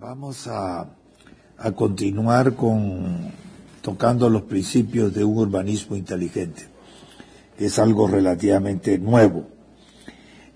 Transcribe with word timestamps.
Vamos 0.00 0.46
a, 0.46 0.86
a 1.58 1.72
continuar 1.72 2.54
con 2.54 3.32
tocando 3.82 4.30
los 4.30 4.42
principios 4.42 5.12
de 5.12 5.24
un 5.24 5.38
urbanismo 5.38 5.96
inteligente, 5.96 6.68
que 7.56 7.66
es 7.66 7.80
algo 7.80 8.06
relativamente 8.06 8.96
nuevo. 8.96 9.48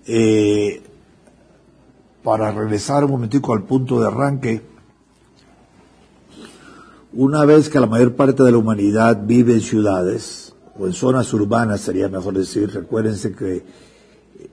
Eh, 0.07 0.81
para 2.23 2.53
regresar 2.53 3.03
un 3.03 3.11
momentico 3.11 3.53
al 3.53 3.63
punto 3.63 3.99
de 3.99 4.07
arranque, 4.07 4.61
una 7.11 7.43
vez 7.43 7.67
que 7.67 7.81
la 7.81 7.87
mayor 7.87 8.15
parte 8.15 8.43
de 8.43 8.51
la 8.53 8.57
humanidad 8.57 9.25
vive 9.25 9.55
en 9.55 9.61
ciudades, 9.61 10.55
o 10.79 10.87
en 10.87 10.93
zonas 10.93 11.33
urbanas 11.33 11.81
sería 11.81 12.07
mejor 12.07 12.37
decir, 12.37 12.71
recuérdense 12.71 13.35
que 13.35 13.65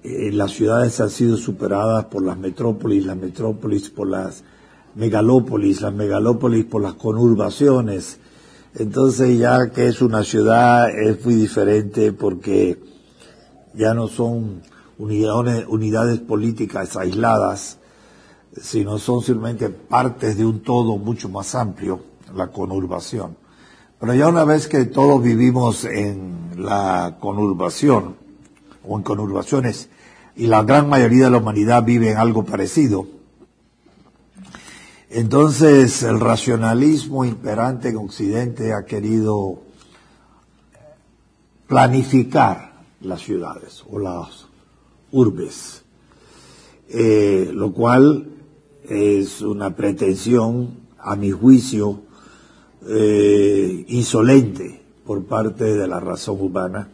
eh, 0.02 0.32
las 0.32 0.50
ciudades 0.50 1.00
han 1.00 1.11
sido 1.11 1.36
superadas 1.36 2.07
por 2.07 2.25
las 2.25 2.36
metrópolis, 2.36 3.07
las 3.07 3.16
metrópolis 3.16 3.88
por 3.88 4.09
las 4.09 4.43
megalópolis, 4.95 5.80
las 5.80 5.93
megalópolis 5.93 6.64
por 6.64 6.82
las 6.82 6.94
conurbaciones. 6.94 8.18
Entonces 8.75 9.39
ya 9.39 9.71
que 9.71 9.89
es 9.89 10.00
una 10.03 10.22
ciudad 10.22 10.90
es 10.90 11.25
muy 11.25 11.35
diferente 11.35 12.12
porque 12.12 12.79
ya 13.75 13.95
no 13.95 14.08
son 14.08 14.62
unidades, 14.98 15.64
unidades 15.68 16.21
políticas 16.21 16.96
aisladas, 16.96 17.79
sino 18.61 18.98
son 18.98 19.22
simplemente 19.22 19.71
partes 19.71 20.36
de 20.36 20.45
un 20.45 20.61
todo 20.61 20.98
mucho 20.98 21.29
más 21.29 21.54
amplio, 21.54 22.00
la 22.34 22.48
conurbación. 22.48 23.36
Pero 23.98 24.14
ya 24.14 24.29
una 24.29 24.45
vez 24.45 24.67
que 24.67 24.86
todos 24.86 25.22
vivimos 25.22 25.84
en 25.84 26.53
la 26.57 27.18
conurbación, 27.20 28.17
o 28.86 28.96
en 28.96 29.03
conurbaciones, 29.03 29.90
y 30.36 30.46
la 30.46 30.62
gran 30.62 30.89
mayoría 30.89 31.25
de 31.25 31.31
la 31.31 31.39
humanidad 31.39 31.84
vive 31.84 32.11
en 32.11 32.17
algo 32.17 32.45
parecido, 32.45 33.20
entonces 35.11 36.05
el 36.05 36.20
racionalismo 36.20 37.25
imperante 37.25 37.89
en 37.89 37.97
Occidente 37.97 38.73
ha 38.73 38.84
querido 38.84 39.61
planificar 41.67 42.84
las 43.01 43.21
ciudades 43.21 43.84
o 43.91 43.99
las 43.99 44.47
urbes, 45.11 45.83
eh, 46.89 47.51
lo 47.53 47.73
cual 47.73 48.27
es 48.89 49.41
una 49.41 49.75
pretensión, 49.75 50.79
a 50.99 51.17
mi 51.17 51.31
juicio, 51.31 52.03
eh, 52.89 53.84
insolente 53.89 54.81
por 55.05 55.25
parte 55.25 55.77
de 55.77 55.89
la 55.89 55.99
razón 55.99 56.41
humana, 56.41 56.89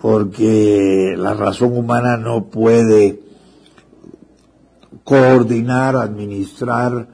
porque 0.00 1.14
la 1.16 1.34
razón 1.34 1.76
humana 1.76 2.16
no 2.16 2.46
puede 2.46 3.23
coordinar, 5.04 5.96
administrar 5.96 7.08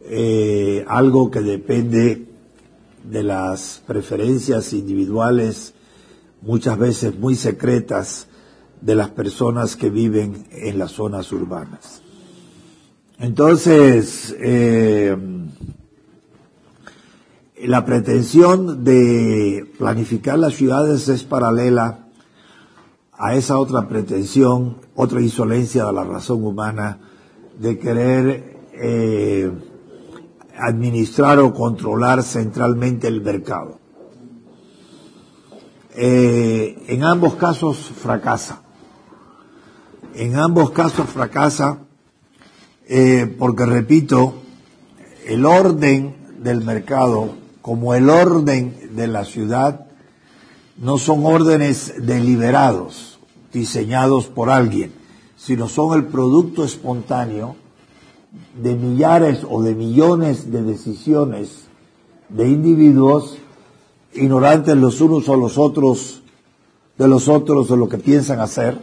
eh, 0.00 0.84
algo 0.88 1.30
que 1.30 1.40
depende 1.40 2.28
de 3.02 3.22
las 3.22 3.82
preferencias 3.86 4.72
individuales, 4.72 5.74
muchas 6.40 6.78
veces 6.78 7.18
muy 7.18 7.34
secretas, 7.34 8.28
de 8.80 8.94
las 8.94 9.08
personas 9.08 9.76
que 9.76 9.88
viven 9.88 10.46
en 10.50 10.78
las 10.78 10.92
zonas 10.92 11.32
urbanas. 11.32 12.02
Entonces, 13.18 14.36
eh, 14.38 15.16
la 17.62 17.86
pretensión 17.86 18.84
de 18.84 19.72
planificar 19.78 20.38
las 20.38 20.54
ciudades 20.54 21.08
es 21.08 21.24
paralela 21.24 22.08
a 23.12 23.34
esa 23.34 23.58
otra 23.58 23.88
pretensión, 23.88 24.76
otra 24.94 25.22
insolencia 25.22 25.86
de 25.86 25.92
la 25.94 26.04
razón 26.04 26.44
humana 26.44 26.98
de 27.58 27.78
querer 27.78 28.70
eh, 28.74 29.50
administrar 30.56 31.38
o 31.38 31.52
controlar 31.52 32.22
centralmente 32.22 33.08
el 33.08 33.20
mercado. 33.20 33.78
Eh, 35.96 36.84
en 36.88 37.04
ambos 37.04 37.34
casos 37.34 37.78
fracasa. 37.78 38.62
En 40.14 40.36
ambos 40.36 40.70
casos 40.70 41.08
fracasa 41.08 41.78
eh, 42.88 43.32
porque, 43.38 43.66
repito, 43.66 44.34
el 45.26 45.46
orden 45.46 46.16
del 46.40 46.64
mercado 46.64 47.36
como 47.62 47.94
el 47.94 48.10
orden 48.10 48.90
de 48.94 49.06
la 49.06 49.24
ciudad 49.24 49.86
no 50.76 50.98
son 50.98 51.24
órdenes 51.24 51.94
deliberados, 52.04 53.18
diseñados 53.52 54.26
por 54.26 54.50
alguien 54.50 55.03
sino 55.44 55.68
son 55.68 55.98
el 55.98 56.06
producto 56.06 56.64
espontáneo 56.64 57.54
de 58.62 58.74
millares 58.74 59.40
o 59.46 59.62
de 59.62 59.74
millones 59.74 60.50
de 60.50 60.62
decisiones 60.62 61.66
de 62.30 62.48
individuos 62.48 63.36
ignorantes 64.14 64.74
los 64.74 65.02
unos 65.02 65.28
o 65.28 65.36
los 65.36 65.58
otros 65.58 66.22
de 66.96 67.08
los 67.08 67.28
otros 67.28 67.68
de 67.68 67.76
lo 67.76 67.88
que 67.88 67.98
piensan 67.98 68.40
hacer, 68.40 68.78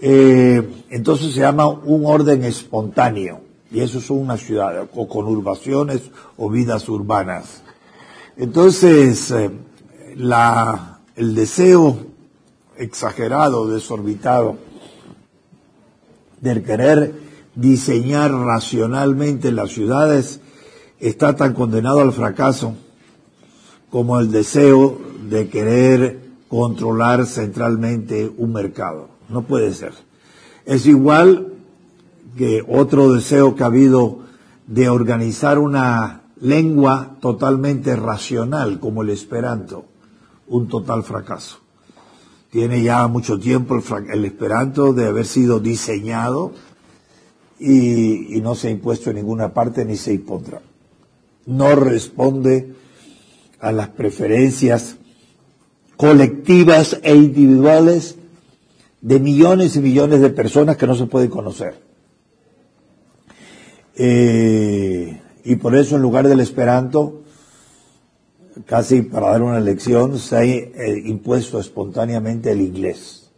eh, 0.00 0.84
entonces 0.88 1.34
se 1.34 1.40
llama 1.40 1.68
un 1.68 2.06
orden 2.06 2.44
espontáneo. 2.44 3.40
Y 3.70 3.80
eso 3.80 4.00
son 4.00 4.18
una 4.18 4.36
ciudad, 4.36 4.88
o 4.94 5.08
conurbaciones 5.08 6.02
o 6.36 6.48
vidas 6.48 6.88
urbanas. 6.88 7.62
Entonces, 8.36 9.30
eh, 9.32 9.50
la, 10.16 11.00
el 11.16 11.34
deseo 11.34 11.96
exagerado, 12.76 13.66
desorbitado, 13.68 14.56
del 16.42 16.62
querer 16.62 17.14
diseñar 17.54 18.32
racionalmente 18.32 19.52
las 19.52 19.70
ciudades 19.70 20.40
está 21.00 21.36
tan 21.36 21.54
condenado 21.54 22.00
al 22.00 22.12
fracaso 22.12 22.74
como 23.90 24.18
el 24.18 24.30
deseo 24.30 24.98
de 25.30 25.48
querer 25.48 26.20
controlar 26.48 27.26
centralmente 27.26 28.30
un 28.36 28.52
mercado. 28.52 29.08
No 29.28 29.42
puede 29.42 29.72
ser. 29.72 29.92
Es 30.66 30.86
igual 30.86 31.54
que 32.36 32.64
otro 32.68 33.12
deseo 33.12 33.54
que 33.54 33.62
ha 33.62 33.66
habido 33.66 34.20
de 34.66 34.88
organizar 34.88 35.58
una 35.58 36.22
lengua 36.40 37.16
totalmente 37.20 37.94
racional 37.96 38.80
como 38.80 39.02
el 39.02 39.10
esperanto, 39.10 39.84
un 40.48 40.68
total 40.68 41.02
fracaso 41.04 41.61
tiene 42.52 42.82
ya 42.82 43.08
mucho 43.08 43.38
tiempo 43.38 43.80
el, 44.12 44.24
esperanto 44.26 44.92
de 44.92 45.06
haber 45.06 45.24
sido 45.24 45.58
diseñado 45.58 46.52
y, 47.58 48.42
no 48.42 48.54
se 48.54 48.68
ha 48.68 48.70
impuesto 48.70 49.08
en 49.08 49.16
ninguna 49.16 49.54
parte 49.54 49.86
ni 49.86 49.96
se 49.96 50.12
impondrá. 50.12 50.60
No 51.46 51.74
responde 51.74 52.74
a 53.58 53.72
las 53.72 53.88
preferencias 53.88 54.96
colectivas 55.96 57.00
e 57.02 57.14
individuales 57.14 58.16
de 59.00 59.18
millones 59.18 59.76
y 59.76 59.80
millones 59.80 60.20
de 60.20 60.28
personas 60.28 60.76
que 60.76 60.86
no 60.86 60.94
se 60.94 61.06
pueden 61.06 61.30
conocer. 61.30 61.80
Eh, 63.96 65.22
y 65.42 65.56
por 65.56 65.74
eso 65.74 65.96
en 65.96 66.02
lugar 66.02 66.28
del 66.28 66.40
esperanto 66.40 67.21
casi 68.66 69.02
para 69.02 69.30
dar 69.30 69.42
una 69.42 69.60
lección, 69.60 70.18
se 70.18 70.36
ha 70.36 70.44
eh, 70.44 71.02
impuesto 71.04 71.58
espontáneamente 71.58 72.52
el 72.52 72.60
inglés. 72.60 73.30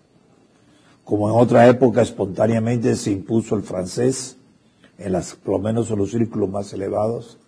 Como 1.05 1.29
en 1.29 1.37
otra 1.37 1.69
época 1.69 2.03
espontáneamente 2.03 2.97
se 2.97 3.11
impuso 3.11 3.57
el 3.57 3.63
francés, 3.63 4.37
en 4.99 5.13
las, 5.13 5.35
por 5.35 5.55
lo 5.55 5.59
menos 5.59 5.91
en 5.91 5.99
los 5.99 6.11
círculos 6.11 6.49
más 6.49 6.73
elevados, 6.73 7.39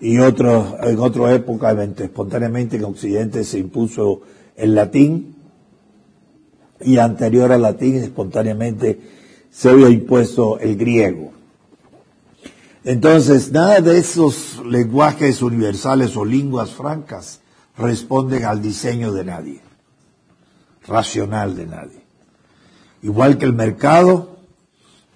y 0.00 0.18
otro, 0.18 0.76
en 0.82 0.98
otra 0.98 1.32
época 1.34 1.72
espontáneamente 1.72 2.76
en 2.76 2.84
Occidente 2.84 3.44
se 3.44 3.58
impuso 3.58 4.22
el 4.56 4.74
latín, 4.74 5.36
y 6.80 6.98
anterior 6.98 7.50
al 7.52 7.62
latín 7.62 7.96
espontáneamente 7.96 9.00
se 9.50 9.70
había 9.70 9.88
impuesto 9.88 10.58
el 10.60 10.76
griego. 10.76 11.32
Entonces, 12.84 13.50
nada 13.50 13.80
de 13.80 13.98
esos 13.98 14.62
lenguajes 14.64 15.42
universales 15.42 16.16
o 16.16 16.24
lenguas 16.24 16.70
francas 16.70 17.40
responden 17.76 18.44
al 18.44 18.62
diseño 18.62 19.12
de 19.12 19.24
nadie, 19.24 19.60
racional 20.86 21.56
de 21.56 21.66
nadie. 21.66 22.02
Igual 23.02 23.38
que 23.38 23.46
el 23.46 23.52
mercado, 23.52 24.38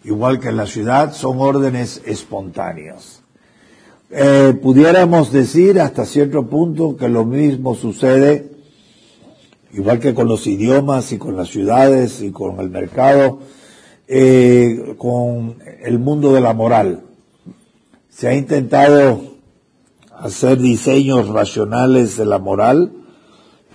igual 0.05 0.41
que 0.41 0.53
la 0.53 0.67
ciudad, 0.67 1.15
son 1.15 1.41
órdenes 1.41 2.03
espontáneos. 2.05 3.23
Eh, 4.11 4.59
pudiéramos 4.61 5.33
decir 5.33 5.81
hasta 5.81 6.05
cierto 6.05 6.47
punto 6.47 6.97
que 6.97 7.09
lo 7.09 7.25
mismo 7.25 7.75
sucede, 7.75 8.51
igual 9.73 10.01
que 10.01 10.15
con 10.15 10.29
los 10.29 10.47
idiomas 10.47 11.13
y 11.13 11.19
con 11.19 11.37
las 11.37 11.49
ciudades 11.49 12.21
y 12.23 12.31
con 12.31 12.61
el 12.61 12.71
mercado, 12.71 13.39
eh, 14.09 14.97
con 14.99 15.57
el 15.83 15.99
mundo 15.99 16.35
de 16.35 16.41
la 16.41 16.53
moral 16.53 17.05
se 18.13 18.29
ha 18.29 18.35
intentado 18.35 19.23
hacer 20.17 20.59
diseños 20.59 21.29
racionales 21.29 22.17
de 22.17 22.27
la 22.27 22.39
moral. 22.39 22.93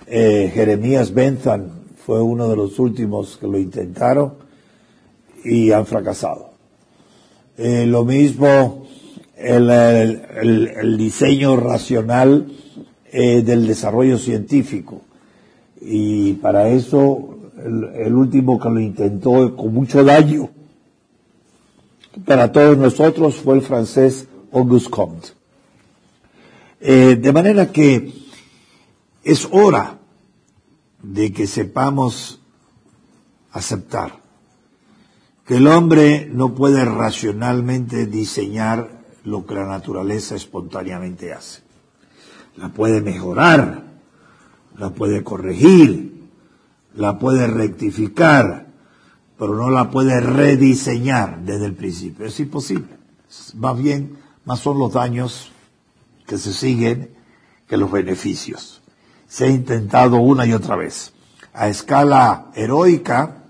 Eh, 0.06 0.50
Jeremías 0.54 1.12
Bentham 1.12 1.70
fue 2.06 2.22
uno 2.22 2.48
de 2.48 2.56
los 2.56 2.78
últimos 2.78 3.36
que 3.36 3.48
lo 3.48 3.58
intentaron 3.58 4.34
y 5.44 5.72
han 5.72 5.86
fracasado. 5.86 6.50
Eh, 7.58 7.84
lo 7.86 8.04
mismo 8.04 8.86
el, 9.36 10.96
diseño 10.96 11.56
racional 11.56 12.46
eh, 13.10 13.42
del 13.42 13.66
desarrollo 13.66 14.18
científico. 14.18 15.02
Y 15.80 16.34
para 16.34 16.68
eso, 16.68 17.38
el, 17.64 18.14
último 18.14 18.58
que 18.58 18.70
lo 18.70 18.80
intentó 18.80 19.56
con 19.56 19.74
mucho 19.74 20.04
daño 20.04 20.50
para 22.24 22.52
todos 22.52 22.76
nosotros 22.76 23.36
fue 23.36 23.56
el 23.56 23.62
francés 23.62 24.28
Auguste 24.52 24.90
Comte. 24.90 25.28
Eh, 26.80 27.16
de 27.16 27.32
manera 27.32 27.72
que 27.72 28.12
es 29.24 29.48
hora 29.50 29.98
de 31.02 31.32
que 31.32 31.46
sepamos 31.46 32.40
aceptar 33.52 34.20
que 35.48 35.56
el 35.56 35.66
hombre 35.66 36.28
no 36.30 36.54
puede 36.54 36.84
racionalmente 36.84 38.06
diseñar 38.06 38.90
lo 39.24 39.46
que 39.46 39.54
la 39.54 39.66
naturaleza 39.66 40.34
espontáneamente 40.34 41.32
hace. 41.32 41.62
La 42.56 42.68
puede 42.68 43.00
mejorar, 43.00 43.82
la 44.76 44.90
puede 44.90 45.24
corregir, 45.24 46.28
la 46.94 47.18
puede 47.18 47.46
rectificar, 47.46 48.67
pero 49.38 49.54
no 49.54 49.70
la 49.70 49.90
puede 49.90 50.20
rediseñar 50.20 51.40
desde 51.42 51.66
el 51.66 51.74
principio. 51.74 52.26
Es 52.26 52.40
imposible. 52.40 52.98
Más 53.54 53.78
bien, 53.78 54.18
más 54.44 54.58
son 54.58 54.78
los 54.78 54.92
daños 54.92 55.52
que 56.26 56.38
se 56.38 56.52
siguen 56.52 57.10
que 57.68 57.76
los 57.76 57.90
beneficios. 57.90 58.82
Se 59.28 59.44
ha 59.44 59.48
intentado 59.48 60.16
una 60.16 60.44
y 60.44 60.52
otra 60.52 60.74
vez. 60.74 61.12
A 61.52 61.68
escala 61.68 62.50
heroica, 62.54 63.44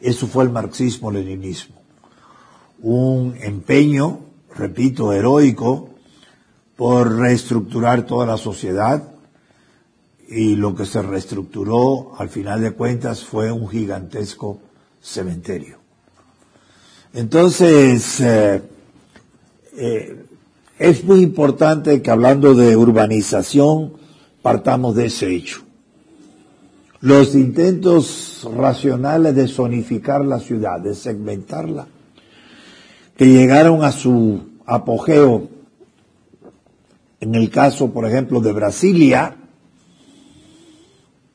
eso 0.00 0.26
fue 0.26 0.44
el 0.44 0.50
marxismo-leninismo. 0.50 1.82
Un 2.80 3.36
empeño, 3.40 4.20
repito, 4.54 5.12
heroico 5.12 5.90
por 6.76 7.16
reestructurar 7.16 8.06
toda 8.06 8.26
la 8.26 8.36
sociedad 8.36 9.13
y 10.28 10.56
lo 10.56 10.74
que 10.74 10.86
se 10.86 11.02
reestructuró 11.02 12.14
al 12.18 12.28
final 12.28 12.60
de 12.60 12.72
cuentas 12.72 13.24
fue 13.24 13.52
un 13.52 13.68
gigantesco 13.68 14.58
cementerio. 15.00 15.78
Entonces, 17.12 18.20
eh, 18.20 18.62
eh, 19.76 20.24
es 20.78 21.04
muy 21.04 21.20
importante 21.20 22.02
que 22.02 22.10
hablando 22.10 22.54
de 22.54 22.76
urbanización 22.76 23.92
partamos 24.42 24.96
de 24.96 25.06
ese 25.06 25.34
hecho. 25.34 25.62
Los 27.00 27.34
intentos 27.34 28.48
racionales 28.56 29.34
de 29.34 29.46
zonificar 29.46 30.24
la 30.24 30.40
ciudad, 30.40 30.80
de 30.80 30.94
segmentarla, 30.94 31.86
que 33.16 33.26
llegaron 33.26 33.84
a 33.84 33.92
su 33.92 34.40
apogeo 34.66 35.48
en 37.20 37.34
el 37.34 37.48
caso, 37.48 37.90
por 37.90 38.06
ejemplo, 38.06 38.40
de 38.40 38.52
Brasilia, 38.52 39.36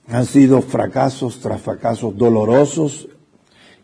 han 0.09 0.25
sido 0.25 0.61
fracasos 0.61 1.39
tras 1.39 1.61
fracasos 1.61 2.17
dolorosos 2.17 3.07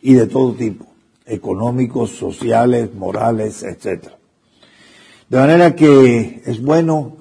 y 0.02 0.14
de 0.14 0.26
todo 0.26 0.54
tipo, 0.54 0.86
económicos, 1.26 2.12
sociales, 2.12 2.94
morales, 2.94 3.64
etc. 3.64 4.10
De 5.30 5.38
manera 5.38 5.76
que 5.76 6.42
es 6.46 6.62
bueno 6.62 7.18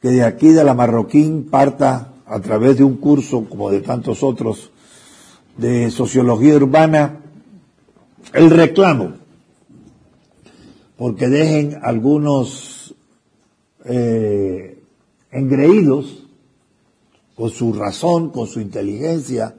que 0.00 0.08
de 0.08 0.24
aquí 0.24 0.48
de 0.48 0.64
la 0.64 0.74
Marroquín 0.74 1.48
parta 1.50 2.14
a 2.26 2.40
través 2.40 2.78
de 2.78 2.84
un 2.84 2.96
curso, 2.96 3.44
como 3.48 3.70
de 3.70 3.80
tantos 3.80 4.22
otros, 4.22 4.70
de 5.56 5.90
sociología 5.90 6.56
urbana, 6.56 7.20
el 8.32 8.50
reclamo, 8.50 9.14
porque 10.96 11.28
dejen 11.28 11.78
algunos 11.82 12.94
eh, 13.84 14.78
engreídos 15.30 16.27
con 17.38 17.50
su 17.50 17.72
razón, 17.72 18.30
con 18.30 18.48
su 18.48 18.58
inteligencia, 18.58 19.54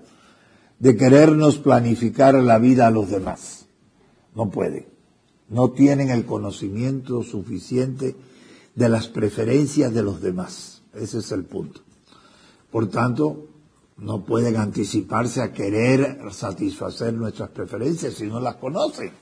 de 0.79 0.97
querernos 0.97 1.59
planificar 1.59 2.35
la 2.35 2.59
vida 2.59 2.87
a 2.87 2.91
los 2.91 3.09
demás. 3.09 3.67
No 4.35 4.49
pueden. 4.49 4.85
No 5.47 5.71
tienen 5.71 6.09
el 6.09 6.25
conocimiento 6.25 7.23
suficiente 7.23 8.17
de 8.75 8.89
las 8.89 9.07
preferencias 9.07 9.93
de 9.93 10.03
los 10.03 10.21
demás. 10.21 10.81
Ese 10.93 11.19
es 11.19 11.31
el 11.31 11.45
punto. 11.45 11.79
Por 12.69 12.89
tanto, 12.89 13.47
no 13.95 14.25
pueden 14.25 14.57
anticiparse 14.57 15.41
a 15.41 15.53
querer 15.53 16.19
satisfacer 16.31 17.13
nuestras 17.13 17.49
preferencias 17.51 18.15
si 18.15 18.27
no 18.27 18.41
las 18.41 18.55
conocen. 18.55 19.13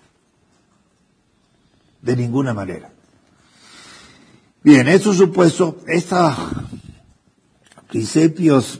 De 2.01 2.15
ninguna 2.15 2.55
manera. 2.55 2.91
Bien, 4.63 4.87
eso 4.87 5.13
supuesto, 5.13 5.77
estos 5.85 6.35
principios 7.97 8.79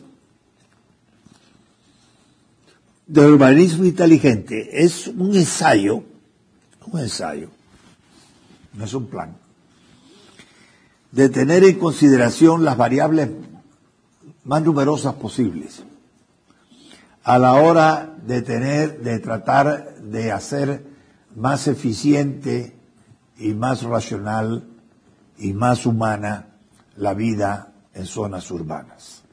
de 3.07 3.25
urbanismo 3.25 3.83
inteligente 3.83 4.83
es 4.83 5.07
un 5.07 5.35
ensayo, 5.35 6.03
un 6.85 6.99
ensayo, 6.99 7.49
no 8.73 8.85
es 8.85 8.93
un 8.93 9.07
plan, 9.07 9.35
de 11.11 11.29
tener 11.29 11.63
en 11.63 11.79
consideración 11.79 12.63
las 12.63 12.77
variables 12.77 13.31
más 14.43 14.61
numerosas 14.61 15.15
posibles 15.15 15.81
a 17.23 17.39
la 17.39 17.55
hora 17.55 18.15
de 18.23 18.43
tener, 18.43 19.01
de 19.01 19.17
tratar 19.17 19.95
de 19.95 20.31
hacer 20.31 20.85
más 21.35 21.67
eficiente 21.67 22.77
y 23.39 23.55
más 23.55 23.81
racional 23.81 24.67
y 25.39 25.53
más 25.53 25.87
humana 25.87 26.49
la 26.95 27.15
vida 27.15 27.73
en 27.97 28.05
zonas 28.05 28.49
urbanas. 28.51 29.23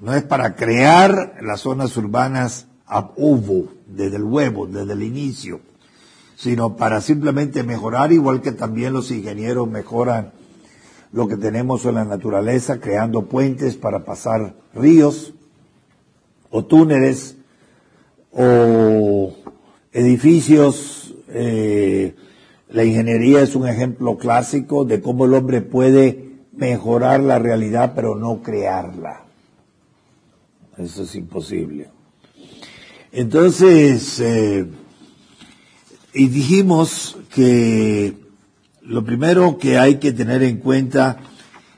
No 0.00 0.14
es 0.14 0.22
para 0.22 0.54
crear 0.54 1.38
las 1.40 1.60
zonas 1.60 1.96
urbanas 1.96 2.66
a 2.86 3.10
hubo, 3.16 3.68
desde 3.86 4.16
el 4.16 4.24
huevo, 4.24 4.66
desde 4.66 4.92
el 4.92 5.02
inicio, 5.02 5.60
sino 6.36 6.76
para 6.76 7.00
simplemente 7.00 7.62
mejorar, 7.62 8.12
igual 8.12 8.42
que 8.42 8.52
también 8.52 8.92
los 8.92 9.10
ingenieros 9.10 9.68
mejoran 9.68 10.32
lo 11.12 11.28
que 11.28 11.36
tenemos 11.36 11.86
en 11.86 11.94
la 11.94 12.04
naturaleza, 12.04 12.80
creando 12.80 13.26
puentes 13.26 13.76
para 13.76 14.04
pasar 14.04 14.54
ríos 14.74 15.32
o 16.50 16.64
túneles 16.64 17.36
o 18.32 19.32
edificios. 19.92 21.14
Eh, 21.28 22.14
la 22.68 22.84
ingeniería 22.84 23.40
es 23.40 23.54
un 23.54 23.68
ejemplo 23.68 24.18
clásico 24.18 24.84
de 24.84 25.00
cómo 25.00 25.24
el 25.24 25.34
hombre 25.34 25.62
puede 25.62 26.33
mejorar 26.56 27.20
la 27.20 27.38
realidad 27.38 27.92
pero 27.94 28.14
no 28.14 28.42
crearla. 28.42 29.24
Eso 30.76 31.02
es 31.04 31.14
imposible. 31.14 31.88
Entonces, 33.12 34.18
eh, 34.20 34.66
y 36.12 36.28
dijimos 36.28 37.16
que 37.32 38.14
lo 38.82 39.04
primero 39.04 39.56
que 39.58 39.78
hay 39.78 39.96
que 39.98 40.12
tener 40.12 40.42
en 40.42 40.58
cuenta 40.58 41.18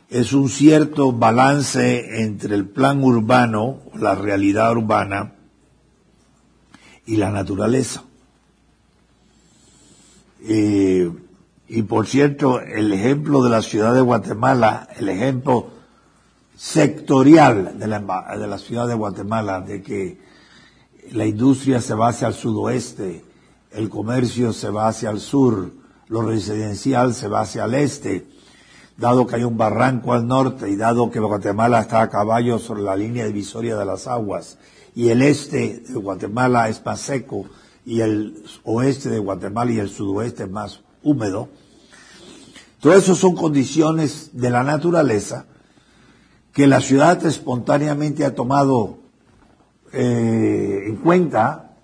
es 0.09 0.33
un 0.33 0.49
cierto 0.49 1.13
balance 1.13 2.23
entre 2.23 2.55
el 2.55 2.67
plan 2.67 3.03
urbano, 3.03 3.81
la 3.95 4.15
realidad 4.15 4.73
urbana, 4.73 5.35
y 7.07 7.17
la 7.17 7.31
naturaleza. 7.31 8.05
Eh, 10.43 11.11
y 11.69 11.83
por 11.83 12.07
cierto, 12.07 12.61
el 12.61 12.93
ejemplo 12.93 13.43
de 13.43 13.51
la 13.51 13.63
ciudad 13.63 13.93
de 13.95 14.01
Guatemala, 14.01 14.89
el 14.97 15.09
ejemplo 15.09 15.69
sectorial 16.57 17.79
de 17.79 17.87
la, 17.87 18.59
ciudad 18.59 18.87
de 18.87 18.95
Guatemala, 18.95 19.61
de 19.61 19.83
que 19.83 20.19
la 21.11 21.27
industria 21.27 21.81
se 21.81 21.95
va 21.95 22.09
hacia 22.09 22.29
el 22.29 22.35
sudoeste, 22.35 23.25
el 23.73 23.89
comercio 23.89 24.53
se 24.53 24.71
va 24.71 24.89
hacia 24.89 25.11
el 25.11 25.21
sur, 25.21 25.73
lo 26.09 26.23
residencial 26.23 27.15
se 27.15 27.29
va 27.29 27.41
hacia 27.41 27.65
el 27.65 27.75
este, 27.75 28.27
dado 28.97 29.27
que 29.27 29.37
hay 29.37 29.45
un 29.45 29.57
barranco 29.57 30.13
al 30.13 30.27
norte 30.27 30.71
y 30.71 30.77
dado 30.77 31.11
que 31.11 31.19
Guatemala 31.19 31.81
está 31.81 32.01
a 32.01 32.11
caballo 32.11 32.59
sobre 32.59 32.83
la 32.83 32.97
línea 32.97 33.27
divisoria 33.27 33.77
de 33.77 33.85
las 33.85 34.07
aguas 34.07 34.57
y 34.95 35.11
el 35.11 35.21
este 35.21 35.81
de 35.81 35.95
Guatemala 35.95 36.69
es 36.69 36.83
más 36.85 37.01
seco 37.01 37.45
y 37.85 38.01
el 38.01 38.43
oeste 38.65 39.11
de 39.11 39.19
Guatemala 39.19 39.73
y 39.73 39.79
el 39.79 39.91
sudoeste 39.91 40.45
es 40.45 40.51
más 40.51 40.81
húmedo. 41.07 41.49
Todo 42.81 42.95
eso 42.95 43.15
son 43.15 43.35
condiciones 43.35 44.31
de 44.33 44.51
la 44.51 44.63
naturaleza 44.63 45.47
que 46.53 46.67
la 46.67 46.81
ciudad 46.81 47.25
espontáneamente 47.25 48.25
ha 48.25 48.35
tomado 48.35 48.99
eh, 49.93 50.85
en 50.87 50.97
cuenta 50.97 51.77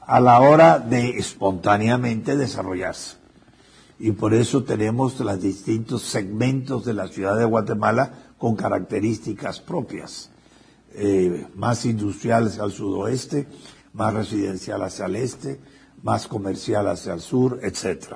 a 0.00 0.20
la 0.20 0.40
hora 0.40 0.78
de 0.78 1.10
espontáneamente 1.18 2.36
desarrollarse 2.36 3.16
y 3.98 4.12
por 4.12 4.34
eso 4.34 4.62
tenemos 4.62 5.18
los 5.18 5.40
distintos 5.40 6.02
segmentos 6.02 6.84
de 6.84 6.94
la 6.94 7.08
ciudad 7.08 7.36
de 7.36 7.44
Guatemala 7.44 8.12
con 8.38 8.54
características 8.54 9.60
propias, 9.60 10.30
eh, 10.94 11.46
más 11.56 11.84
industriales 11.84 12.60
al 12.60 12.70
sudoeste, 12.70 13.48
más 13.94 14.14
residencial 14.14 14.82
hacia 14.82 15.06
el 15.06 15.16
este, 15.16 15.60
más 16.02 16.28
comercial 16.28 16.86
hacia 16.86 17.14
el 17.14 17.20
sur, 17.20 17.58
etc. 17.62 18.14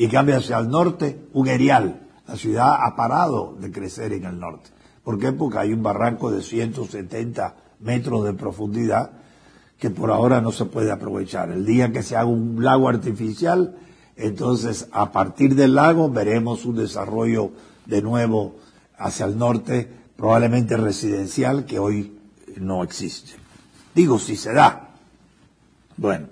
Y 0.00 0.08
cambia 0.08 0.38
hacia 0.38 0.56
el 0.56 0.70
norte, 0.70 1.26
un 1.34 1.46
erial. 1.46 2.08
La 2.26 2.34
ciudad 2.34 2.86
ha 2.86 2.96
parado 2.96 3.54
de 3.60 3.70
crecer 3.70 4.14
en 4.14 4.24
el 4.24 4.40
norte. 4.40 4.70
¿Por 5.04 5.18
qué? 5.18 5.30
Porque 5.30 5.58
hay 5.58 5.74
un 5.74 5.82
barranco 5.82 6.30
de 6.30 6.42
170 6.42 7.54
metros 7.80 8.24
de 8.24 8.32
profundidad 8.32 9.10
que 9.78 9.90
por 9.90 10.10
ahora 10.10 10.40
no 10.40 10.52
se 10.52 10.64
puede 10.64 10.90
aprovechar. 10.90 11.50
El 11.50 11.66
día 11.66 11.92
que 11.92 12.02
se 12.02 12.16
haga 12.16 12.30
un 12.30 12.64
lago 12.64 12.88
artificial, 12.88 13.76
entonces 14.16 14.88
a 14.90 15.12
partir 15.12 15.54
del 15.54 15.74
lago 15.74 16.08
veremos 16.08 16.64
un 16.64 16.76
desarrollo 16.76 17.50
de 17.84 18.00
nuevo 18.00 18.56
hacia 18.96 19.26
el 19.26 19.36
norte, 19.36 19.86
probablemente 20.16 20.78
residencial, 20.78 21.66
que 21.66 21.78
hoy 21.78 22.18
no 22.56 22.82
existe. 22.84 23.32
Digo, 23.94 24.18
si 24.18 24.36
se 24.36 24.54
da. 24.54 24.94
Bueno. 25.98 26.28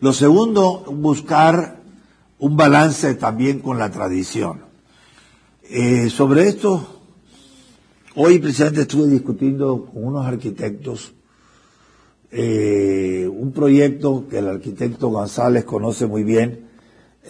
Lo 0.00 0.12
segundo, 0.12 0.82
buscar 0.90 1.83
un 2.44 2.58
balance 2.58 3.14
también 3.14 3.60
con 3.60 3.78
la 3.78 3.90
tradición. 3.90 4.60
Eh, 5.62 6.10
sobre 6.10 6.46
esto, 6.46 7.00
hoy 8.16 8.38
precisamente 8.38 8.82
estuve 8.82 9.06
discutiendo 9.08 9.86
con 9.86 10.04
unos 10.04 10.26
arquitectos 10.26 11.14
eh, 12.30 13.26
un 13.32 13.50
proyecto 13.52 14.28
que 14.28 14.40
el 14.40 14.48
arquitecto 14.48 15.08
González 15.08 15.64
conoce 15.64 16.06
muy 16.06 16.22
bien, 16.22 16.66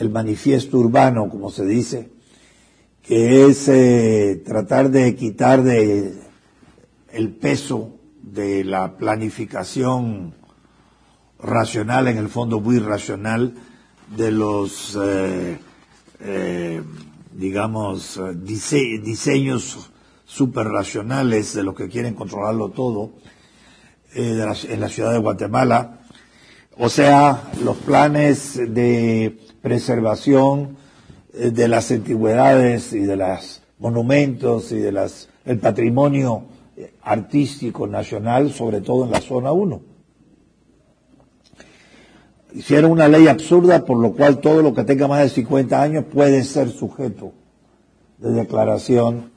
el 0.00 0.10
manifiesto 0.10 0.78
urbano, 0.78 1.28
como 1.28 1.48
se 1.48 1.64
dice, 1.64 2.10
que 3.00 3.46
es 3.46 3.68
eh, 3.68 4.42
tratar 4.44 4.90
de 4.90 5.14
quitar 5.14 5.62
de 5.62 6.12
el 7.12 7.30
peso 7.30 8.00
de 8.20 8.64
la 8.64 8.96
planificación 8.96 10.34
racional, 11.38 12.08
en 12.08 12.18
el 12.18 12.28
fondo 12.28 12.58
muy 12.58 12.80
racional, 12.80 13.54
de 14.08 14.30
los, 14.30 14.98
eh, 15.00 15.58
eh, 16.20 16.82
digamos, 17.32 18.20
diseños 18.36 19.90
superracionales 20.24 21.54
de 21.54 21.62
los 21.62 21.74
que 21.74 21.88
quieren 21.88 22.14
controlarlo 22.14 22.70
todo 22.70 23.12
en 24.14 24.80
la 24.80 24.88
ciudad 24.88 25.12
de 25.12 25.18
Guatemala. 25.18 26.00
O 26.76 26.88
sea, 26.88 27.50
los 27.62 27.76
planes 27.78 28.54
de 28.56 29.38
preservación 29.62 30.76
eh, 31.32 31.50
de 31.50 31.68
las 31.68 31.90
antigüedades 31.90 32.92
y 32.92 33.00
de 33.00 33.16
los 33.16 33.62
monumentos 33.78 34.72
y 34.72 34.78
de 34.78 34.92
las, 34.92 35.28
el 35.44 35.58
patrimonio 35.58 36.46
artístico 37.02 37.86
nacional, 37.86 38.52
sobre 38.52 38.80
todo 38.80 39.04
en 39.04 39.12
la 39.12 39.20
zona 39.20 39.52
1. 39.52 39.93
Hicieron 42.54 42.92
una 42.92 43.08
ley 43.08 43.26
absurda 43.26 43.84
por 43.84 43.98
lo 43.98 44.12
cual 44.12 44.38
todo 44.38 44.62
lo 44.62 44.72
que 44.72 44.84
tenga 44.84 45.08
más 45.08 45.22
de 45.22 45.28
50 45.28 45.82
años 45.82 46.04
puede 46.04 46.44
ser 46.44 46.70
sujeto 46.70 47.32
de 48.18 48.30
declaración 48.30 49.32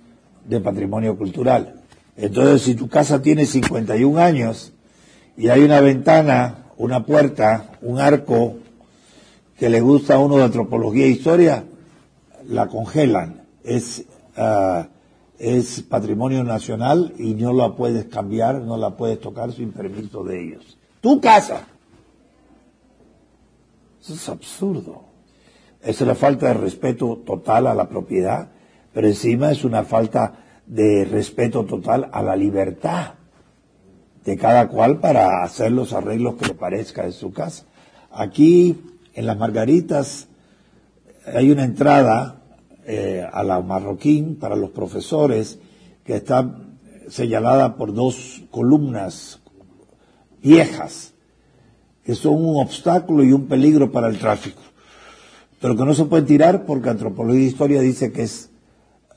de 0.45 0.59
patrimonio 0.59 1.17
cultural. 1.17 1.81
Entonces, 2.15 2.61
si 2.61 2.75
tu 2.75 2.87
casa 2.87 3.19
tiene 3.21 3.47
51 3.47 4.19
años 4.19 4.71
y 5.35 5.49
hay 5.49 5.63
una 5.63 5.81
ventana, 5.81 6.65
una 6.77 7.05
puerta, 7.07 7.71
un 7.81 7.99
arco 7.99 8.57
que 9.57 9.69
le 9.69 9.81
gusta 9.81 10.15
a 10.15 10.19
uno 10.19 10.37
de 10.37 10.43
antropología 10.43 11.05
e 11.05 11.09
historia, 11.09 11.63
la 12.47 12.67
congelan. 12.67 13.47
Es, 13.63 14.05
ah, 14.35 14.89
es 15.39 15.81
patrimonio 15.81 16.43
nacional 16.43 17.13
y 17.17 17.33
no 17.33 17.51
la 17.51 17.75
puedes 17.75 18.05
cambiar, 18.05 18.61
no 18.61 18.77
la 18.77 18.95
puedes 18.95 19.19
tocar 19.19 19.51
sin 19.51 19.71
permiso 19.71 20.23
de 20.23 20.43
ellos. 20.43 20.77
Tu 21.01 21.19
casa. 21.19 21.67
Eso 24.07 24.13
es 24.13 24.29
absurdo. 24.29 25.01
Es 25.81 25.99
una 25.99 26.15
falta 26.15 26.47
de 26.47 26.53
respeto 26.53 27.23
total 27.25 27.67
a 27.67 27.75
la 27.75 27.89
propiedad, 27.89 28.51
pero 28.93 29.05
encima 29.05 29.51
es 29.51 29.65
una 29.65 29.83
falta 29.83 30.61
de 30.65 31.03
respeto 31.03 31.65
total 31.65 32.09
a 32.13 32.23
la 32.23 32.37
libertad 32.37 33.15
de 34.23 34.37
cada 34.37 34.69
cual 34.69 35.01
para 35.01 35.43
hacer 35.43 35.73
los 35.73 35.91
arreglos 35.91 36.35
que 36.35 36.45
le 36.45 36.53
parezca 36.53 37.03
en 37.03 37.11
su 37.11 37.33
casa. 37.33 37.65
Aquí, 38.09 38.81
en 39.13 39.25
las 39.25 39.37
Margaritas, 39.37 40.29
hay 41.25 41.51
una 41.51 41.65
entrada 41.65 42.43
eh, 42.85 43.27
a 43.29 43.43
la 43.43 43.59
marroquín 43.59 44.37
para 44.37 44.55
los 44.55 44.69
profesores 44.69 45.59
que 46.05 46.15
está 46.15 46.61
señalada 47.09 47.75
por 47.75 47.93
dos 47.93 48.43
columnas 48.51 49.41
viejas 50.41 51.13
que 52.07 52.15
son 52.15 52.35
un 52.35 52.61
obstáculo 52.61 53.21
y 53.21 53.33
un 53.33 53.47
peligro 53.47 53.91
para 53.91 54.07
el 54.07 54.17
tráfico, 54.17 54.61
pero 55.59 55.75
que 55.75 55.83
no 55.83 55.93
se 55.93 56.05
pueden 56.05 56.25
tirar 56.25 56.65
porque 56.65 56.87
Antropología 56.87 57.41
e 57.41 57.47
Historia 57.47 57.81
dice 57.81 58.13
que 58.13 58.21
es 58.21 58.49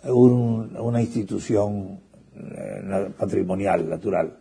una 0.02 1.00
institución 1.00 2.00
eh, 2.34 3.10
patrimonial, 3.16 3.88
natural. 3.88 4.36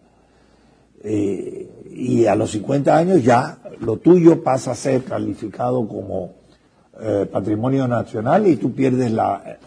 Eh, 1.03 1.69
y 1.91 2.25
a 2.25 2.33
los 2.33 2.49
50 2.49 2.97
años 2.97 3.23
ya 3.23 3.59
lo 3.81 3.97
tuyo 3.97 4.43
pasa 4.43 4.71
a 4.71 4.75
ser 4.75 5.03
calificado 5.03 5.87
como 5.87 6.33
eh, 6.99 7.29
patrimonio 7.31 7.87
nacional 7.87 8.47
y 8.47 8.55
tú 8.55 8.73
pierdes 8.73 9.11
la, 9.11 9.59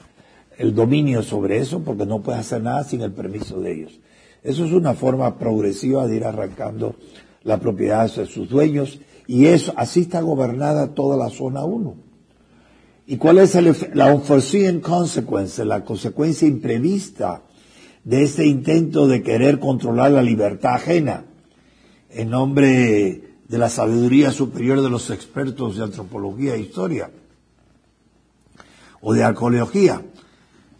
el 0.59 0.75
dominio 0.75 1.23
sobre 1.23 1.59
eso 1.59 1.85
porque 1.85 2.05
no 2.05 2.21
puedes 2.21 2.41
hacer 2.41 2.61
nada 2.65 2.83
sin 2.83 3.03
el 3.03 3.12
permiso 3.12 3.61
de 3.61 3.75
ellos. 3.75 4.01
Eso 4.43 4.65
es 4.65 4.73
una 4.73 4.95
forma 4.95 5.39
progresiva 5.39 6.09
de 6.09 6.17
ir 6.17 6.25
arrancando 6.25 6.97
la 7.45 7.59
propiedad 7.59 8.13
de 8.15 8.27
sus 8.27 8.49
dueños 8.49 9.01
y 9.27 9.47
eso, 9.47 9.73
así 9.77 10.03
está 10.03 10.21
gobernada 10.21 10.95
toda 10.95 11.17
la 11.17 11.31
zona 11.31 11.65
1. 11.65 11.95
¿Y 13.07 13.17
cuál 13.17 13.39
es 13.39 13.57
la 13.95 14.15
unforeseen 14.15 14.81
consequence, 14.81 15.65
la 15.65 15.85
consecuencia 15.85 16.47
imprevista 16.47 17.43
de 18.05 18.23
este 18.23 18.47
intento 18.47 19.07
de 19.07 19.23
querer 19.23 19.59
controlar 19.59 20.13
la 20.13 20.23
libertad 20.23 20.75
ajena 20.75 21.25
en 22.11 22.31
nombre 22.31 23.37
de 23.49 23.59
la 23.59 23.69
sabiduría 23.69 24.31
superior 24.31 24.83
de 24.83 24.91
los 24.91 25.11
expertos 25.11 25.77
de 25.77 25.85
antropología 25.85 26.55
e 26.55 26.61
historia? 26.61 27.11
o 29.03 29.13
de 29.13 29.23
arqueología. 29.23 30.01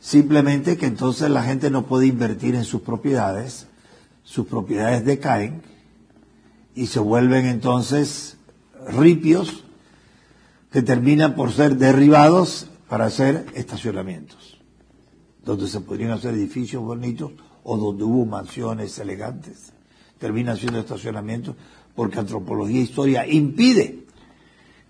Simplemente 0.00 0.78
que 0.78 0.87
entonces 0.87 1.31
la 1.31 1.42
gente 1.42 1.71
no 1.71 1.87
puede 1.87 2.07
invertir 2.07 2.54
en 2.54 2.64
sus 2.64 2.81
propiedades, 2.81 3.66
sus 4.25 4.47
propiedades 4.47 5.04
decaen 5.04 5.62
y 6.74 6.86
se 6.86 7.00
vuelven 7.00 7.46
entonces 7.46 8.36
ripios 8.88 9.64
que 10.70 10.82
terminan 10.82 11.34
por 11.34 11.52
ser 11.52 11.76
derribados 11.76 12.68
para 12.88 13.06
hacer 13.06 13.46
estacionamientos, 13.54 14.58
donde 15.44 15.68
se 15.68 15.80
podrían 15.80 16.12
hacer 16.12 16.34
edificios 16.34 16.82
bonitos 16.82 17.32
o 17.62 17.76
donde 17.76 18.04
hubo 18.04 18.24
mansiones 18.24 18.98
elegantes. 18.98 19.72
Terminan 20.18 20.56
siendo 20.56 20.78
estacionamientos 20.78 21.56
porque 21.94 22.18
antropología 22.18 22.80
e 22.80 22.84
historia 22.84 23.26
impide 23.26 24.04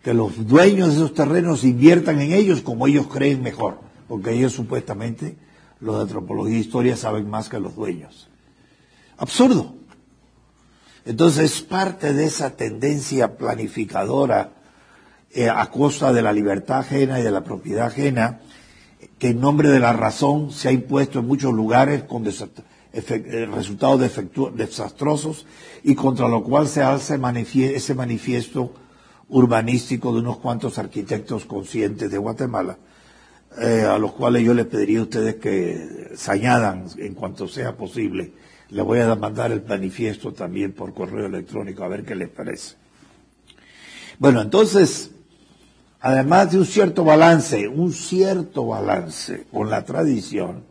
que 0.02 0.14
los 0.14 0.46
dueños 0.46 0.88
de 0.88 0.94
esos 0.96 1.14
terrenos 1.14 1.64
inviertan 1.64 2.20
en 2.20 2.32
ellos 2.32 2.60
como 2.60 2.86
ellos 2.86 3.06
creen 3.06 3.42
mejor, 3.42 3.78
porque 4.08 4.32
ellos 4.32 4.52
supuestamente, 4.52 5.36
los 5.80 5.96
de 5.96 6.02
antropología 6.02 6.56
e 6.56 6.60
historia, 6.60 6.96
saben 6.96 7.28
más 7.30 7.48
que 7.48 7.58
los 7.58 7.74
dueños. 7.74 8.28
Absurdo. 9.16 9.81
Entonces 11.04 11.52
es 11.52 11.62
parte 11.62 12.12
de 12.12 12.26
esa 12.26 12.50
tendencia 12.56 13.36
planificadora 13.36 14.52
eh, 15.34 15.48
a 15.48 15.66
costa 15.70 16.12
de 16.12 16.22
la 16.22 16.32
libertad 16.32 16.80
ajena 16.80 17.18
y 17.18 17.22
de 17.22 17.30
la 17.30 17.42
propiedad 17.42 17.86
ajena, 17.86 18.40
que 19.18 19.30
en 19.30 19.40
nombre 19.40 19.70
de 19.70 19.80
la 19.80 19.92
razón 19.92 20.52
se 20.52 20.68
ha 20.68 20.72
impuesto 20.72 21.18
en 21.18 21.26
muchos 21.26 21.52
lugares 21.52 22.04
con 22.04 22.24
eh, 22.26 23.46
resultados 23.46 24.00
desastrosos 24.54 25.46
y 25.82 25.94
contra 25.94 26.28
lo 26.28 26.44
cual 26.44 26.68
se 26.68 26.82
hace 26.82 27.18
ese 27.74 27.94
manifiesto 27.94 28.74
urbanístico 29.28 30.12
de 30.12 30.20
unos 30.20 30.38
cuantos 30.38 30.78
arquitectos 30.78 31.46
conscientes 31.46 32.10
de 32.10 32.18
Guatemala, 32.18 32.76
eh, 33.58 33.86
a 33.88 33.98
los 33.98 34.12
cuales 34.12 34.44
yo 34.44 34.54
les 34.54 34.66
pediría 34.66 35.00
a 35.00 35.04
ustedes 35.04 35.36
que 35.36 36.10
se 36.14 36.30
añadan 36.30 36.86
en 36.98 37.14
cuanto 37.14 37.48
sea 37.48 37.76
posible. 37.76 38.32
Les 38.72 38.82
voy 38.82 39.00
a 39.00 39.14
mandar 39.14 39.52
el 39.52 39.62
manifiesto 39.62 40.32
también 40.32 40.72
por 40.72 40.94
correo 40.94 41.26
electrónico 41.26 41.84
a 41.84 41.88
ver 41.88 42.06
qué 42.06 42.14
les 42.14 42.30
parece. 42.30 42.76
Bueno, 44.18 44.40
entonces, 44.40 45.10
además 46.00 46.52
de 46.52 46.58
un 46.58 46.64
cierto 46.64 47.04
balance, 47.04 47.68
un 47.68 47.92
cierto 47.92 48.66
balance 48.68 49.44
con 49.52 49.68
la 49.68 49.84
tradición, 49.84 50.64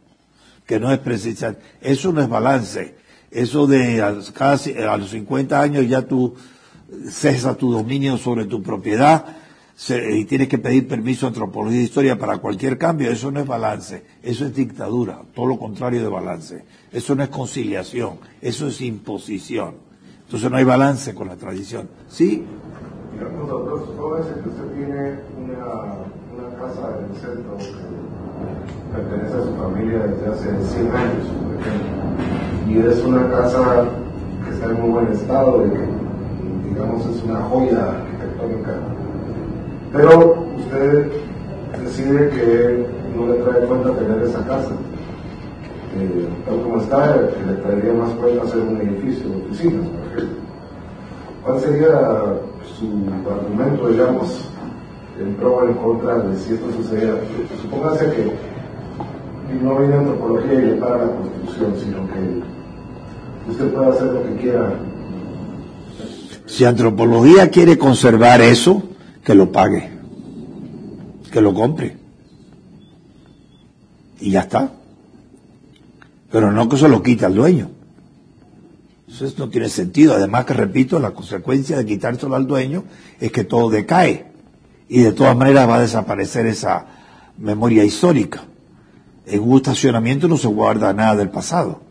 que 0.65 0.79
no 0.79 0.91
es 0.91 0.97
precisamente, 0.97 1.63
eso 1.79 2.11
no 2.11 2.21
es 2.21 2.27
balance, 2.27 2.95
eso 3.29 3.67
de 3.67 4.03
casi 4.33 4.73
a 4.73 4.97
los 4.97 5.11
50 5.11 5.61
años 5.61 5.87
ya 5.87 6.01
tú 6.01 6.33
cesa 7.07 7.55
tu 7.55 7.71
dominio 7.71 8.17
sobre 8.17 8.45
tu 8.45 8.63
propiedad 8.63 9.40
y 9.89 10.25
tienes 10.25 10.47
que 10.47 10.59
pedir 10.59 10.87
permiso 10.87 11.25
a 11.25 11.29
antropología 11.29 11.79
e 11.79 11.83
historia 11.83 12.17
para 12.17 12.37
cualquier 12.37 12.77
cambio, 12.77 13.09
eso 13.09 13.31
no 13.31 13.39
es 13.39 13.47
balance, 13.47 14.03
eso 14.21 14.45
es 14.45 14.53
dictadura, 14.53 15.21
todo 15.33 15.47
lo 15.47 15.57
contrario 15.57 16.03
de 16.03 16.07
balance. 16.07 16.63
Eso 16.91 17.15
no 17.15 17.23
es 17.23 17.29
conciliación, 17.29 18.19
eso 18.41 18.67
es 18.67 18.79
imposición. 18.81 19.75
Entonces 20.25 20.51
no 20.51 20.57
hay 20.57 20.63
balance 20.63 21.15
con 21.15 21.27
la 21.27 21.35
tradición. 21.35 21.89
¿Sí? 22.07 22.45
Digamos, 23.13 23.49
que 23.49 24.49
usted 24.49 24.65
tiene 24.75 25.19
una 25.43 26.55
casa 26.59 26.99
en 26.99 27.11
el 27.11 27.19
centro 27.19 27.57
que 27.57 28.95
pertenece 28.95 29.33
a 29.35 29.43
su 29.43 29.55
familia 29.55 29.99
desde 29.99 30.27
hace 30.27 30.75
100 30.75 30.91
años. 30.91 31.25
Y 32.69 32.77
es 32.77 33.03
una 33.03 33.29
casa 33.31 33.89
que 34.45 34.51
está 34.51 34.65
en 34.67 34.81
muy 34.81 34.89
buen 34.91 35.07
estado 35.07 35.65
digamos, 36.69 37.05
es 37.05 37.23
una 37.23 37.41
joya 37.41 37.89
arquitectónica. 37.89 39.00
Pero 39.93 40.45
usted 40.57 41.11
decide 41.83 42.29
que 42.29 42.85
no 43.15 43.27
le 43.27 43.33
trae 43.43 43.65
cuenta 43.67 43.91
tener 43.93 44.21
esa 44.23 44.39
casa. 44.45 44.71
Eh, 45.97 46.27
tal 46.45 46.61
como 46.61 46.79
está, 46.79 47.17
le 47.17 47.53
traería 47.61 47.93
más 47.93 48.11
cuenta 48.11 48.43
hacer 48.43 48.61
un 48.61 48.77
edificio 48.77 49.29
de 49.29 49.35
oficinas. 49.43 49.87
¿Cuál 51.43 51.59
sería 51.59 51.89
su 52.77 53.29
argumento, 53.29 53.89
digamos, 53.89 54.45
en 55.19 55.33
pro 55.35 55.57
o 55.57 55.67
en 55.67 55.73
contra 55.73 56.19
de 56.19 56.37
si 56.37 56.53
esto 56.53 56.71
sucediera? 56.71 57.15
Supóngase 57.61 58.05
que 58.11 58.31
no 59.61 59.77
viene 59.79 59.95
antropología 59.95 60.53
y 60.53 60.61
le 60.61 60.73
para 60.75 60.97
la 60.99 61.11
construcción, 61.11 61.73
sino 61.77 61.97
que 62.07 63.51
usted 63.51 63.73
puede 63.73 63.89
hacer 63.89 64.07
lo 64.07 64.23
que 64.23 64.35
quiera. 64.35 64.73
Si 66.45 66.63
antropología 66.63 67.49
quiere 67.49 67.77
conservar 67.77 68.39
eso, 68.41 68.83
que 69.23 69.35
lo 69.35 69.51
pague, 69.51 69.89
que 71.31 71.41
lo 71.41 71.53
compre. 71.53 71.97
Y 74.19 74.31
ya 74.31 74.41
está. 74.41 74.71
Pero 76.31 76.51
no 76.51 76.69
que 76.69 76.77
se 76.77 76.87
lo 76.87 77.01
quite 77.03 77.25
al 77.25 77.35
dueño. 77.35 77.69
Eso 79.07 79.31
no 79.37 79.49
tiene 79.49 79.67
sentido. 79.67 80.13
Además 80.13 80.45
que, 80.45 80.53
repito, 80.53 80.99
la 80.99 81.11
consecuencia 81.11 81.77
de 81.77 81.85
quitárselo 81.85 82.35
al 82.35 82.47
dueño 82.47 82.85
es 83.19 83.31
que 83.31 83.43
todo 83.43 83.69
decae. 83.69 84.31
Y 84.87 84.99
de 84.99 85.11
todas 85.11 85.35
maneras 85.35 85.67
va 85.67 85.75
a 85.75 85.81
desaparecer 85.81 86.45
esa 86.45 86.85
memoria 87.37 87.83
histórica. 87.83 88.43
En 89.25 89.41
un 89.41 89.57
estacionamiento 89.57 90.27
no 90.27 90.37
se 90.37 90.47
guarda 90.47 90.93
nada 90.93 91.15
del 91.15 91.29
pasado. 91.29 91.81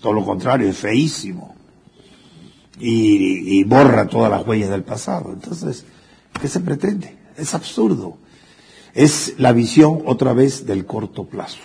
Todo 0.00 0.12
lo 0.12 0.24
contrario, 0.24 0.68
es 0.68 0.78
feísimo. 0.78 1.54
Y, 2.78 3.58
y 3.58 3.64
borra 3.64 4.06
todas 4.06 4.30
las 4.30 4.46
huellas 4.46 4.70
del 4.70 4.82
pasado. 4.82 5.32
Entonces, 5.32 5.84
¿qué 6.40 6.48
se 6.48 6.60
pretende? 6.60 7.18
Es 7.36 7.54
absurdo. 7.54 8.18
Es 8.94 9.34
la 9.38 9.52
visión 9.52 10.02
otra 10.06 10.32
vez 10.32 10.66
del 10.66 10.84
corto 10.86 11.24
plazo 11.24 11.60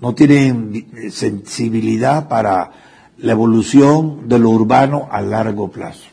no 0.00 0.14
tienen 0.14 1.10
sensibilidad 1.10 2.28
para 2.28 2.70
la 3.18 3.32
evolución 3.32 4.28
de 4.28 4.38
lo 4.38 4.50
urbano 4.50 5.08
a 5.10 5.22
largo 5.22 5.70
plazo. 5.70 6.08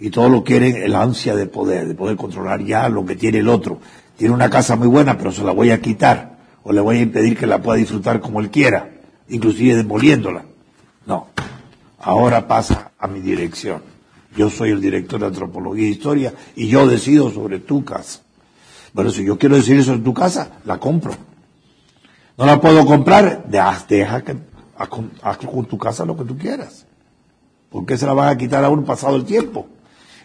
Y 0.00 0.10
todo 0.10 0.28
lo 0.28 0.44
quieren 0.44 0.76
el 0.76 0.94
ansia 0.94 1.34
de 1.34 1.46
poder, 1.46 1.88
de 1.88 1.94
poder 1.94 2.16
controlar 2.16 2.62
ya 2.62 2.88
lo 2.88 3.04
que 3.04 3.16
tiene 3.16 3.38
el 3.38 3.48
otro. 3.48 3.80
Tiene 4.16 4.34
una 4.34 4.50
casa 4.50 4.76
muy 4.76 4.88
buena, 4.88 5.16
pero 5.16 5.32
se 5.32 5.42
la 5.42 5.52
voy 5.52 5.70
a 5.70 5.80
quitar, 5.80 6.38
o 6.62 6.72
le 6.72 6.80
voy 6.80 6.98
a 6.98 7.02
impedir 7.02 7.36
que 7.36 7.46
la 7.46 7.62
pueda 7.62 7.78
disfrutar 7.78 8.20
como 8.20 8.40
él 8.40 8.50
quiera, 8.50 8.90
inclusive 9.28 9.76
demoliéndola. 9.76 10.44
No, 11.06 11.28
ahora 11.98 12.46
pasa 12.46 12.92
a 12.98 13.08
mi 13.08 13.20
dirección. 13.20 13.82
Yo 14.38 14.48
soy 14.48 14.70
el 14.70 14.80
director 14.80 15.18
de 15.18 15.26
antropología 15.26 15.88
e 15.88 15.90
historia 15.90 16.32
y 16.54 16.68
yo 16.68 16.86
decido 16.86 17.28
sobre 17.28 17.58
tu 17.58 17.84
casa. 17.84 18.20
Bueno, 18.92 19.10
si 19.10 19.24
yo 19.24 19.36
quiero 19.36 19.56
decir 19.56 19.76
eso 19.76 19.92
en 19.92 20.04
tu 20.04 20.14
casa, 20.14 20.60
la 20.64 20.78
compro. 20.78 21.12
No 22.36 22.46
la 22.46 22.60
puedo 22.60 22.86
comprar, 22.86 23.48
deja 23.48 24.22
que 24.22 24.36
haz 24.76 25.38
con 25.38 25.64
tu 25.66 25.76
casa 25.76 26.04
lo 26.04 26.16
que 26.16 26.22
tú 26.22 26.38
quieras. 26.38 26.86
¿Por 27.68 27.84
qué 27.84 27.98
se 27.98 28.06
la 28.06 28.12
van 28.12 28.28
a 28.28 28.38
quitar 28.38 28.62
a 28.62 28.68
uno 28.70 28.84
pasado 28.84 29.16
el 29.16 29.24
tiempo? 29.24 29.66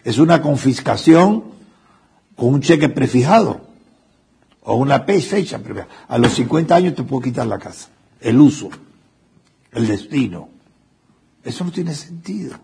Es 0.04 0.18
una 0.18 0.40
confiscación 0.40 1.42
con 2.36 2.54
un 2.54 2.60
cheque 2.60 2.88
prefijado 2.88 3.62
o 4.62 4.76
una 4.76 5.00
fecha 5.00 5.58
prefijada. 5.58 5.88
A 6.06 6.18
los 6.18 6.34
50 6.34 6.72
años 6.72 6.94
te 6.94 7.02
puedo 7.02 7.20
quitar 7.20 7.48
la 7.48 7.58
casa, 7.58 7.88
el 8.20 8.40
uso, 8.40 8.70
el 9.72 9.88
destino. 9.88 10.50
Eso 11.42 11.64
no 11.64 11.72
tiene 11.72 11.92
sentido. 11.96 12.54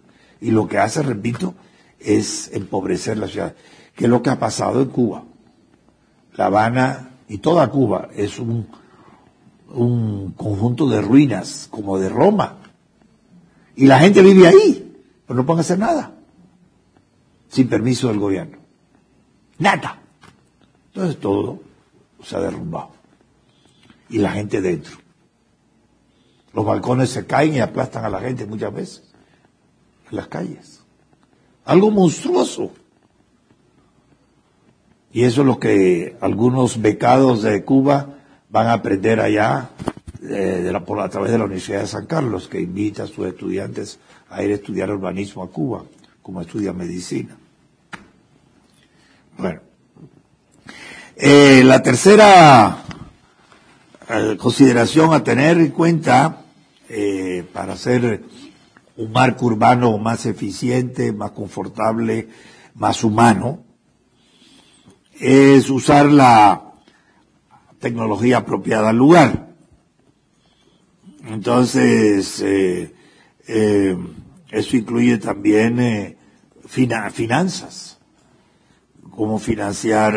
Y 0.40 0.50
lo 0.50 0.68
que 0.68 0.78
hace, 0.78 1.02
repito, 1.02 1.54
es 1.98 2.50
empobrecer 2.52 3.18
la 3.18 3.28
ciudad, 3.28 3.54
que 3.94 4.04
es 4.04 4.10
lo 4.10 4.22
que 4.22 4.30
ha 4.30 4.38
pasado 4.38 4.82
en 4.82 4.88
Cuba. 4.88 5.24
La 6.34 6.46
Habana 6.46 7.10
y 7.28 7.38
toda 7.38 7.70
Cuba 7.70 8.08
es 8.14 8.38
un 8.38 8.66
un 9.72 10.32
conjunto 10.32 10.88
de 10.88 11.00
ruinas 11.00 11.68
como 11.70 11.98
de 11.98 12.08
Roma. 12.08 12.58
Y 13.76 13.86
la 13.86 13.98
gente 13.98 14.22
vive 14.22 14.46
ahí, 14.46 15.02
pero 15.26 15.38
no 15.38 15.46
pueden 15.46 15.60
hacer 15.60 15.78
nada. 15.78 16.12
Sin 17.48 17.68
permiso 17.68 18.08
del 18.08 18.18
gobierno. 18.18 18.58
Nada. 19.58 20.00
Entonces 20.88 21.18
todo 21.20 21.60
se 22.22 22.36
ha 22.36 22.40
derrumbado. 22.40 22.90
Y 24.08 24.18
la 24.18 24.32
gente 24.32 24.60
dentro. 24.60 24.96
Los 26.52 26.64
balcones 26.64 27.10
se 27.10 27.26
caen 27.26 27.54
y 27.54 27.60
aplastan 27.60 28.04
a 28.04 28.08
la 28.08 28.20
gente 28.20 28.46
muchas 28.46 28.74
veces. 28.74 29.09
En 30.10 30.16
las 30.16 30.28
calles. 30.28 30.80
Algo 31.64 31.90
monstruoso. 31.90 32.72
Y 35.12 35.24
eso 35.24 35.42
es 35.42 35.46
lo 35.46 35.58
que 35.58 36.16
algunos 36.20 36.80
becados 36.80 37.42
de 37.42 37.64
Cuba 37.64 38.18
van 38.48 38.66
a 38.68 38.74
aprender 38.74 39.20
allá 39.20 39.70
eh, 40.22 40.72
por, 40.86 41.00
a 41.00 41.08
través 41.08 41.32
de 41.32 41.38
la 41.38 41.44
Universidad 41.44 41.80
de 41.80 41.86
San 41.86 42.06
Carlos, 42.06 42.48
que 42.48 42.60
invita 42.60 43.04
a 43.04 43.06
sus 43.06 43.26
estudiantes 43.26 43.98
a 44.28 44.42
ir 44.42 44.52
a 44.52 44.54
estudiar 44.54 44.90
urbanismo 44.90 45.42
a 45.42 45.50
Cuba, 45.50 45.84
como 46.22 46.40
estudian 46.40 46.76
medicina. 46.76 47.36
Bueno, 49.38 49.60
eh, 51.16 51.62
la 51.64 51.82
tercera 51.82 52.84
eh, 54.08 54.36
consideración 54.38 55.14
a 55.14 55.24
tener 55.24 55.58
en 55.58 55.70
cuenta 55.70 56.36
para 57.52 57.74
hacer 57.74 58.24
un 58.96 59.12
marco 59.12 59.46
urbano 59.46 59.96
más 59.98 60.26
eficiente, 60.26 61.12
más 61.12 61.30
confortable, 61.32 62.28
más 62.74 63.02
humano, 63.04 63.64
es 65.18 65.68
usar 65.68 66.06
la 66.06 66.72
tecnología 67.78 68.38
apropiada 68.38 68.90
al 68.90 68.96
lugar. 68.96 69.50
Entonces, 71.26 72.40
eh, 72.40 72.94
eh, 73.46 73.96
eso 74.50 74.76
incluye 74.76 75.18
también 75.18 75.78
eh, 75.80 76.16
finanzas, 76.66 77.98
cómo 79.10 79.38
financiar 79.38 80.14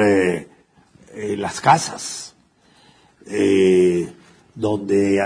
las 1.16 1.62
casas, 1.62 2.36
donde 4.56 5.22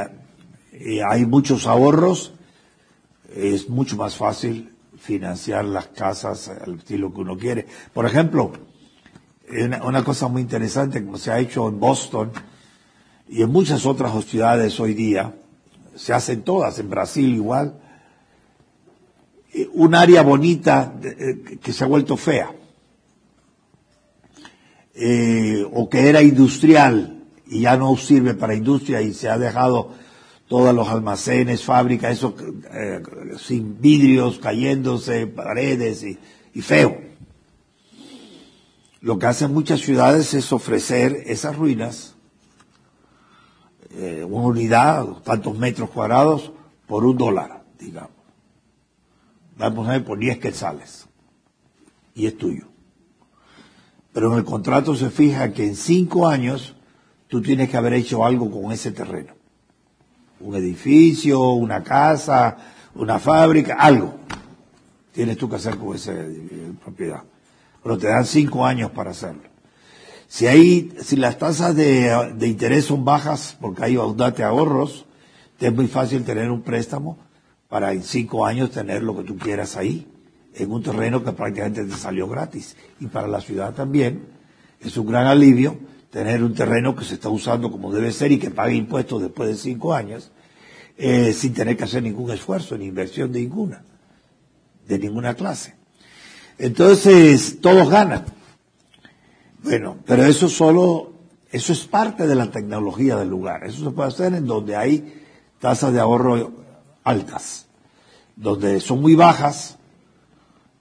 hay 1.10 1.26
muchos 1.26 1.68
ahorros, 1.68 2.34
es 3.36 3.70
mucho 3.70 3.96
más 3.98 4.16
fácil 4.16 4.74
financiar 4.98 5.66
las 5.66 5.88
casas 5.88 6.48
al 6.48 6.76
estilo 6.76 7.14
que 7.14 7.22
uno 7.22 7.38
quiere. 7.38 7.68
Por 7.94 8.06
ejemplo, 8.06 8.52
una, 9.84 10.04
cosa 10.04 10.28
muy 10.28 10.42
interesante 10.42 11.04
como 11.04 11.18
se 11.18 11.32
ha 11.32 11.40
hecho 11.40 11.68
en 11.68 11.80
Boston 11.80 12.32
y 13.30 13.42
en 13.42 13.52
muchas 13.52 13.86
otras 13.86 14.26
ciudades 14.26 14.80
hoy 14.80 14.94
día, 14.94 15.34
se 15.96 16.14
hacen 16.14 16.44
todas, 16.44 16.80
en 16.80 16.90
Brasil 16.90 17.34
igual, 17.34 17.80
un 19.74 19.96
área 19.96 20.22
bonita 20.22 20.94
eh, 21.02 21.58
que 21.62 21.74
se 21.74 21.84
ha 21.84 21.88
vuelto 21.88 22.18
fea, 22.18 22.52
eh, 24.94 25.66
o 25.74 25.90
que 25.90 26.10
era 26.10 26.22
industrial 26.22 27.24
y 27.48 27.62
ya 27.62 27.78
no 27.78 27.96
sirve 27.98 28.34
para 28.34 28.56
industria 28.56 29.02
y 29.02 29.14
se 29.14 29.30
ha 29.30 29.38
dejado 29.38 29.92
todos 30.48 30.74
los 30.74 30.88
almacenes, 30.88 31.64
fábricas, 31.64 32.18
eso 32.18 32.36
sin 33.38 33.82
vidrios 33.82 34.40
cayéndose, 34.40 35.28
paredes 35.28 36.04
y, 36.04 36.18
y 36.54 36.62
feo. 36.62 36.98
Lo 39.02 39.20
que 39.20 39.28
hacen 39.28 39.54
muchas 39.54 39.82
ciudades 39.82 40.34
es 40.34 40.52
ofrecer 40.52 41.24
esas 41.28 41.56
ruinas, 41.56 42.16
eh, 43.92 44.26
una 44.28 44.48
unidad, 44.48 45.06
tantos 45.24 45.58
metros 45.58 45.90
cuadrados, 45.90 46.52
por 46.88 47.06
un 47.06 47.18
dólar, 47.18 47.64
digamos. 47.80 48.12
Vamos 49.58 49.88
a 49.88 49.94
ver 49.94 50.06
por 50.06 50.18
10 50.18 50.40
quetzales. 50.40 51.08
Y 52.16 52.26
es 52.26 52.38
tuyo. 52.38 52.68
Pero 54.14 54.32
en 54.32 54.40
el 54.40 54.46
contrato 54.46 54.96
se 54.96 55.10
fija 55.10 55.54
que 55.54 55.66
en 55.66 55.76
cinco 55.76 56.28
años 56.28 56.76
tú 57.28 57.42
tienes 57.42 57.70
que 57.70 57.78
haber 57.78 57.94
hecho 57.94 58.26
algo 58.26 58.50
con 58.50 58.72
ese 58.72 58.92
terreno. 58.92 59.37
Un 60.40 60.56
edificio, 60.56 61.52
una 61.52 61.84
casa, 61.84 62.58
una 62.96 63.20
fábrica, 63.20 63.76
algo. 63.80 64.16
Tienes 65.14 65.38
tú 65.38 65.50
que 65.50 65.56
hacer 65.56 65.78
con 65.78 65.96
esa 65.96 66.14
eh, 66.14 66.74
propiedad 66.84 67.24
pero 67.88 67.98
te 67.98 68.08
dan 68.08 68.26
cinco 68.26 68.66
años 68.66 68.92
para 68.92 69.12
hacerlo. 69.12 69.44
Si 70.28 70.46
hay, 70.46 70.94
si 71.00 71.16
las 71.16 71.38
tasas 71.38 71.74
de, 71.74 72.36
interés 72.42 72.84
son 72.84 73.06
bajas 73.06 73.56
porque 73.62 73.82
hay 73.86 73.94
de 73.96 74.44
ahorros, 74.44 75.06
es 75.58 75.74
muy 75.74 75.88
fácil 75.88 76.26
tener 76.26 76.52
un 76.52 76.64
préstamo 76.64 77.18
para 77.70 77.94
en 77.94 78.04
cinco 78.04 78.46
años 78.46 78.72
tener 78.72 79.04
lo 79.04 79.16
que 79.16 79.24
tú 79.24 79.38
quieras 79.38 79.78
ahí, 79.78 80.06
en 80.54 80.70
un 80.70 80.84
terreno 80.84 81.24
que 81.24 81.32
prácticamente 81.32 81.86
te 81.86 81.96
salió 81.96 82.28
gratis. 82.28 82.76
Y 83.00 83.08
para 83.08 83.30
la 83.30 83.40
ciudad 83.40 83.74
también 83.74 84.26
es 84.82 84.98
un 84.98 85.08
gran 85.08 85.26
alivio 85.26 85.80
tener 86.18 86.44
un 86.44 86.56
terreno 86.56 86.96
que 86.96 87.06
se 87.06 87.14
está 87.14 87.30
usando 87.30 87.72
como 87.72 87.94
debe 87.94 88.12
ser 88.12 88.32
y 88.32 88.40
que 88.40 88.50
pague 88.50 88.74
impuestos 88.74 89.22
después 89.22 89.50
de 89.50 89.56
cinco 89.56 89.94
años, 89.94 90.32
eh, 90.98 91.32
sin 91.32 91.54
tener 91.54 91.78
que 91.78 91.84
hacer 91.84 92.02
ningún 92.02 92.32
esfuerzo 92.32 92.76
ni 92.76 92.86
inversión 92.86 93.32
de 93.32 93.42
ninguna, 93.42 93.84
de 94.88 94.98
ninguna 94.98 95.36
clase. 95.36 95.76
Entonces, 96.58 97.62
todos 97.62 97.88
ganan. 97.92 98.26
Bueno, 99.62 99.98
pero 100.08 100.26
eso 100.26 100.50
solo, 100.50 101.14
eso 101.52 101.72
es 101.72 101.86
parte 101.86 102.26
de 102.26 102.34
la 102.34 102.50
tecnología 102.50 103.16
del 103.18 103.30
lugar. 103.30 103.64
Eso 103.64 103.84
se 103.84 103.92
puede 103.92 104.10
hacer 104.10 104.34
en 104.34 104.48
donde 104.48 104.76
hay 104.76 105.22
tasas 105.60 105.94
de 105.94 106.00
ahorro 106.00 106.52
altas, 107.04 107.68
donde 108.36 108.80
son 108.80 109.02
muy 109.02 109.14
bajas 109.14 109.78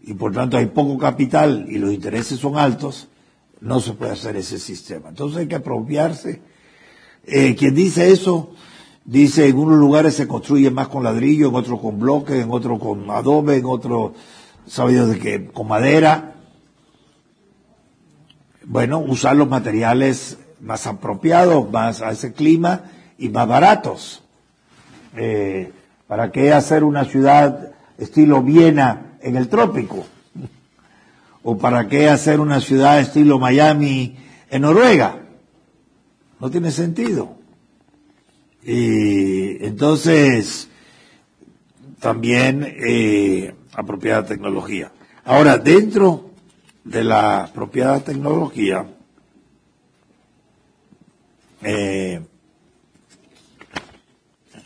y 0.00 0.14
por 0.14 0.32
tanto 0.32 0.56
hay 0.56 0.64
poco 0.64 0.96
capital 0.96 1.66
y 1.68 1.76
los 1.76 1.92
intereses 1.92 2.40
son 2.40 2.56
altos, 2.56 3.08
no 3.60 3.80
se 3.80 3.92
puede 3.92 4.12
hacer 4.12 4.36
ese 4.36 4.58
sistema. 4.58 5.08
Entonces 5.08 5.38
hay 5.38 5.48
que 5.48 5.56
apropiarse. 5.56 6.42
Eh, 7.24 7.56
quien 7.56 7.74
dice 7.74 8.10
eso, 8.10 8.52
dice 9.04 9.48
en 9.48 9.58
unos 9.58 9.78
lugares 9.78 10.14
se 10.14 10.28
construye 10.28 10.70
más 10.70 10.88
con 10.88 11.04
ladrillo, 11.04 11.48
en 11.48 11.54
otros 11.54 11.80
con 11.80 11.98
bloques, 11.98 12.36
en 12.42 12.50
otros 12.50 12.78
con 12.78 13.10
adobe, 13.10 13.56
en 13.56 13.64
otros, 13.66 14.12
sabido 14.66 15.08
de 15.08 15.18
que 15.18 15.46
con 15.46 15.68
madera. 15.68 16.34
Bueno, 18.64 18.98
usar 18.98 19.36
los 19.36 19.48
materiales 19.48 20.38
más 20.60 20.86
apropiados, 20.86 21.70
más 21.70 22.02
a 22.02 22.10
ese 22.10 22.32
clima 22.32 22.84
y 23.18 23.28
más 23.28 23.46
baratos. 23.46 24.22
Eh, 25.16 25.72
¿Para 26.06 26.30
qué 26.30 26.52
hacer 26.52 26.84
una 26.84 27.04
ciudad 27.04 27.72
estilo 27.98 28.42
Viena 28.42 29.18
en 29.20 29.36
el 29.36 29.48
trópico? 29.48 30.04
¿O 31.48 31.56
para 31.56 31.86
qué 31.86 32.08
hacer 32.08 32.40
una 32.40 32.60
ciudad 32.60 32.98
estilo 32.98 33.38
Miami 33.38 34.16
en 34.50 34.62
Noruega? 34.62 35.28
No 36.40 36.50
tiene 36.50 36.72
sentido. 36.72 37.36
Y 38.64 39.64
entonces, 39.64 40.68
también 42.00 42.66
eh, 42.66 43.54
apropiada 43.74 44.26
tecnología. 44.26 44.90
Ahora, 45.24 45.56
dentro 45.56 46.32
de 46.82 47.04
la 47.04 47.44
apropiada 47.44 48.00
tecnología, 48.00 48.84
eh, 51.62 52.26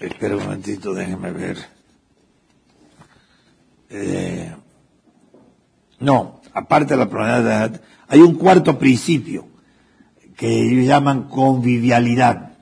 espera 0.00 0.36
un 0.36 0.44
momentito, 0.44 0.94
déjenme 0.94 1.30
ver. 1.30 1.58
Eh, 3.90 4.54
no, 5.98 6.39
aparte 6.54 6.94
de 6.94 6.98
la 6.98 7.08
probabilidad, 7.08 7.80
hay 8.08 8.20
un 8.20 8.34
cuarto 8.34 8.78
principio 8.78 9.46
que 10.36 10.62
ellos 10.62 10.86
llaman 10.86 11.28
convivialidad. 11.28 12.52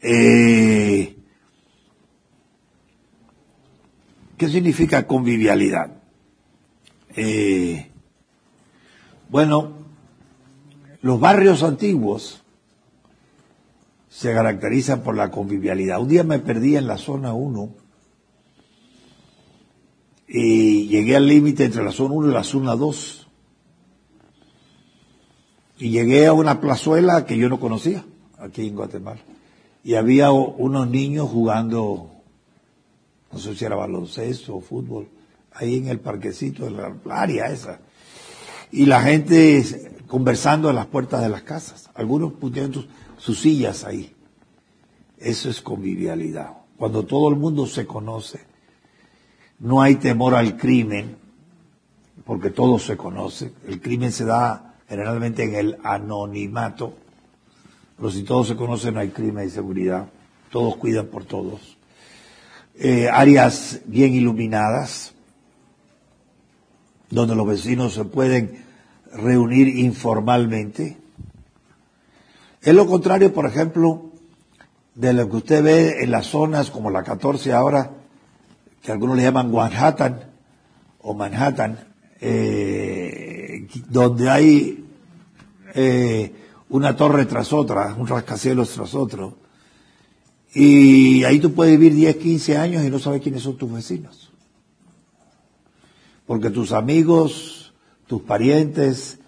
Eh, 0.00 1.16
¿Qué 4.36 4.48
significa 4.48 5.06
convivialidad? 5.06 5.90
Eh, 7.16 7.90
bueno, 9.28 9.72
los 11.00 11.18
barrios 11.18 11.62
antiguos 11.62 12.42
se 14.08 14.32
caracterizan 14.32 15.02
por 15.02 15.16
la 15.16 15.30
convivialidad. 15.30 16.00
Un 16.00 16.08
día 16.08 16.22
me 16.22 16.38
perdí 16.38 16.76
en 16.76 16.86
la 16.86 16.98
zona 16.98 17.32
1 17.32 17.85
y 20.28 20.88
llegué 20.88 21.16
al 21.16 21.28
límite 21.28 21.64
entre 21.64 21.84
la 21.84 21.92
zona 21.92 22.14
1 22.14 22.30
y 22.30 22.32
la 22.32 22.44
zona 22.44 22.76
2. 22.76 23.26
Y 25.78 25.90
llegué 25.90 26.26
a 26.26 26.32
una 26.32 26.60
plazuela 26.60 27.26
que 27.26 27.36
yo 27.36 27.48
no 27.48 27.60
conocía 27.60 28.04
aquí 28.38 28.66
en 28.66 28.74
Guatemala. 28.74 29.20
Y 29.84 29.94
había 29.94 30.32
unos 30.32 30.88
niños 30.88 31.28
jugando, 31.30 32.10
no 33.30 33.38
sé 33.38 33.54
si 33.54 33.64
era 33.64 33.76
baloncesto 33.76 34.56
o 34.56 34.60
fútbol, 34.60 35.08
ahí 35.52 35.76
en 35.76 35.88
el 35.88 36.00
parquecito 36.00 36.64
de 36.64 36.72
la 36.72 36.96
área 37.10 37.46
esa. 37.46 37.80
Y 38.72 38.86
la 38.86 39.02
gente 39.02 39.62
conversando 40.06 40.70
en 40.70 40.76
las 40.76 40.86
puertas 40.86 41.22
de 41.22 41.28
las 41.28 41.42
casas. 41.42 41.90
Algunos 41.94 42.32
pusieron 42.32 42.86
sus 43.18 43.40
sillas 43.40 43.84
ahí. 43.84 44.12
Eso 45.18 45.50
es 45.50 45.60
convivialidad. 45.60 46.50
Cuando 46.76 47.04
todo 47.04 47.28
el 47.28 47.36
mundo 47.36 47.66
se 47.66 47.86
conoce 47.86 48.40
no 49.58 49.80
hay 49.80 49.96
temor 49.96 50.34
al 50.34 50.56
crimen, 50.56 51.16
porque 52.24 52.50
todo 52.50 52.78
se 52.78 52.96
conoce. 52.96 53.52
El 53.66 53.80
crimen 53.80 54.12
se 54.12 54.24
da 54.24 54.74
generalmente 54.88 55.44
en 55.44 55.54
el 55.54 55.78
anonimato, 55.82 56.94
pero 57.96 58.10
si 58.10 58.22
todos 58.22 58.48
se 58.48 58.56
conocen 58.56 58.94
no 58.94 59.00
hay 59.00 59.10
crimen 59.10 59.46
y 59.46 59.50
seguridad. 59.50 60.08
Todos 60.50 60.76
cuidan 60.76 61.06
por 61.06 61.24
todos. 61.24 61.76
Eh, 62.78 63.08
áreas 63.10 63.80
bien 63.86 64.12
iluminadas, 64.12 65.14
donde 67.10 67.34
los 67.34 67.46
vecinos 67.46 67.94
se 67.94 68.04
pueden 68.04 68.64
reunir 69.12 69.68
informalmente. 69.68 70.98
Es 72.60 72.74
lo 72.74 72.86
contrario, 72.86 73.32
por 73.32 73.46
ejemplo, 73.46 74.10
de 74.94 75.12
lo 75.12 75.28
que 75.30 75.36
usted 75.36 75.62
ve 75.62 76.02
en 76.02 76.10
las 76.10 76.26
zonas 76.26 76.70
como 76.70 76.90
la 76.90 77.02
14 77.02 77.52
ahora, 77.52 77.95
que 78.86 78.92
algunos 78.92 79.16
le 79.16 79.24
llaman 79.24 79.50
Manhattan 79.50 80.30
o 81.00 81.12
Manhattan, 81.12 81.76
eh, 82.20 83.66
donde 83.88 84.30
hay 84.30 84.84
eh, 85.74 86.32
una 86.68 86.94
torre 86.94 87.26
tras 87.26 87.52
otra, 87.52 87.96
un 87.98 88.06
rascacielos 88.06 88.70
tras 88.74 88.94
otro, 88.94 89.38
y 90.54 91.24
ahí 91.24 91.40
tú 91.40 91.52
puedes 91.52 91.76
vivir 91.76 91.96
10, 91.96 92.16
15 92.16 92.56
años 92.56 92.84
y 92.84 92.90
no 92.90 93.00
sabes 93.00 93.22
quiénes 93.22 93.42
son 93.42 93.56
tus 93.56 93.72
vecinos. 93.72 94.30
Porque 96.24 96.50
tus 96.50 96.70
amigos, 96.70 97.74
tus 98.06 98.22
parientes, 98.22 99.18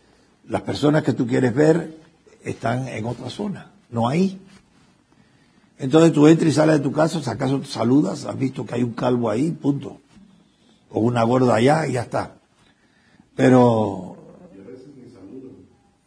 las 0.46 0.62
personas 0.62 1.02
que 1.02 1.14
tú 1.14 1.26
quieres 1.26 1.52
ver, 1.52 1.98
están 2.44 2.86
en 2.86 3.04
otra 3.06 3.28
zona, 3.28 3.72
no 3.90 4.08
ahí. 4.08 4.40
Entonces 5.78 6.12
tú 6.12 6.26
entras 6.26 6.50
y 6.50 6.54
sales 6.54 6.78
de 6.78 6.82
tu 6.82 6.92
casa, 6.92 7.18
acaso 7.30 7.60
te 7.60 7.66
saludas, 7.66 8.24
has 8.24 8.38
visto 8.38 8.66
que 8.66 8.74
hay 8.74 8.82
un 8.82 8.94
calvo 8.94 9.30
ahí, 9.30 9.52
punto. 9.52 10.00
O 10.90 11.00
una 11.00 11.22
gorda 11.22 11.54
allá 11.54 11.86
y 11.86 11.92
ya 11.92 12.02
está. 12.02 12.36
Pero... 13.36 14.16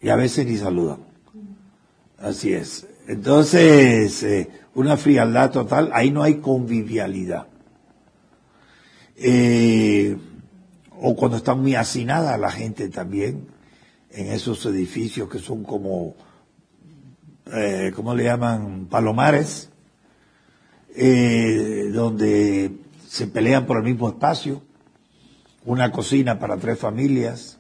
Y 0.01 0.09
a 0.09 0.15
veces 0.15 0.47
ni 0.47 0.57
saludan. 0.57 0.97
Así 2.17 2.51
es. 2.53 2.87
Entonces, 3.07 4.23
eh, 4.23 4.49
una 4.73 4.97
frialdad 4.97 5.51
total, 5.51 5.91
ahí 5.93 6.11
no 6.11 6.23
hay 6.23 6.35
convivialidad. 6.35 7.47
Eh, 9.15 10.17
o 10.99 11.15
cuando 11.15 11.37
está 11.37 11.53
muy 11.55 11.75
hacinada 11.75 12.37
la 12.37 12.51
gente 12.51 12.89
también, 12.89 13.47
en 14.09 14.27
esos 14.27 14.65
edificios 14.65 15.29
que 15.29 15.39
son 15.39 15.63
como 15.63 16.15
eh, 17.53 17.91
¿cómo 17.95 18.15
le 18.15 18.23
llaman? 18.23 18.87
Palomares, 18.89 19.69
eh, 20.95 21.89
donde 21.93 22.71
se 23.07 23.27
pelean 23.27 23.65
por 23.65 23.77
el 23.77 23.83
mismo 23.83 24.09
espacio, 24.09 24.61
una 25.65 25.91
cocina 25.91 26.39
para 26.39 26.57
tres 26.57 26.79
familias, 26.79 27.59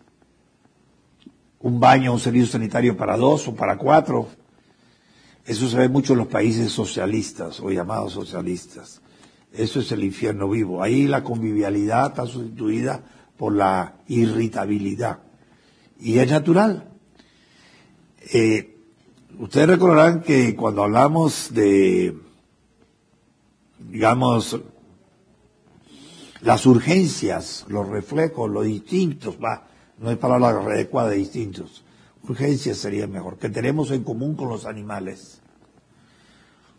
un 1.59 1.79
baño, 1.79 2.13
un 2.13 2.19
servicio 2.19 2.47
sanitario 2.47 2.97
para 2.97 3.17
dos 3.17 3.47
o 3.47 3.55
para 3.55 3.77
cuatro. 3.77 4.29
Eso 5.45 5.67
se 5.67 5.77
ve 5.77 5.89
mucho 5.89 6.13
en 6.13 6.19
los 6.19 6.27
países 6.27 6.71
socialistas 6.71 7.59
o 7.59 7.69
llamados 7.69 8.13
socialistas. 8.13 9.01
Eso 9.51 9.81
es 9.81 9.91
el 9.91 10.03
infierno 10.03 10.49
vivo. 10.49 10.81
Ahí 10.81 11.07
la 11.07 11.23
convivialidad 11.23 12.07
está 12.07 12.25
sustituida 12.25 13.03
por 13.37 13.53
la 13.53 13.95
irritabilidad. 14.07 15.19
Y 15.99 16.19
es 16.19 16.31
natural. 16.31 16.89
Eh, 18.33 18.80
Ustedes 19.39 19.67
recordarán 19.67 20.21
que 20.21 20.55
cuando 20.55 20.83
hablamos 20.83 21.53
de, 21.53 22.17
digamos, 23.79 24.59
las 26.41 26.65
urgencias, 26.65 27.65
los 27.67 27.87
reflejos, 27.87 28.49
los 28.49 28.65
distintos, 28.65 29.37
va, 29.43 29.67
no 29.97 30.09
hay 30.09 30.15
palabra 30.17 30.61
adecuada 30.61 31.09
de 31.09 31.17
distintos, 31.17 31.83
urgencias 32.23 32.77
sería 32.77 33.07
mejor, 33.07 33.37
que 33.37 33.49
tenemos 33.49 33.91
en 33.91 34.03
común 34.03 34.35
con 34.35 34.49
los 34.49 34.65
animales, 34.65 35.41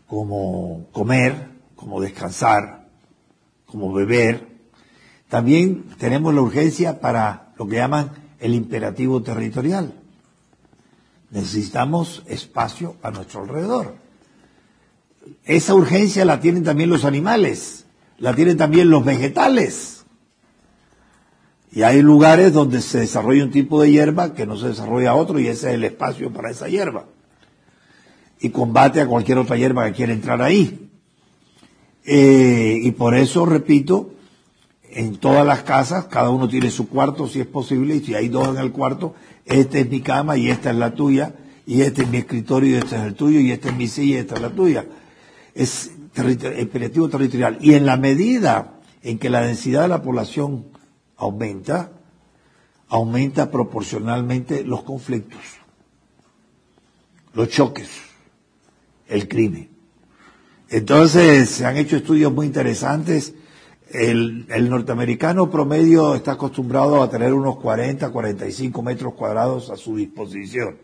como 0.07 0.87
comer, 0.91 1.49
como 1.75 1.99
descansar, 1.99 2.87
como 3.65 3.91
beber. 3.91 4.47
También 5.27 5.85
tenemos 5.97 6.33
la 6.33 6.41
urgencia 6.41 6.99
para 6.99 7.53
lo 7.57 7.67
que 7.67 7.77
llaman 7.77 8.11
el 8.39 8.53
imperativo 8.53 9.21
territorial 9.21 10.02
Necesitamos 11.33 12.21
espacio 12.27 12.95
a 13.01 13.09
nuestro 13.09 13.41
alrededor. 13.41 13.95
Esa 15.43 15.73
urgencia 15.73 16.25
la 16.25 16.39
tienen 16.39 16.63
también 16.63 16.91
los 16.91 17.05
animales. 17.05 17.85
la 18.19 18.35
tienen 18.35 18.55
también 18.55 18.91
los 18.91 19.03
vegetales. 19.03 20.05
Y 21.71 21.81
hay 21.81 22.03
lugares 22.03 22.53
donde 22.53 22.81
se 22.81 22.99
desarrolla 22.99 23.43
un 23.43 23.49
tipo 23.49 23.81
de 23.81 23.89
hierba 23.89 24.35
que 24.35 24.45
no 24.45 24.55
se 24.57 24.67
desarrolla 24.67 25.15
otro 25.15 25.39
y 25.39 25.47
ese 25.47 25.69
es 25.69 25.73
el 25.73 25.83
espacio 25.83 26.31
para 26.31 26.51
esa 26.51 26.67
hierba. 26.67 27.05
Y 28.39 28.49
combate 28.49 29.01
a 29.01 29.07
cualquier 29.07 29.39
otra 29.39 29.57
hierba 29.57 29.87
que 29.87 29.93
quiera 29.93 30.13
entrar 30.13 30.39
ahí. 30.41 30.91
Eh, 32.05 32.79
y 32.83 32.91
por 32.91 33.15
eso, 33.15 33.47
repito, 33.47 34.13
en 34.95 35.17
todas 35.17 35.45
las 35.45 35.63
casas, 35.63 36.05
cada 36.05 36.29
uno 36.29 36.47
tiene 36.47 36.71
su 36.71 36.87
cuarto 36.87 37.27
si 37.27 37.39
es 37.39 37.47
posible, 37.47 37.95
y 37.95 37.99
si 38.01 38.15
hay 38.15 38.29
dos 38.29 38.49
en 38.49 38.57
el 38.57 38.71
cuarto, 38.71 39.15
esta 39.45 39.79
es 39.79 39.89
mi 39.89 40.01
cama 40.01 40.37
y 40.37 40.49
esta 40.49 40.71
es 40.71 40.75
la 40.77 40.93
tuya, 40.93 41.35
y 41.65 41.81
este 41.81 42.03
es 42.03 42.09
mi 42.09 42.17
escritorio 42.17 42.75
y 42.75 42.79
este 42.79 42.95
es 42.95 43.01
el 43.01 43.15
tuyo, 43.15 43.39
y 43.39 43.51
esta 43.51 43.69
es 43.69 43.75
mi 43.75 43.87
silla 43.87 44.15
y 44.15 44.19
esta 44.19 44.35
es 44.35 44.41
la 44.41 44.49
tuya. 44.49 44.85
Es 45.53 45.91
imperativo 46.15 47.09
territorial. 47.09 47.57
Y 47.61 47.73
en 47.73 47.85
la 47.85 47.97
medida 47.97 48.79
en 49.01 49.19
que 49.19 49.29
la 49.29 49.41
densidad 49.41 49.83
de 49.83 49.87
la 49.87 50.01
población 50.01 50.65
aumenta, 51.17 51.91
aumenta 52.87 53.49
proporcionalmente 53.49 54.63
los 54.63 54.83
conflictos, 54.83 55.41
los 57.33 57.49
choques, 57.49 57.89
el 59.07 59.27
crimen. 59.27 59.69
Entonces, 60.69 61.49
se 61.49 61.65
han 61.65 61.77
hecho 61.77 61.97
estudios 61.97 62.33
muy 62.33 62.47
interesantes. 62.47 63.33
El, 63.93 64.47
norteamericano 64.69 65.51
promedio 65.51 66.15
está 66.15 66.31
acostumbrado 66.31 67.03
a 67.03 67.09
tener 67.11 67.31
unos 67.31 67.57
40, 67.57 68.09
45 68.09 68.81
metros 68.81 69.13
cuadrados 69.13 69.69
a 69.69 69.77
su 69.77 69.95
disposición. 69.95 70.77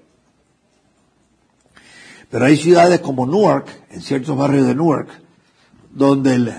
Pero 2.30 2.45
hay 2.45 2.56
ciudades 2.56 3.00
como 3.00 3.26
Newark, 3.26 3.65
en 3.89 4.02
ciertos 4.02 4.38
barrios 4.38 4.67
de 4.67 4.76
Newark, 4.76 5.10
donde 5.91 6.36
el, 6.36 6.54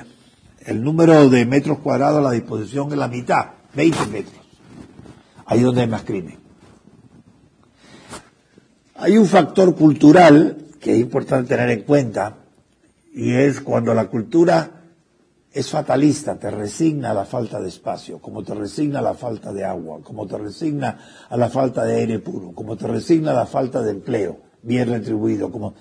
el 0.67 0.83
número 0.83 1.29
de 1.29 1.47
metros 1.47 1.79
cuadrados 1.79 2.19
a 2.19 2.23
la 2.23 2.33
disposición 2.33 2.91
es 2.91 2.99
la 2.99 3.07
mitad, 3.07 3.51
20 3.75 4.07
metros. 4.07 4.45
Ahí 5.47 5.61
donde 5.61 5.83
hay 5.83 5.89
más 5.89 6.03
crimen. 6.03 6.41
Hay 8.97 9.17
un 9.17 9.27
factor 9.27 9.77
cultural 9.77 10.67
que 10.81 10.95
es 10.95 10.99
importante 10.99 11.55
tener 11.55 11.71
en 11.71 11.83
cuenta 11.85 12.39
y 13.15 13.35
es 13.35 13.61
cuando 13.61 13.95
la 13.95 14.09
cultura 14.09 14.80
es 15.53 15.69
fatalista, 15.69 16.39
te 16.39 16.51
resigna 16.51 17.11
a 17.11 17.15
la 17.15 17.25
falta 17.25 17.61
de 17.61 17.69
espacio, 17.69 18.21
como 18.21 18.43
te 18.45 18.55
resigna 18.55 19.01
a 19.01 19.03
la 19.03 19.15
falta 19.15 19.53
de 19.53 19.65
agua, 19.65 20.01
como 20.03 20.27
te 20.27 20.39
resigna 20.39 20.99
a 21.29 21.37
la 21.37 21.49
falta 21.49 21.85
de 21.85 21.97
aire 21.97 22.19
puro, 22.21 22.53
como 22.53 22.77
te 22.77 22.87
resigna 22.87 23.33
a 23.33 23.35
la 23.35 23.47
falta 23.47 23.83
de 23.83 23.91
empleo 23.91 24.39
bien 24.63 24.89
retribuido, 24.89 25.51
como 25.51 25.75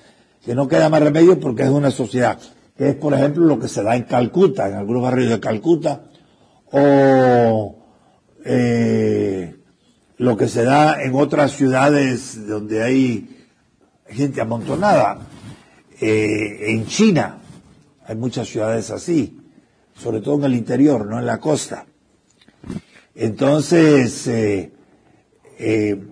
que 0.43 0.55
no 0.55 0.67
queda 0.67 0.89
más 0.89 1.03
remedio 1.03 1.39
porque 1.39 1.63
es 1.63 1.69
una 1.69 1.91
sociedad, 1.91 2.39
que 2.75 2.89
es 2.89 2.95
por 2.95 3.13
ejemplo 3.13 3.45
lo 3.45 3.60
que 3.60 3.67
se 3.67 3.84
da 3.84 3.95
en 3.95 4.03
Calcuta, 4.03 4.67
en 4.67 4.75
algunos 4.75 5.03
barrios 5.03 5.29
de 5.29 5.39
Calcuta, 5.39 6.05
o 6.71 7.75
eh, 8.45 9.55
lo 10.17 10.38
que 10.38 10.47
se 10.47 10.63
da 10.63 11.01
en 11.01 11.13
otras 11.13 11.51
ciudades 11.51 12.47
donde 12.47 12.82
hay 12.82 13.47
gente 14.08 14.41
amontonada. 14.41 15.19
Eh, 16.01 16.71
en 16.71 16.88
China 16.88 17.39
hay 18.05 18.15
muchas 18.15 18.47
ciudades 18.47 18.89
así, 18.89 19.38
sobre 19.99 20.21
todo 20.21 20.35
en 20.35 20.45
el 20.45 20.55
interior, 20.55 21.05
no 21.05 21.19
en 21.19 21.25
la 21.25 21.39
costa. 21.39 21.85
Entonces, 23.15 24.27
eh, 24.27 24.71
eh, 25.57 26.07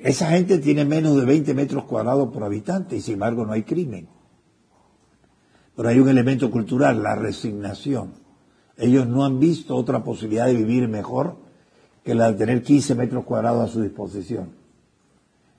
esa 0.00 0.30
gente 0.30 0.58
tiene 0.58 0.84
menos 0.84 1.16
de 1.16 1.24
20 1.24 1.52
metros 1.54 1.84
cuadrados 1.84 2.32
por 2.32 2.44
habitante 2.44 2.96
y 2.96 3.00
sin 3.00 3.14
embargo 3.14 3.44
no 3.44 3.52
hay 3.52 3.64
crimen. 3.64 4.08
Pero 5.76 5.88
hay 5.88 5.98
un 5.98 6.08
elemento 6.08 6.50
cultural, 6.50 7.02
la 7.02 7.16
resignación. 7.16 8.12
Ellos 8.76 9.06
no 9.06 9.24
han 9.24 9.40
visto 9.40 9.76
otra 9.76 10.04
posibilidad 10.04 10.46
de 10.46 10.54
vivir 10.54 10.88
mejor 10.88 11.36
que 12.04 12.14
la 12.14 12.30
de 12.30 12.38
tener 12.38 12.62
15 12.62 12.94
metros 12.94 13.24
cuadrados 13.24 13.68
a 13.68 13.72
su 13.72 13.82
disposición. 13.82 14.59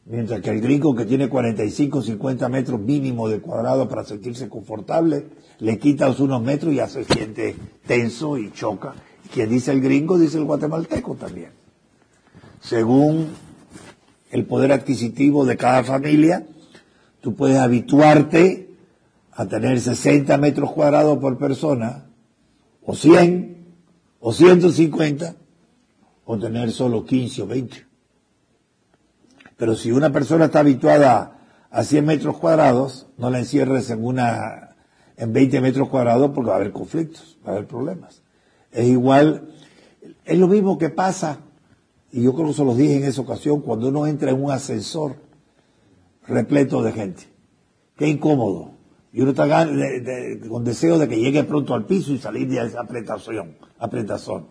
Mientras 0.06 0.42
que 0.42 0.50
el 0.50 0.62
gringo 0.62 0.96
que 0.96 1.06
tiene 1.06 1.30
45, 1.30 2.02
50 2.02 2.50
metros 2.50 2.80
mínimo 2.80 3.30
de 3.30 3.40
cuadrado 3.40 3.88
para 3.88 4.04
sentirse 4.04 4.50
confortable, 4.50 5.28
le 5.60 5.78
quitas 5.78 6.20
unos 6.20 6.42
metros 6.42 6.74
y 6.74 6.78
ya 6.78 6.88
se 6.88 7.04
siente 7.04 7.56
tenso 7.86 8.38
y 8.38 8.52
choca. 8.52 8.96
Quien 9.32 9.50
dice 9.50 9.72
el 9.72 9.82
gringo, 9.82 10.18
dice 10.18 10.38
el 10.38 10.46
guatemalteco 10.46 11.16
también. 11.16 11.52
Según 12.62 13.28
el 14.32 14.46
poder 14.46 14.72
adquisitivo 14.72 15.46
de 15.46 15.58
cada 15.58 15.84
familia, 15.84 16.48
tú 17.22 17.36
puedes 17.36 17.58
habituarte 17.58 18.70
a 19.34 19.46
tener 19.46 19.80
60 19.80 20.36
metros 20.38 20.72
cuadrados 20.72 21.20
por 21.20 21.38
persona, 21.38 22.06
o 22.84 22.96
100, 22.96 23.66
o 24.20 24.34
150, 24.34 25.36
o 26.26 26.38
tener 26.40 26.72
solo 26.72 27.06
15 27.06 27.42
o 27.44 27.48
20. 27.48 27.91
Pero 29.62 29.76
si 29.76 29.92
una 29.92 30.12
persona 30.12 30.46
está 30.46 30.62
habituada 30.62 31.38
a 31.70 31.84
100 31.84 32.04
metros 32.04 32.40
cuadrados, 32.40 33.06
no 33.20 33.30
la 33.30 33.38
encierres 33.38 33.92
en 33.92 34.04
una, 34.04 34.76
en 35.18 35.34
20 35.34 35.62
metros 35.62 35.88
cuadrados 35.88 36.32
porque 36.34 36.50
va 36.50 36.56
a 36.56 36.58
haber 36.58 36.72
conflictos, 36.72 37.38
va 37.46 37.52
a 37.52 37.54
haber 37.58 37.68
problemas. 37.68 38.24
Es 38.72 38.88
igual, 38.88 39.52
es 40.26 40.40
lo 40.40 40.48
mismo 40.48 40.80
que 40.80 40.90
pasa, 40.90 41.42
y 42.12 42.24
yo 42.24 42.34
creo 42.34 42.48
que 42.48 42.54
se 42.56 42.66
los 42.66 42.76
dije 42.76 42.96
en 42.96 43.04
esa 43.04 43.22
ocasión, 43.22 43.62
cuando 43.62 43.90
uno 43.90 44.08
entra 44.08 44.32
en 44.32 44.44
un 44.44 44.50
ascensor 44.50 45.18
repleto 46.26 46.82
de 46.82 46.94
gente. 46.94 47.24
Qué 47.96 48.08
incómodo. 48.08 48.72
Y 49.14 49.22
uno 49.22 49.30
está 49.30 49.68
con 50.50 50.64
deseo 50.64 50.98
de 50.98 51.08
que 51.08 51.20
llegue 51.20 51.44
pronto 51.44 51.76
al 51.76 51.86
piso 51.86 52.14
y 52.14 52.18
salir 52.18 52.50
de 52.50 52.66
esa 52.66 52.82
apretación, 52.82 53.58
apretazón. 53.78 54.48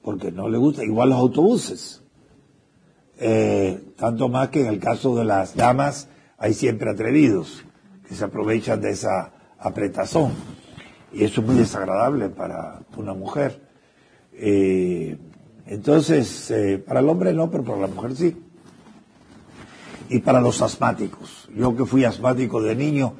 Porque 0.00 0.30
no 0.30 0.48
le 0.48 0.58
gusta, 0.58 0.84
igual 0.84 1.08
los 1.08 1.18
autobuses. 1.18 2.04
Eh, 3.20 3.94
tanto 3.96 4.28
más 4.28 4.48
que 4.48 4.60
en 4.60 4.68
el 4.68 4.78
caso 4.78 5.16
de 5.16 5.24
las 5.24 5.56
damas 5.56 6.08
hay 6.38 6.54
siempre 6.54 6.90
atrevidos 6.90 7.64
que 8.08 8.14
se 8.14 8.24
aprovechan 8.24 8.80
de 8.80 8.90
esa 8.90 9.32
apretazón. 9.58 10.32
Y 11.12 11.24
eso 11.24 11.40
es 11.40 11.46
muy 11.46 11.56
desagradable 11.56 12.28
para 12.28 12.80
una 12.96 13.14
mujer. 13.14 13.60
Eh, 14.32 15.18
entonces, 15.66 16.50
eh, 16.50 16.78
para 16.78 17.00
el 17.00 17.08
hombre 17.08 17.34
no, 17.34 17.50
pero 17.50 17.64
para 17.64 17.80
la 17.80 17.86
mujer 17.88 18.14
sí. 18.14 18.36
Y 20.08 20.20
para 20.20 20.40
los 20.40 20.62
asmáticos. 20.62 21.48
Yo 21.54 21.76
que 21.76 21.84
fui 21.84 22.04
asmático 22.04 22.62
de 22.62 22.74
niño, 22.74 23.14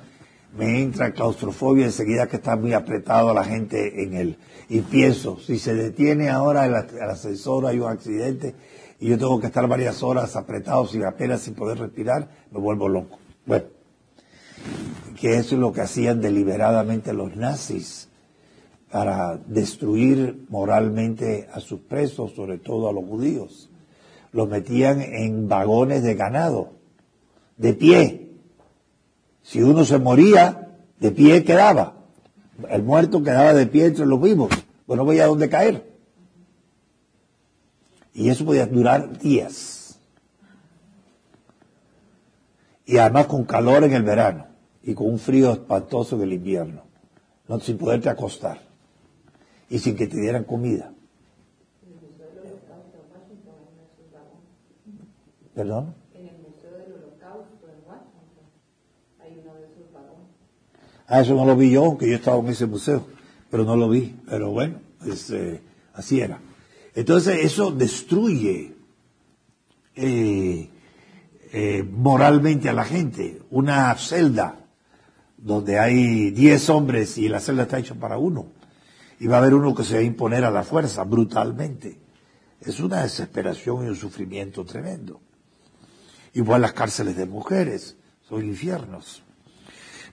me 0.56 0.80
entra 0.80 1.12
claustrofobia 1.12 1.84
enseguida 1.84 2.26
que 2.26 2.36
está 2.36 2.56
muy 2.56 2.72
apretado 2.72 3.34
la 3.34 3.44
gente 3.44 4.02
en 4.02 4.14
él. 4.14 4.38
Y 4.68 4.80
pienso, 4.80 5.38
si 5.38 5.58
se 5.58 5.74
detiene 5.74 6.30
ahora 6.30 6.66
el, 6.66 6.74
el 6.74 7.10
ascensor, 7.10 7.66
hay 7.66 7.80
un 7.80 7.90
accidente, 7.90 8.54
y 9.00 9.08
yo 9.08 9.18
tengo 9.18 9.40
que 9.40 9.46
estar 9.46 9.66
varias 9.68 10.02
horas 10.02 10.34
apretado 10.36 10.86
sin 10.86 11.04
apenas 11.04 11.42
sin 11.42 11.54
poder 11.54 11.78
respirar, 11.78 12.28
me 12.50 12.58
vuelvo 12.58 12.88
loco. 12.88 13.18
Bueno, 13.46 13.66
que 15.20 15.36
eso 15.36 15.54
es 15.54 15.60
lo 15.60 15.72
que 15.72 15.82
hacían 15.82 16.20
deliberadamente 16.20 17.12
los 17.12 17.36
nazis 17.36 18.08
para 18.90 19.36
destruir 19.36 20.46
moralmente 20.48 21.48
a 21.52 21.60
sus 21.60 21.80
presos, 21.80 22.32
sobre 22.32 22.58
todo 22.58 22.88
a 22.88 22.92
los 22.92 23.04
judíos. 23.04 23.70
Los 24.32 24.48
metían 24.48 25.00
en 25.00 25.48
vagones 25.48 26.02
de 26.02 26.14
ganado, 26.14 26.72
de 27.56 27.74
pie. 27.74 28.30
Si 29.42 29.62
uno 29.62 29.84
se 29.84 29.98
moría, 29.98 30.76
de 31.00 31.10
pie 31.10 31.44
quedaba. 31.44 31.94
El 32.68 32.82
muerto 32.82 33.22
quedaba 33.22 33.54
de 33.54 33.66
pie 33.66 33.86
entre 33.86 34.06
los 34.06 34.20
vivos. 34.20 34.50
Bueno, 34.86 35.04
voy 35.04 35.20
a 35.20 35.26
dónde 35.26 35.48
caer. 35.48 35.87
Y 38.18 38.30
eso 38.30 38.44
podía 38.44 38.66
durar 38.66 39.16
días. 39.16 40.00
Y 42.84 42.98
además 42.98 43.28
con 43.28 43.44
calor 43.44 43.84
en 43.84 43.92
el 43.92 44.02
verano 44.02 44.48
y 44.82 44.92
con 44.92 45.06
un 45.06 45.20
frío 45.20 45.52
espantoso 45.52 46.16
en 46.16 46.22
el 46.22 46.32
invierno. 46.32 46.82
No, 47.46 47.60
sin 47.60 47.78
poderte 47.78 48.08
acostar. 48.08 48.58
Y 49.70 49.78
sin 49.78 49.94
que 49.94 50.08
te 50.08 50.20
dieran 50.20 50.42
comida. 50.42 50.92
¿Perdón? 55.54 55.94
En 56.12 56.26
el 56.26 56.38
Museo 56.38 56.72
del 56.72 56.94
Holocausto 56.94 57.68
en 57.68 57.88
Washington 57.88 58.46
hay 59.20 59.38
uno 59.40 59.54
de 59.54 59.66
esos 59.66 59.92
vagones. 59.92 60.26
Ah, 61.06 61.20
eso 61.20 61.34
no 61.36 61.44
lo 61.44 61.54
vi 61.54 61.70
yo, 61.70 61.84
aunque 61.84 62.10
yo 62.10 62.16
estaba 62.16 62.38
en 62.40 62.48
ese 62.48 62.66
museo, 62.66 63.06
pero 63.48 63.62
no 63.62 63.76
lo 63.76 63.88
vi. 63.88 64.18
Pero 64.28 64.50
bueno, 64.50 64.80
eh, 65.06 65.60
así 65.94 66.20
era. 66.20 66.40
Entonces 66.98 67.44
eso 67.44 67.70
destruye 67.70 68.74
eh, 69.94 70.68
eh, 71.52 71.88
moralmente 71.88 72.68
a 72.68 72.72
la 72.72 72.84
gente. 72.84 73.40
Una 73.50 73.94
celda 73.94 74.66
donde 75.36 75.78
hay 75.78 76.32
10 76.32 76.70
hombres 76.70 77.16
y 77.16 77.28
la 77.28 77.38
celda 77.38 77.62
está 77.62 77.78
hecha 77.78 77.94
para 77.94 78.18
uno. 78.18 78.48
Y 79.20 79.28
va 79.28 79.36
a 79.36 79.38
haber 79.38 79.54
uno 79.54 79.76
que 79.76 79.84
se 79.84 79.94
va 79.94 80.00
a 80.00 80.02
imponer 80.02 80.44
a 80.44 80.50
la 80.50 80.64
fuerza 80.64 81.04
brutalmente. 81.04 82.00
Es 82.60 82.80
una 82.80 83.04
desesperación 83.04 83.84
y 83.84 83.88
un 83.90 83.94
sufrimiento 83.94 84.64
tremendo. 84.64 85.20
Igual 86.34 86.62
las 86.62 86.72
cárceles 86.72 87.16
de 87.16 87.26
mujeres, 87.26 87.96
son 88.28 88.44
infiernos. 88.44 89.22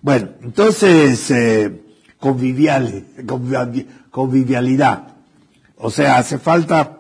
Bueno, 0.04 0.34
entonces, 0.44 1.32
eh, 1.32 1.82
convivialidad. 2.20 5.15
O 5.78 5.92
sea, 5.92 6.18
hace 6.18 6.40
falta 6.40 7.00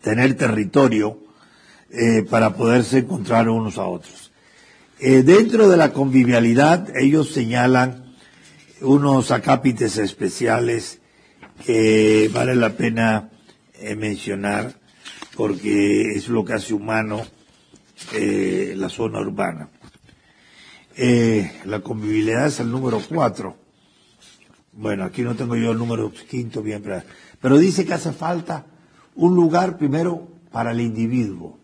tener 0.00 0.34
territorio 0.34 1.18
eh, 1.90 2.22
para 2.28 2.54
poderse 2.54 2.98
encontrar 2.98 3.48
unos 3.48 3.78
a 3.78 3.86
otros. 3.86 4.32
Eh, 5.00 5.22
dentro 5.22 5.68
de 5.68 5.76
la 5.76 5.92
convivialidad, 5.92 6.96
ellos 6.96 7.32
señalan 7.32 8.14
unos 8.80 9.30
acápites 9.30 9.98
especiales 9.98 11.00
que 11.64 12.30
vale 12.32 12.54
la 12.54 12.76
pena 12.76 13.30
eh, 13.74 13.96
mencionar 13.96 14.74
porque 15.36 16.12
es 16.12 16.28
lo 16.28 16.44
que 16.44 16.54
hace 16.54 16.72
humano 16.72 17.26
la 18.12 18.88
zona 18.88 19.20
urbana. 19.20 19.68
La 21.64 21.80
convivialidad 21.80 22.46
es 22.46 22.60
el 22.60 22.70
número 22.70 23.02
cuatro. 23.08 23.56
Bueno, 24.72 25.04
aquí 25.04 25.22
no 25.22 25.34
tengo 25.34 25.56
yo 25.56 25.72
el 25.72 25.78
número 25.78 26.12
quinto 26.28 26.62
bien, 26.62 26.82
pero 27.40 27.58
dice 27.58 27.84
que 27.84 27.94
hace 27.94 28.12
falta 28.12 28.64
un 29.14 29.34
lugar 29.34 29.76
primero 29.78 30.26
para 30.52 30.72
el 30.72 30.80
individuo, 30.80 31.58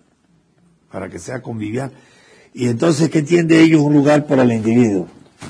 para 0.90 1.08
que 1.08 1.18
sea 1.18 1.42
convivial. 1.42 1.92
Y 2.54 2.68
entonces, 2.68 3.08
¿qué 3.10 3.20
entiende 3.20 3.60
ellos 3.60 3.80
un 3.80 3.94
lugar 3.94 4.26
para 4.26 4.42
el 4.42 4.52
individuo? 4.52 5.06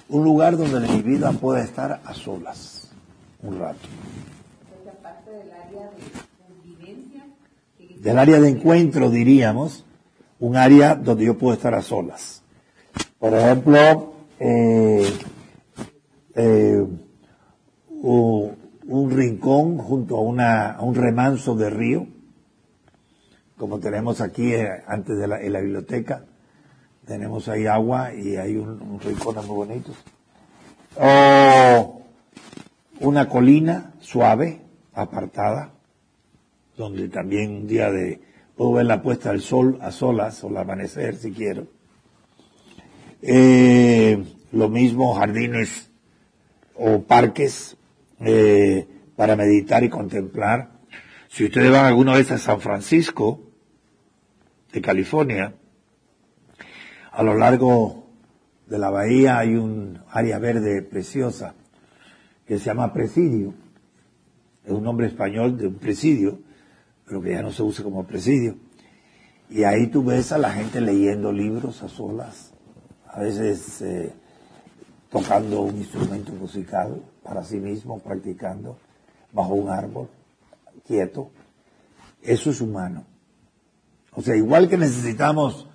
Un 0.08 0.24
lugar 0.24 0.56
donde 0.56 0.78
el 0.78 0.86
individuo 0.86 1.32
pueda 1.34 1.62
estar 1.62 2.00
a 2.04 2.14
solas 2.14 2.88
un 3.42 3.58
rato. 3.58 3.88
Del 8.00 8.18
área 8.18 8.40
de 8.40 8.48
encuentro, 8.48 9.10
diríamos, 9.10 9.84
un 10.40 10.56
área 10.56 10.94
donde 10.94 11.24
yo 11.26 11.38
puedo 11.38 11.54
estar 11.54 11.74
a 11.74 11.82
solas. 11.82 12.42
Por 13.18 13.34
ejemplo, 13.34 14.14
eh, 14.40 15.12
eh, 16.34 16.84
u- 17.90 18.50
un 18.92 19.10
rincón 19.10 19.78
junto 19.78 20.18
a, 20.18 20.20
una, 20.20 20.72
a 20.72 20.82
un 20.82 20.94
remanso 20.94 21.54
de 21.54 21.70
río, 21.70 22.06
como 23.56 23.80
tenemos 23.80 24.20
aquí 24.20 24.52
eh, 24.52 24.68
antes 24.86 25.18
de 25.18 25.26
la, 25.26 25.40
en 25.40 25.52
la 25.52 25.60
biblioteca. 25.60 26.26
Tenemos 27.06 27.48
ahí 27.48 27.66
agua 27.66 28.14
y 28.14 28.36
hay 28.36 28.56
un, 28.56 29.00
rincón 29.00 29.36
muy 29.46 29.66
bonito. 29.66 29.92
O 31.00 32.02
una 33.00 33.28
colina 33.28 33.94
suave, 33.98 34.60
apartada, 34.92 35.72
donde 36.76 37.08
también 37.08 37.50
un 37.56 37.66
día 37.66 37.90
de 37.90 38.20
puedo 38.56 38.72
ver 38.72 38.86
la 38.86 39.02
puesta 39.02 39.30
del 39.30 39.40
sol 39.40 39.78
a 39.80 39.90
solas 39.90 40.44
o 40.44 40.48
el 40.48 40.56
amanecer 40.58 41.16
si 41.16 41.32
quiero. 41.32 41.66
Eh, 43.22 44.22
lo 44.52 44.68
mismo 44.68 45.14
jardines 45.14 45.90
o 46.74 47.02
parques 47.02 47.76
eh, 48.24 48.86
para 49.16 49.36
meditar 49.36 49.82
y 49.84 49.88
contemplar. 49.88 50.80
Si 51.28 51.44
ustedes 51.44 51.70
van 51.70 51.86
alguna 51.86 52.14
vez 52.14 52.30
a 52.30 52.38
San 52.38 52.60
Francisco 52.60 53.40
de 54.72 54.80
California, 54.80 55.54
a 57.10 57.22
lo 57.22 57.34
largo 57.34 58.06
de 58.66 58.78
la 58.78 58.90
bahía 58.90 59.38
hay 59.38 59.54
un 59.54 60.00
área 60.10 60.38
verde 60.38 60.82
preciosa 60.82 61.54
que 62.46 62.58
se 62.58 62.66
llama 62.66 62.92
Presidio. 62.92 63.54
Es 64.64 64.72
un 64.72 64.84
nombre 64.84 65.06
español 65.06 65.58
de 65.58 65.66
un 65.66 65.74
presidio, 65.74 66.38
pero 67.04 67.20
que 67.20 67.32
ya 67.32 67.42
no 67.42 67.50
se 67.50 67.62
usa 67.62 67.84
como 67.84 68.06
presidio. 68.06 68.56
Y 69.50 69.64
ahí 69.64 69.88
tú 69.88 70.04
ves 70.04 70.32
a 70.32 70.38
la 70.38 70.52
gente 70.52 70.80
leyendo 70.80 71.32
libros 71.32 71.82
a 71.82 71.88
solas, 71.88 72.54
a 73.06 73.20
veces 73.20 73.82
eh, 73.82 74.12
tocando 75.10 75.62
un 75.62 75.76
instrumento 75.76 76.32
musical 76.32 77.02
para 77.22 77.44
sí 77.44 77.58
mismo, 77.58 77.98
practicando, 77.98 78.76
bajo 79.32 79.54
un 79.54 79.70
árbol, 79.70 80.08
quieto. 80.86 81.30
Eso 82.22 82.50
es 82.50 82.60
humano. 82.60 83.04
O 84.14 84.22
sea, 84.22 84.36
igual 84.36 84.68
que 84.68 84.76
necesitamos 84.76 85.66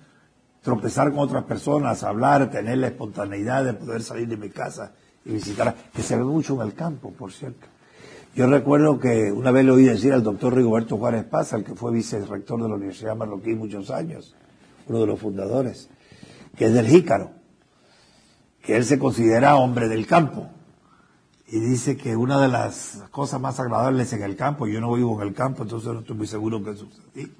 tropezar 0.62 1.10
con 1.10 1.20
otras 1.20 1.44
personas, 1.44 2.02
hablar, 2.02 2.50
tener 2.50 2.78
la 2.78 2.88
espontaneidad 2.88 3.64
de 3.64 3.74
poder 3.74 4.02
salir 4.02 4.28
de 4.28 4.36
mi 4.36 4.50
casa 4.50 4.92
y 5.24 5.32
visitar, 5.32 5.74
que 5.92 6.02
se 6.02 6.16
ve 6.16 6.24
mucho 6.24 6.54
en 6.54 6.68
el 6.68 6.74
campo, 6.74 7.10
por 7.12 7.32
cierto. 7.32 7.66
Yo 8.34 8.46
recuerdo 8.46 9.00
que 9.00 9.32
una 9.32 9.50
vez 9.50 9.64
le 9.64 9.72
oí 9.72 9.84
decir 9.84 10.12
al 10.12 10.22
doctor 10.22 10.54
Rigoberto 10.54 10.96
Juárez 10.96 11.24
Paz, 11.24 11.52
el 11.54 11.64
que 11.64 11.74
fue 11.74 11.92
vicerrector 11.92 12.62
de 12.62 12.68
la 12.68 12.74
Universidad 12.76 13.16
Marroquí 13.16 13.54
muchos 13.54 13.90
años, 13.90 14.36
uno 14.86 15.00
de 15.00 15.06
los 15.06 15.18
fundadores, 15.18 15.88
que 16.56 16.66
es 16.66 16.74
del 16.74 16.86
Jícaro, 16.86 17.30
que 18.62 18.76
él 18.76 18.84
se 18.84 18.98
considera 18.98 19.56
hombre 19.56 19.88
del 19.88 20.06
campo. 20.06 20.48
Y 21.50 21.60
dice 21.60 21.96
que 21.96 22.14
una 22.14 22.38
de 22.40 22.48
las 22.48 23.02
cosas 23.10 23.40
más 23.40 23.58
agradables 23.58 24.12
en 24.12 24.22
el 24.22 24.36
campo, 24.36 24.66
yo 24.66 24.82
no 24.82 24.92
vivo 24.92 25.20
en 25.20 25.28
el 25.28 25.34
campo, 25.34 25.62
entonces 25.62 25.90
no 25.90 26.00
estoy 26.00 26.14
muy 26.14 26.26
seguro 26.26 26.62
que 26.62 26.72
eso 26.72 26.86
es 26.92 27.00
así, 27.10 27.34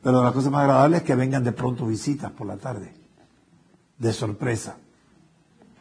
pero 0.00 0.18
de 0.18 0.24
las 0.24 0.32
cosas 0.32 0.52
más 0.52 0.62
agradables 0.62 1.00
es 1.00 1.06
que 1.06 1.16
vengan 1.16 1.42
de 1.42 1.50
pronto 1.50 1.84
visitas 1.86 2.30
por 2.30 2.46
la 2.46 2.56
tarde, 2.56 2.94
de 3.98 4.12
sorpresa, 4.12 4.76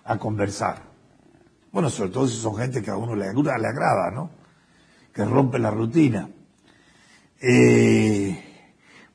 a 0.04 0.18
conversar. 0.18 0.82
Bueno, 1.72 1.92
sobre 1.92 2.10
todo 2.10 2.28
si 2.28 2.38
son 2.38 2.56
gente 2.56 2.82
que 2.82 2.90
a 2.90 2.98
uno 2.98 3.16
le 3.16 3.28
agrada, 3.28 4.10
¿no? 4.12 4.32
Que 5.14 5.24
rompe 5.24 5.60
la 5.60 5.70
rutina. 5.70 6.30
Eh, 7.40 8.44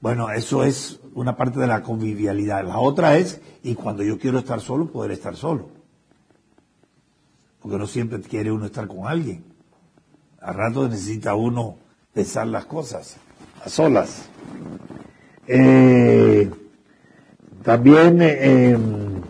bueno, 0.00 0.30
eso 0.30 0.62
es 0.62 1.00
una 1.14 1.36
parte 1.36 1.58
de 1.58 1.66
la 1.66 1.82
convivialidad. 1.82 2.64
La 2.64 2.78
otra 2.78 3.16
es, 3.18 3.40
y 3.64 3.74
cuando 3.74 4.04
yo 4.04 4.18
quiero 4.18 4.38
estar 4.38 4.60
solo, 4.60 4.90
poder 4.90 5.10
estar 5.10 5.34
solo. 5.34 5.75
Porque 7.66 7.78
no 7.78 7.88
siempre 7.88 8.20
quiere 8.20 8.52
uno 8.52 8.66
estar 8.66 8.86
con 8.86 9.08
alguien. 9.08 9.42
A 10.40 10.52
rato 10.52 10.88
necesita 10.88 11.34
uno 11.34 11.76
pensar 12.14 12.46
las 12.46 12.64
cosas, 12.64 13.16
a 13.60 13.68
solas. 13.68 14.28
Eh, 15.48 16.48
también, 17.64 18.22
em, 18.22 19.20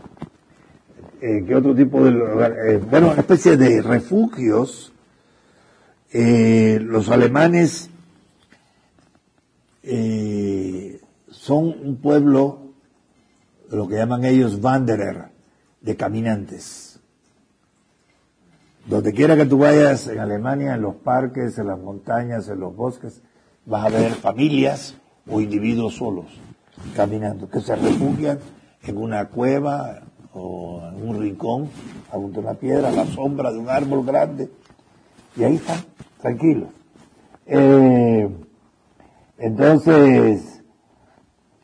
eh, 1.22 1.44
¿qué 1.48 1.54
otro 1.54 1.74
tipo 1.74 2.04
de? 2.04 2.10
Eh, 2.10 2.76
bueno, 2.90 3.12
una 3.12 3.20
especie 3.22 3.56
de 3.56 3.80
refugios. 3.80 4.92
Eh, 6.12 6.78
los 6.82 7.08
alemanes 7.08 7.88
son 11.30 11.68
un 11.68 11.96
pueblo, 12.02 12.74
lo 13.70 13.88
que 13.88 13.94
llaman 13.94 14.26
ellos 14.26 14.58
Wanderer, 14.60 15.30
de 15.80 15.96
caminantes. 15.96 16.85
Donde 18.86 19.12
quiera 19.12 19.34
que 19.34 19.46
tú 19.46 19.58
vayas 19.58 20.06
en 20.06 20.20
Alemania, 20.20 20.74
en 20.74 20.82
los 20.82 20.94
parques, 20.94 21.58
en 21.58 21.66
las 21.66 21.78
montañas, 21.78 22.48
en 22.48 22.60
los 22.60 22.76
bosques, 22.76 23.20
vas 23.64 23.86
a 23.86 23.88
ver 23.88 24.12
familias 24.12 24.96
o 25.28 25.40
individuos 25.40 25.96
solos 25.96 26.26
caminando, 26.94 27.50
que 27.50 27.60
se 27.60 27.74
refugian 27.74 28.38
en 28.82 28.96
una 28.96 29.24
cueva 29.26 30.02
o 30.32 30.80
en 30.88 31.08
un 31.08 31.20
rincón, 31.20 31.68
a 32.12 32.16
una 32.16 32.54
piedra, 32.54 32.90
a 32.90 32.92
la 32.92 33.06
sombra 33.06 33.50
de 33.50 33.58
un 33.58 33.68
árbol 33.68 34.04
grande, 34.04 34.50
y 35.34 35.42
ahí 35.42 35.56
están, 35.56 35.78
tranquilos. 36.20 36.68
Eh, 37.46 38.28
entonces, 39.38 40.62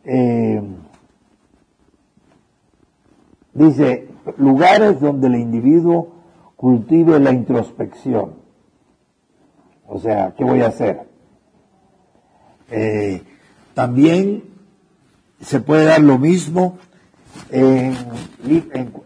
eh, 0.05 0.61
dice, 3.55 4.09
lugares 4.39 5.01
donde 5.01 5.29
el 5.29 5.37
individuo 5.37 6.22
cultive 6.63 7.19
la 7.19 7.33
introspección. 7.33 8.35
O 9.85 9.99
sea, 9.99 10.33
¿qué 10.39 10.45
voy 10.45 10.61
a 10.61 10.69
hacer? 10.69 11.09
Eh, 12.71 13.21
también 13.75 14.45
se 15.41 15.59
puede 15.59 15.87
dar 15.87 16.01
lo 16.03 16.19
mismo 16.19 16.79
en, 17.51 17.97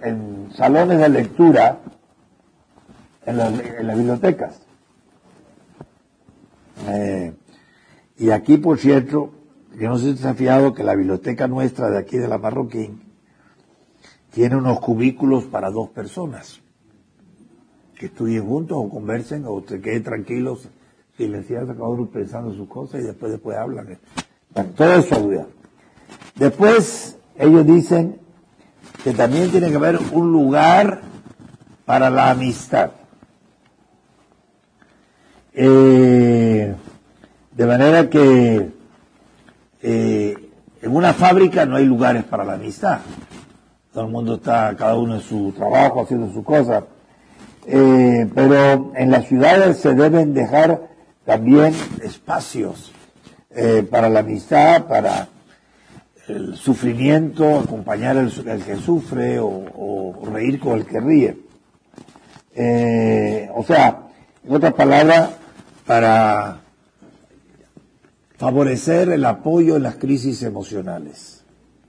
en- 0.03 0.51
salones 0.55 0.99
de 0.99 1.09
lectura, 1.09 1.79
en 3.25 3.39
las, 3.39 3.55
bibliotecas. 3.97 4.61
Eh, 6.89 7.33
y 8.19 8.31
aquí, 8.33 8.59
por 8.59 8.77
cierto, 8.77 9.31
yo 9.81 9.89
no 9.89 9.97
sé 9.97 10.15
si 10.15 10.23
se 10.23 10.29
que 10.75 10.85
la 10.85 10.95
biblioteca 10.95 11.49
nuestra 11.49 11.89
de 11.89 11.97
aquí 11.97 12.19
de 12.19 12.29
la 12.29 12.37
Marroquín 12.37 13.01
tiene 14.31 14.57
unos 14.57 14.79
cubículos 14.79 15.45
para 15.45 15.71
dos 15.71 15.89
personas 15.89 16.61
que 17.97 18.07
estudien 18.07 18.47
juntos 18.47 18.77
o 18.79 18.89
conversen 18.89 19.45
o 19.47 19.63
se 19.67 19.81
queden 19.81 20.03
tranquilos, 20.03 20.69
silenciados, 21.17 21.75
cada 21.75 21.89
uno 21.89 22.07
pensando 22.07 22.55
sus 22.55 22.69
cosas 22.69 23.01
y 23.01 23.05
después 23.05 23.33
después 23.33 23.57
hablan. 23.57 23.99
Bueno, 24.55 24.71
todo 24.77 24.93
eso 24.93 25.17
ayuda. 25.17 25.47
Después 26.37 27.19
ellos 27.39 27.67
dicen 27.67 28.21
que 29.03 29.13
también 29.13 29.51
tiene 29.51 29.71
que 29.71 29.77
haber 29.77 29.99
un 30.13 30.31
lugar 30.31 31.03
para 31.85 32.11
la 32.11 32.31
amistad. 32.31 32.91
Eh, 35.55 36.75
de 37.53 37.67
manera 37.67 38.11
que 38.11 38.71
eh, 39.81 40.51
en 40.83 40.95
una 40.95 41.15
fábrica 41.15 41.65
no 41.65 41.77
hay 41.77 41.87
lugares 41.87 42.25
para 42.25 42.45
la 42.45 42.55
amistad. 42.55 43.01
Todo 43.95 44.05
el 44.05 44.13
mundo 44.13 44.35
está, 44.35 44.77
cada 44.77 44.97
uno 44.97 45.15
en 45.15 45.23
su 45.23 45.53
trabajo, 45.53 46.03
haciendo 46.03 46.31
su 46.31 46.45
cosa. 46.45 46.85
Eh, 47.69 48.31
pero 48.33 48.93
en 48.95 49.11
las 49.11 49.27
ciudades 49.27 49.79
se 49.79 49.95
deben 49.95 50.35
dejar 50.35 50.89
también 51.25 51.75
espacios 52.01 52.93
eh, 53.51 53.85
para 53.91 54.09
la 54.09 54.21
amistad, 54.21 54.87
para 54.87 55.29
el 56.29 56.55
sufrimiento, 56.57 57.59
acompañar 57.59 58.17
al 58.17 58.31
que 58.65 58.77
sufre 58.77 59.41
o, 59.41 59.49
o, 59.49 60.27
reír 60.33 60.61
con 60.61 60.79
el 60.79 60.87
que 60.87 61.01
ríe. 61.01 61.39
Eh, 62.55 63.51
o 63.55 63.65
sea, 63.65 64.03
en 64.45 64.55
otras 64.55 64.75
palabras, 64.75 65.31
para 65.85 66.61
favorecer 68.37 69.09
el 69.11 69.25
apoyo 69.25 69.77
en 69.77 69.83
las 69.83 69.97
crisis 69.97 70.43
emocionales. 70.43 71.45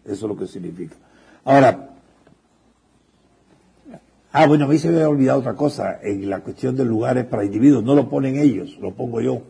Eso 0.06 0.14
es 0.14 0.22
lo 0.22 0.38
que 0.38 0.48
significa. 0.48 0.96
Ahora, 1.44 1.90
Ah, 4.40 4.46
bueno, 4.46 4.66
a 4.66 4.68
mí 4.68 4.78
se 4.78 4.90
me 4.90 4.98
había 4.98 5.10
olvidado 5.10 5.40
otra 5.40 5.56
cosa, 5.56 6.00
en 6.04 6.30
la 6.30 6.42
cuestión 6.42 6.76
de 6.76 6.86
lugares 6.86 7.26
para 7.26 7.44
individuos, 7.44 7.84
no 7.84 7.96
lo 7.96 8.08
ponen 8.08 8.38
ellos, 8.38 8.78
lo 8.80 8.94
pongo 8.94 9.20
yo. 9.20 9.42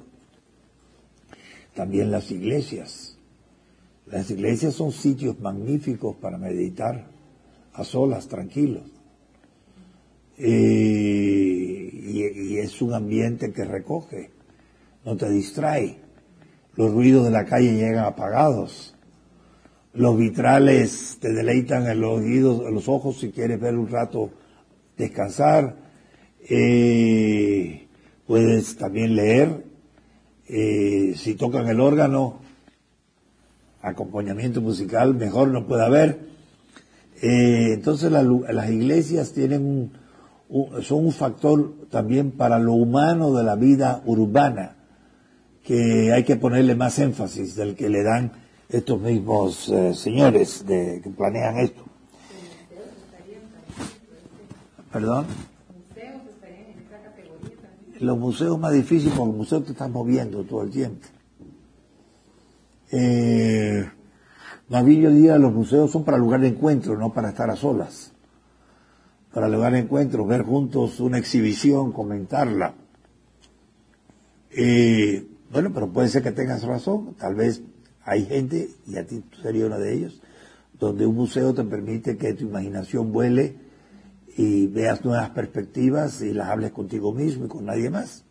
También 1.75 2.09
las 2.09 2.31
iglesias. 2.31 3.17
Las 4.05 4.31
iglesias 4.31 4.75
son 4.75 4.93
sitios 4.93 5.41
magníficos 5.41 6.15
para 6.15 6.37
meditar, 6.37 7.05
a 7.73 7.83
solas, 7.83 8.29
tranquilos. 8.29 8.83
y, 10.37 10.45
y 12.53 12.57
es 12.57 12.81
un 12.81 12.93
ambiente 12.93 13.51
que 13.51 13.65
recoge, 13.65 14.29
no 15.03 15.17
te 15.17 15.29
distrae. 15.29 15.97
Los 16.77 16.93
ruidos 16.93 17.25
de 17.25 17.31
la 17.31 17.43
calle 17.43 17.73
llegan 17.73 18.05
apagados. 18.05 18.95
Los 19.91 20.17
vitrales 20.17 21.17
te 21.19 21.33
deleitan 21.33 21.87
en 21.87 21.99
los 21.99 22.21
oídos, 22.21 22.71
los 22.71 22.87
ojos 22.87 23.19
si 23.19 23.31
quieres 23.31 23.59
ver 23.59 23.75
un 23.75 23.89
rato 23.89 24.31
descansar, 24.97 25.77
eh, 26.49 27.87
puedes 28.25 28.77
también 28.77 29.15
leer, 29.15 29.65
eh, 30.47 31.13
si 31.15 31.35
tocan 31.35 31.67
el 31.67 31.79
órgano, 31.79 32.39
acompañamiento 33.81 34.61
musical, 34.61 35.13
mejor 35.13 35.49
no 35.49 35.67
puede 35.67 35.85
haber. 35.85 36.19
Eh, 37.21 37.73
entonces 37.73 38.11
las 38.11 38.69
iglesias 38.69 39.33
tienen 39.33 39.91
son 40.81 41.05
un 41.05 41.11
factor 41.11 41.87
también 41.89 42.31
para 42.31 42.57
lo 42.57 42.73
humano 42.73 43.33
de 43.33 43.43
la 43.43 43.55
vida 43.55 44.01
urbana, 44.05 44.77
que 45.63 46.13
hay 46.13 46.23
que 46.23 46.37
ponerle 46.37 46.75
más 46.75 46.99
énfasis 46.99 47.55
del 47.55 47.75
que 47.75 47.89
le 47.89 48.03
dan 48.03 48.31
estos 48.69 49.01
mismos 49.01 49.71
señores 49.93 50.63
que 50.65 51.11
planean 51.17 51.57
esto. 51.57 51.86
¿Perdón? 54.97 55.27
Museos 55.27 56.21
estarían 56.27 56.71
en 56.71 56.79
esa 56.79 56.99
categoría 57.03 57.55
también. 57.61 58.07
Los 58.07 58.17
museos 58.17 58.59
más 58.59 58.73
difíciles 58.73 59.13
porque 59.13 59.27
los 59.27 59.37
museos 59.37 59.65
te 59.65 59.73
están 59.73 59.91
moviendo 59.91 60.43
todo 60.43 60.63
el 60.63 60.71
tiempo. 60.71 61.05
Eh, 62.91 63.87
más 64.69 64.83
bien 64.83 65.01
yo 65.01 65.11
diría 65.11 65.37
los 65.37 65.53
museos 65.53 65.91
son 65.91 66.03
para 66.03 66.17
lugar 66.17 66.41
de 66.41 66.47
encuentro, 66.47 66.97
no 66.97 67.13
para 67.13 67.29
estar 67.29 67.47
a 67.51 67.55
solas. 67.55 68.11
Para 69.31 69.47
lugar 69.47 69.73
de 69.73 69.79
encuentro, 69.81 70.25
ver 70.25 70.41
juntos 70.41 70.99
una 70.99 71.19
exhibición, 71.19 71.91
comentarla. 71.91 72.73
Eh, 74.49 75.27
bueno, 75.51 75.71
pero 75.75 75.89
puede 75.93 76.07
ser 76.07 76.23
que 76.23 76.31
tengas 76.31 76.63
razón. 76.63 77.13
Tal 77.19 77.35
vez 77.35 77.61
hay 78.03 78.25
gente, 78.25 78.71
y 78.87 78.97
a 78.97 79.05
ti 79.05 79.23
sería 79.43 79.67
uno 79.67 79.77
de 79.77 79.93
ellos, 79.93 80.23
donde 80.79 81.05
un 81.05 81.13
museo 81.13 81.53
te 81.53 81.63
permite 81.63 82.17
que 82.17 82.33
tu 82.33 82.45
imaginación 82.45 83.11
vuele 83.13 83.66
y 84.37 84.67
veas 84.67 85.03
nuevas 85.03 85.31
perspectivas 85.31 86.21
y 86.21 86.31
las 86.31 86.49
hables 86.49 86.71
contigo 86.71 87.11
mismo 87.11 87.45
y 87.45 87.47
con 87.47 87.65
nadie 87.65 87.89
más. 87.89 88.23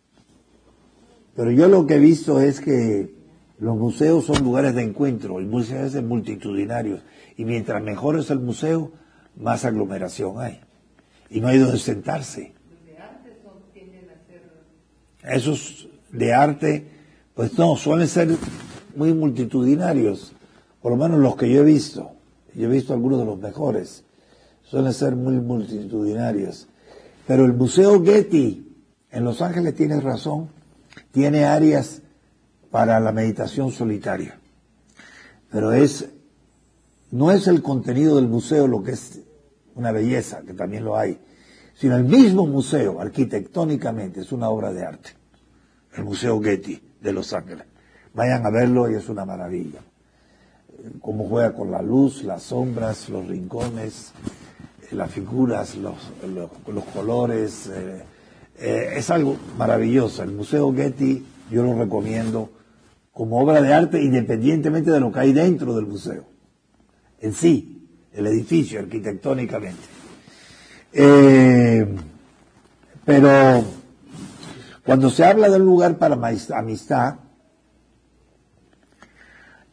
Pero 1.35 1.51
yo 1.51 1.67
lo 1.67 1.85
que 1.85 1.95
he 1.95 1.99
visto 1.99 2.39
es 2.39 2.61
que 2.61 3.13
los 3.59 3.75
museos 3.75 4.25
son 4.25 4.41
lugares 4.41 4.73
de 4.73 4.83
encuentro, 4.83 5.37
el 5.37 5.47
museo 5.47 5.85
es 5.85 5.93
de 5.93 6.01
multitudinarios 6.01 7.01
y 7.35 7.43
mientras 7.43 7.83
mejor 7.83 8.17
es 8.17 8.31
el 8.31 8.39
museo, 8.39 8.93
más 9.35 9.65
aglomeración 9.65 10.39
hay. 10.39 10.61
Y 11.29 11.41
no 11.41 11.49
hay 11.49 11.57
donde 11.57 11.77
sentarse. 11.77 12.53
arte 12.97 13.35
Esos 15.23 15.89
de 16.09 16.33
arte, 16.33 16.87
pues 17.35 17.57
no, 17.57 17.75
suelen 17.75 18.07
ser 18.07 18.29
muy 18.95 19.13
multitudinarios, 19.13 20.33
por 20.81 20.93
lo 20.93 20.97
menos 20.97 21.19
los 21.19 21.35
que 21.35 21.51
yo 21.51 21.61
he 21.61 21.65
visto. 21.65 22.11
Yo 22.55 22.67
he 22.69 22.71
visto 22.71 22.93
algunos 22.93 23.19
de 23.19 23.25
los 23.25 23.37
mejores 23.37 24.06
suelen 24.69 24.93
ser 24.93 25.15
muy 25.15 25.35
multitudinarios. 25.35 26.67
Pero 27.25 27.45
el 27.45 27.53
Museo 27.53 28.03
Getty 28.03 28.67
en 29.11 29.23
Los 29.23 29.41
Ángeles 29.41 29.75
tiene 29.75 29.99
razón, 29.99 30.49
tiene 31.11 31.45
áreas 31.45 32.01
para 32.71 32.99
la 32.99 33.11
meditación 33.11 33.71
solitaria. 33.71 34.39
Pero 35.51 35.71
es, 35.73 36.09
no 37.11 37.31
es 37.31 37.47
el 37.47 37.61
contenido 37.61 38.17
del 38.17 38.27
museo 38.27 38.67
lo 38.67 38.83
que 38.83 38.91
es 38.91 39.21
una 39.75 39.91
belleza, 39.91 40.41
que 40.41 40.53
también 40.53 40.83
lo 40.83 40.97
hay, 40.97 41.19
sino 41.75 41.95
el 41.95 42.03
mismo 42.03 42.45
museo, 42.45 42.99
arquitectónicamente, 42.99 44.21
es 44.21 44.31
una 44.31 44.49
obra 44.49 44.73
de 44.73 44.83
arte. 44.83 45.11
El 45.95 46.03
Museo 46.03 46.41
Getty 46.41 46.81
de 47.01 47.13
Los 47.13 47.33
Ángeles. 47.33 47.65
Vayan 48.13 48.45
a 48.45 48.49
verlo 48.49 48.89
y 48.89 48.95
es 48.95 49.09
una 49.09 49.25
maravilla. 49.25 49.79
Cómo 51.01 51.27
juega 51.27 51.53
con 51.53 51.71
la 51.71 51.81
luz, 51.81 52.23
las 52.23 52.43
sombras, 52.43 53.09
los 53.09 53.27
rincones, 53.27 54.11
las 54.91 55.11
figuras, 55.11 55.75
los, 55.75 55.95
los, 56.67 56.83
colores, 56.85 57.67
eh, 57.67 58.03
eh, 58.57 58.93
es 58.95 59.09
algo 59.09 59.37
maravilloso. 59.57 60.23
El 60.23 60.31
Museo 60.31 60.73
Getty 60.73 61.25
yo 61.51 61.63
lo 61.63 61.77
recomiendo 61.77 62.49
como 63.11 63.41
obra 63.41 63.61
de 63.61 63.73
arte 63.73 64.01
independientemente 64.01 64.91
de 64.91 64.99
lo 64.99 65.11
que 65.11 65.19
hay 65.19 65.33
dentro 65.33 65.75
del 65.75 65.87
museo, 65.87 66.25
en 67.19 67.33
sí, 67.33 67.89
el 68.13 68.27
edificio 68.27 68.79
arquitectónicamente. 68.79 69.81
Eh, 70.93 71.95
pero 73.03 73.63
cuando 74.85 75.09
se 75.09 75.25
habla 75.25 75.49
de 75.49 75.57
un 75.57 75.65
lugar 75.65 75.97
para 75.97 76.15
amistad, 76.15 77.15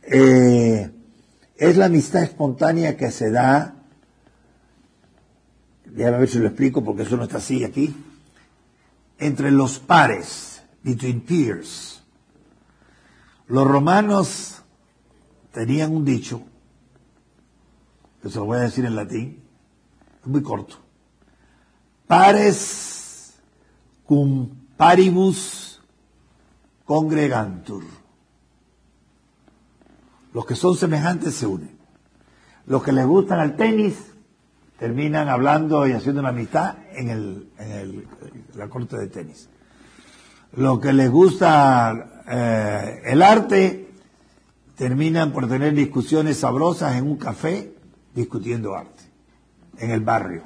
es 0.03 1.77
la 1.77 1.87
amistad 1.87 2.23
espontánea 2.23 2.97
que 2.97 3.11
se 3.11 3.31
da 3.31 3.84
déjame 5.95 6.19
ver 6.19 6.29
si 6.29 6.39
lo 6.39 6.49
explico 6.49 6.83
porque 6.85 7.03
eso 7.03 7.17
no 7.17 7.23
está 7.23 7.39
así 7.39 7.63
aquí, 7.63 7.95
entre 9.19 9.51
los 9.53 9.79
pares, 9.79 10.63
between 10.83 11.21
peers. 11.21 12.03
Los 13.47 13.67
romanos 13.67 14.63
tenían 15.53 15.95
un 15.95 16.05
dicho, 16.05 16.43
que 18.21 18.29
se 18.29 18.39
lo 18.39 18.47
voy 18.47 18.59
a 18.59 18.63
decir 18.63 18.85
en 18.85 18.97
latín, 18.97 19.43
es 20.21 20.27
muy 20.27 20.43
corto. 20.43 20.77
Pares 22.09 23.35
cum 24.05 24.49
paribus 24.77 25.81
congregantur. 26.85 27.85
Los 30.33 30.45
que 30.45 30.57
son 30.57 30.77
semejantes 30.77 31.37
se 31.37 31.47
unen. 31.47 31.79
Los 32.67 32.83
que 32.83 32.93
les 32.93 33.07
gustan 33.07 33.39
al 33.39 33.57
tenis 33.57 34.14
terminan 34.85 35.31
hablando 35.31 35.87
y 35.87 35.93
haciendo 35.93 36.21
una 36.21 36.29
amistad 36.29 36.75
en, 36.95 37.09
el, 37.09 37.49
en 37.59 37.73
el, 37.73 38.07
la 38.55 38.69
corte 38.69 38.99
de 38.99 39.07
tenis. 39.07 39.49
Lo 40.57 40.79
que 40.79 40.93
les 40.93 41.11
gusta 41.11 42.23
eh, 42.29 43.01
el 43.07 43.23
arte, 43.23 43.89
terminan 44.77 45.33
por 45.33 45.49
tener 45.49 45.73
discusiones 45.73 46.37
sabrosas 46.37 46.97
en 46.97 47.09
un 47.09 47.17
café 47.17 47.73
discutiendo 48.15 48.75
arte, 48.75 49.05
en 49.79 49.91
el 49.91 50.01
barrio. 50.01 50.43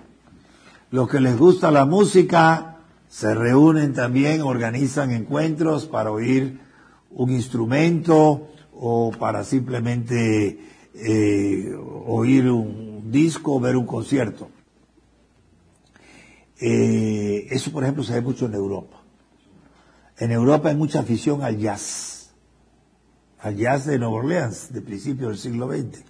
Los 0.93 1.09
que 1.09 1.19
les 1.19 1.37
gusta 1.37 1.73
la 1.73 1.85
música, 1.85 2.77
se 3.09 3.35
reúnen 3.35 3.93
también, 3.93 4.43
organizan 4.43 5.11
encuentros 5.11 5.87
para 5.87 6.13
oír 6.13 6.61
un 7.11 7.31
instrumento 7.31 8.51
o 8.73 9.11
para 9.19 9.43
simplemente 9.43 10.61
eh, 10.95 11.75
oír 12.07 12.49
un, 12.49 12.88
disco 13.11 13.61
ver 13.61 13.77
un 13.77 13.87
concierto. 13.87 14.51
Eh, 16.61 17.47
eso, 17.51 17.71
por 17.71 17.85
ejemplo, 17.85 18.03
se 18.03 18.15
ve 18.15 18.21
mucho 18.21 18.47
en 18.47 18.55
Europa. 18.55 18.97
En 20.17 20.33
Europa 20.33 20.71
hay 20.71 20.77
mucha 20.77 21.01
afición 21.01 21.43
al 21.43 21.59
jazz, 21.59 22.31
al 23.39 23.57
jazz 23.57 23.87
de 23.87 23.99
Nueva 23.99 24.17
Orleans, 24.17 24.73
de 24.73 24.81
principios 24.81 25.31
del 25.31 25.39
siglo 25.39 25.69
XX. 25.69 26.03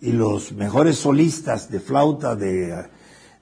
Y 0.00 0.12
los 0.12 0.52
mejores 0.52 0.96
solistas 0.96 1.70
de 1.70 1.80
flauta, 1.80 2.34
de, 2.34 2.86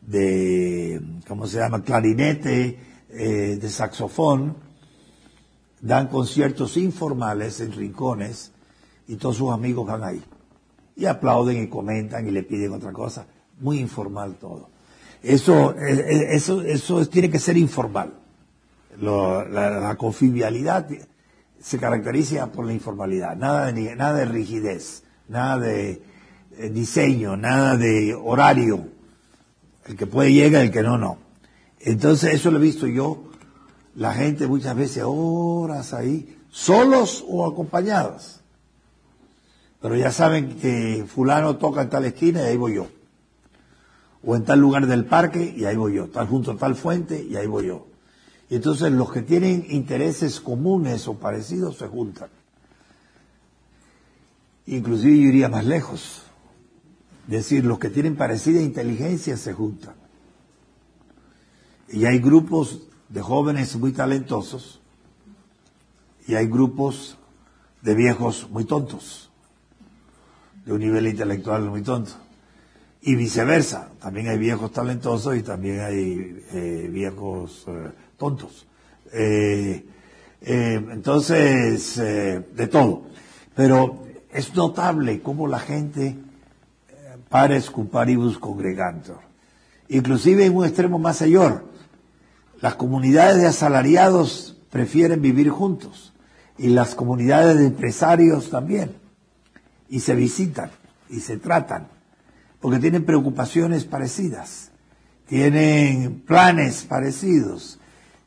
de 0.01 1.01
¿cómo 1.29 1.47
se 1.47 1.59
llama?, 1.59 1.83
clarinete, 1.83 2.79
eh, 3.11 3.59
de 3.61 3.69
saxofón, 3.69 4.57
dan 5.81 6.09
conciertos 6.09 6.77
informales 6.77 7.61
en 7.61 7.73
rincones 7.73 8.53
y 9.07 9.17
todos 9.17 9.37
sus 9.37 9.51
amigos 9.51 9.87
van 9.87 10.05
ahí 10.05 10.23
y 10.97 11.07
aplauden 11.07 11.62
y 11.62 11.68
comentan 11.68 12.26
y 12.26 12.30
le 12.30 12.43
piden 12.43 12.72
otra 12.72 12.93
cosa. 12.93 13.26
Muy 13.61 13.78
informal 13.78 14.36
todo. 14.36 14.70
Eso, 15.22 15.74
eso, 15.76 16.62
eso 16.62 17.07
tiene 17.07 17.30
que 17.30 17.38
ser 17.38 17.57
informal. 17.57 18.14
La, 19.01 19.45
la 19.45 19.97
se 21.61 21.78
caracteriza 21.78 22.51
por 22.51 22.66
la 22.66 22.72
informalidad, 22.72 23.36
nada 23.36 23.70
de, 23.70 23.95
nada 23.95 24.18
de 24.18 24.24
rigidez, 24.24 25.05
nada 25.28 25.59
de 25.59 26.03
eh, 26.59 26.70
diseño, 26.70 27.36
nada 27.36 27.76
de 27.76 28.14
horario. 28.14 28.88
El 29.86 29.97
que 29.97 30.07
puede 30.07 30.32
llega, 30.32 30.61
el 30.61 30.72
que 30.72 30.82
no, 30.82 30.99
no. 30.99 31.18
Entonces, 31.80 32.34
eso 32.34 32.51
lo 32.51 32.59
he 32.59 32.62
visto 32.62 32.86
yo, 32.86 33.30
la 33.95 34.12
gente 34.14 34.47
muchas 34.47 34.76
veces 34.76 35.05
horas 35.07 35.95
ahí, 35.95 36.38
solos 36.51 37.24
o 37.28 37.47
acompañados. 37.47 38.41
Pero 39.83 39.97
ya 39.97 40.12
saben 40.12 40.57
que 40.61 41.05
fulano 41.07 41.57
toca 41.57 41.83
en 41.83 41.91
tal 41.91 42.05
esquina 42.05 42.43
y 42.43 42.47
ahí 42.47 42.57
voy 42.57 42.76
yo. 42.76 42.89
O 44.24 44.37
en 44.37 44.45
tal 44.45 44.61
lugar 44.61 44.87
del 44.87 45.05
parque 45.05 45.53
y 45.57 45.64
ahí 45.64 45.76
voy 45.76 45.95
yo. 45.95 46.09
Tal 46.09 46.28
junto 46.28 46.53
a 46.53 46.57
tal 46.57 46.76
fuente 46.76 47.22
y 47.22 47.37
ahí 47.37 47.49
voy 47.49 47.66
yo. 47.66 47.89
Y 48.49 48.57
entonces 48.57 48.93
los 48.93 49.12
que 49.12 49.22
tienen 49.22 49.66
intereses 49.70 50.41
comunes 50.41 51.09
o 51.09 51.14
parecidos 51.14 51.78
se 51.78 51.89
juntan. 51.89 52.30
Inclusive 54.66 55.18
yo 55.18 55.28
iría 55.28 55.49
más 55.49 55.64
lejos. 55.64 56.22
Es 57.24 57.33
decir, 57.33 57.64
los 57.64 57.78
que 57.78 57.91
tienen 57.91 58.14
parecida 58.16 58.61
inteligencia 58.61 59.37
se 59.37 59.53
juntan. 59.53 59.95
Y 61.89 62.05
hay 62.05 62.18
grupos 62.20 62.83
de 63.09 63.20
jóvenes 63.20 63.76
muy 63.76 63.93
talentosos 63.93 64.80
y 66.26 66.35
hay 66.35 66.47
grupos 66.47 67.18
de 67.83 67.95
viejos 67.95 68.49
muy 68.51 68.64
tontos, 68.64 69.30
de 70.65 70.73
un 70.73 70.81
nivel 70.81 71.07
intelectual 71.07 71.69
muy 71.69 71.83
tonto. 71.83 72.13
Y 73.03 73.17
viceversa, 73.17 73.91
también 74.01 74.29
hay 74.29 74.39
viejos 74.39 74.73
talentosos 74.73 75.37
y 75.37 75.43
también 75.43 75.81
hay 75.81 76.45
eh, 76.53 76.89
viejos 76.91 77.65
eh, 77.67 77.91
tontos. 78.17 78.67
Eh, 79.13 79.85
entonces, 80.45 81.97
de 81.97 82.67
todo. 82.71 83.03
Pero 83.55 84.07
es 84.33 84.55
notable 84.57 85.21
cómo 85.23 85.47
la 85.47 85.61
gente 85.61 86.17
pares 87.29 87.71
comparibus 87.71 88.39
congregantor. 88.39 89.21
Inclusive 89.89 90.45
en 90.45 90.57
un 90.57 90.65
extremo 90.65 90.99
más 90.99 91.21
mayor, 91.21 91.65
las 92.61 92.75
comunidades 92.75 93.41
de 93.41 93.49
asalariados 93.49 94.57
prefieren 94.71 95.23
vivir 95.23 95.51
juntos 95.51 96.13
y 96.59 96.69
las 96.69 96.95
comunidades 96.95 97.59
de 97.59 97.67
empresarios 97.67 98.51
también. 98.51 99.02
Y 99.93 100.01
se 100.01 100.14
visitan 100.14 100.70
y 101.11 101.20
se 101.20 101.36
tratan 101.36 101.86
porque 102.62 102.78
tienen 102.78 103.05
preocupaciones 103.05 103.84
parecidas, 103.84 104.70
tienen 105.26 106.20
planes 106.20 106.84
parecidos, 106.84 107.78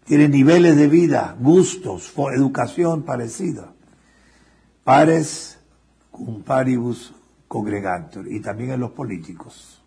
tienen 0.03 0.29
niveles 0.29 0.77
de 0.77 0.87
vida, 0.87 1.35
gustos, 1.39 2.13
educación 2.35 3.01
parecida. 3.01 3.73
Pares 4.83 5.57
cum 6.11 6.43
paribus 6.43 7.15
congregantur 7.47 8.27
y 8.27 8.41
también 8.41 8.71
en 8.71 8.81
los 8.81 8.91
políticos. 8.91 9.81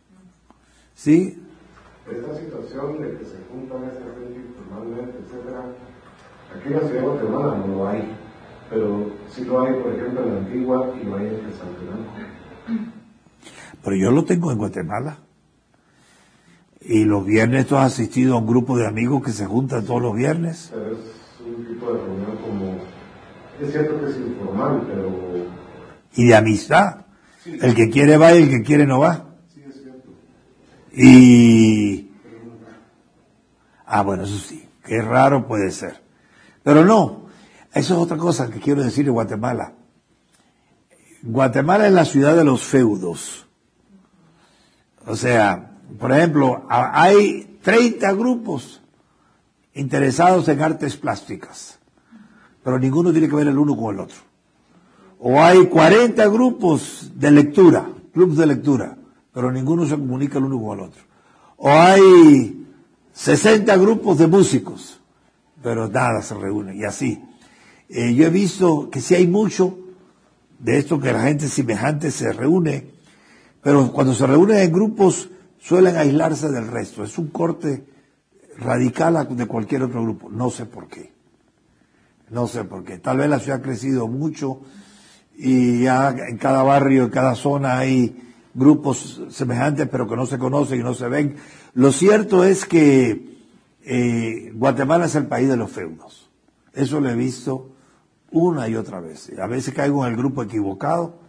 ¿Sí? 0.94 1.40
Esta 2.10 2.36
situación 2.36 3.00
de 3.02 3.18
que 3.18 3.24
se 3.24 3.36
juntan 3.52 3.84
informalmente, 3.84 5.18
etcétera, 5.18 5.62
aquí 6.56 6.68
en 6.68 6.74
la 6.74 6.88
ciudad 6.88 7.14
de 7.20 7.68
no 7.68 7.86
hay, 7.86 8.16
pero 8.70 9.10
sí 9.30 9.44
lo 9.44 9.62
hay, 9.62 9.74
por 9.74 9.94
ejemplo, 9.94 10.24
en 10.24 10.34
la 10.34 10.38
antigua 10.40 10.94
y 11.00 11.04
lo 11.04 11.16
hay 11.16 11.26
en 11.26 11.40
Quetzaltenango. 11.40 12.12
Pero 13.82 13.96
yo 13.96 14.10
lo 14.10 14.24
tengo 14.24 14.52
en 14.52 14.58
Guatemala. 14.58 15.18
Y 16.80 17.04
los 17.04 17.24
viernes 17.24 17.66
tú 17.66 17.76
has 17.76 17.92
asistido 17.92 18.34
a 18.34 18.38
un 18.38 18.46
grupo 18.46 18.76
de 18.76 18.86
amigos 18.86 19.22
que 19.22 19.32
se 19.32 19.46
juntan 19.46 19.84
todos 19.84 20.02
los 20.02 20.14
viernes. 20.14 20.70
Pero 20.72 20.92
es 20.92 20.98
un 21.44 21.66
tipo 21.66 21.92
de 21.92 22.00
reunión 22.00 22.36
como, 22.36 22.76
es 23.60 23.72
cierto 23.72 24.00
que 24.00 24.10
es 24.10 24.16
informal, 24.16 24.82
pero 24.86 25.10
Y 26.14 26.26
de 26.26 26.36
amistad. 26.36 27.06
El 27.44 27.74
que 27.74 27.88
quiere 27.88 28.16
va 28.16 28.34
y 28.34 28.42
el 28.42 28.50
que 28.50 28.62
quiere 28.62 28.86
no 28.86 29.00
va. 29.00 29.24
sí 29.54 29.62
es 29.66 29.82
cierto. 29.82 30.10
Y... 30.92 32.10
Ah, 33.86 34.02
bueno, 34.02 34.24
eso 34.24 34.36
sí. 34.36 34.68
Qué 34.84 35.00
raro 35.00 35.46
puede 35.46 35.70
ser. 35.70 36.00
Pero 36.62 36.84
no. 36.84 37.27
Eso 37.72 37.94
es 37.94 38.00
otra 38.00 38.16
cosa 38.16 38.50
que 38.50 38.60
quiero 38.60 38.82
decir 38.82 39.04
de 39.04 39.10
Guatemala. 39.10 39.74
Guatemala 41.22 41.86
es 41.86 41.92
la 41.92 42.04
ciudad 42.04 42.36
de 42.36 42.44
los 42.44 42.62
feudos. 42.62 43.46
O 45.06 45.16
sea, 45.16 45.78
por 45.98 46.12
ejemplo, 46.12 46.66
hay 46.68 47.58
30 47.62 48.12
grupos 48.12 48.80
interesados 49.74 50.48
en 50.48 50.60
artes 50.60 50.96
plásticas, 50.96 51.78
pero 52.62 52.78
ninguno 52.78 53.12
tiene 53.12 53.28
que 53.28 53.36
ver 53.36 53.48
el 53.48 53.58
uno 53.58 53.76
con 53.76 53.94
el 53.94 54.00
otro. 54.00 54.18
O 55.20 55.42
hay 55.42 55.66
40 55.66 56.26
grupos 56.28 57.10
de 57.14 57.30
lectura, 57.30 57.88
clubes 58.12 58.36
de 58.36 58.46
lectura, 58.46 58.96
pero 59.32 59.50
ninguno 59.50 59.84
se 59.86 59.96
comunica 59.96 60.38
el 60.38 60.44
uno 60.44 60.60
con 60.60 60.78
el 60.78 60.84
otro. 60.84 61.02
O 61.56 61.70
hay 61.70 62.66
60 63.12 63.76
grupos 63.76 64.18
de 64.18 64.26
músicos, 64.28 65.00
pero 65.62 65.88
nada 65.88 66.22
se 66.22 66.34
reúne, 66.34 66.76
y 66.76 66.84
así. 66.84 67.27
Eh, 67.88 68.14
yo 68.14 68.26
he 68.26 68.30
visto 68.30 68.90
que 68.90 69.00
sí 69.00 69.14
hay 69.14 69.26
mucho 69.26 69.78
de 70.58 70.78
esto 70.78 71.00
que 71.00 71.12
la 71.12 71.22
gente 71.22 71.48
semejante 71.48 72.10
se 72.10 72.32
reúne, 72.32 72.90
pero 73.62 73.92
cuando 73.92 74.14
se 74.14 74.26
reúnen 74.26 74.58
en 74.58 74.72
grupos 74.72 75.30
suelen 75.58 75.96
aislarse 75.96 76.50
del 76.50 76.68
resto. 76.68 77.02
Es 77.02 77.18
un 77.18 77.28
corte 77.28 77.84
radical 78.58 79.26
de 79.36 79.46
cualquier 79.46 79.84
otro 79.84 80.02
grupo. 80.02 80.28
No 80.30 80.50
sé 80.50 80.66
por 80.66 80.88
qué. 80.88 81.12
No 82.30 82.46
sé 82.46 82.64
por 82.64 82.84
qué. 82.84 82.98
Tal 82.98 83.18
vez 83.18 83.28
la 83.28 83.38
ciudad 83.38 83.60
ha 83.60 83.62
crecido 83.62 84.06
mucho 84.06 84.60
y 85.36 85.82
ya 85.82 86.10
en 86.10 86.36
cada 86.36 86.62
barrio, 86.62 87.04
en 87.04 87.10
cada 87.10 87.34
zona 87.34 87.78
hay 87.78 88.16
grupos 88.54 89.22
semejantes 89.30 89.88
pero 89.90 90.08
que 90.08 90.16
no 90.16 90.26
se 90.26 90.38
conocen 90.38 90.80
y 90.80 90.82
no 90.82 90.94
se 90.94 91.08
ven. 91.08 91.36
Lo 91.74 91.92
cierto 91.92 92.44
es 92.44 92.66
que 92.66 93.38
eh, 93.82 94.52
Guatemala 94.54 95.06
es 95.06 95.14
el 95.14 95.26
país 95.26 95.48
de 95.48 95.56
los 95.56 95.70
feudos. 95.70 96.28
Eso 96.74 97.00
lo 97.00 97.08
he 97.08 97.14
visto 97.14 97.70
una 98.30 98.68
y 98.68 98.76
otra 98.76 99.00
vez. 99.00 99.32
A 99.40 99.46
veces 99.46 99.74
caigo 99.74 100.04
en 100.06 100.12
el 100.12 100.18
grupo 100.18 100.42
equivocado. 100.42 101.20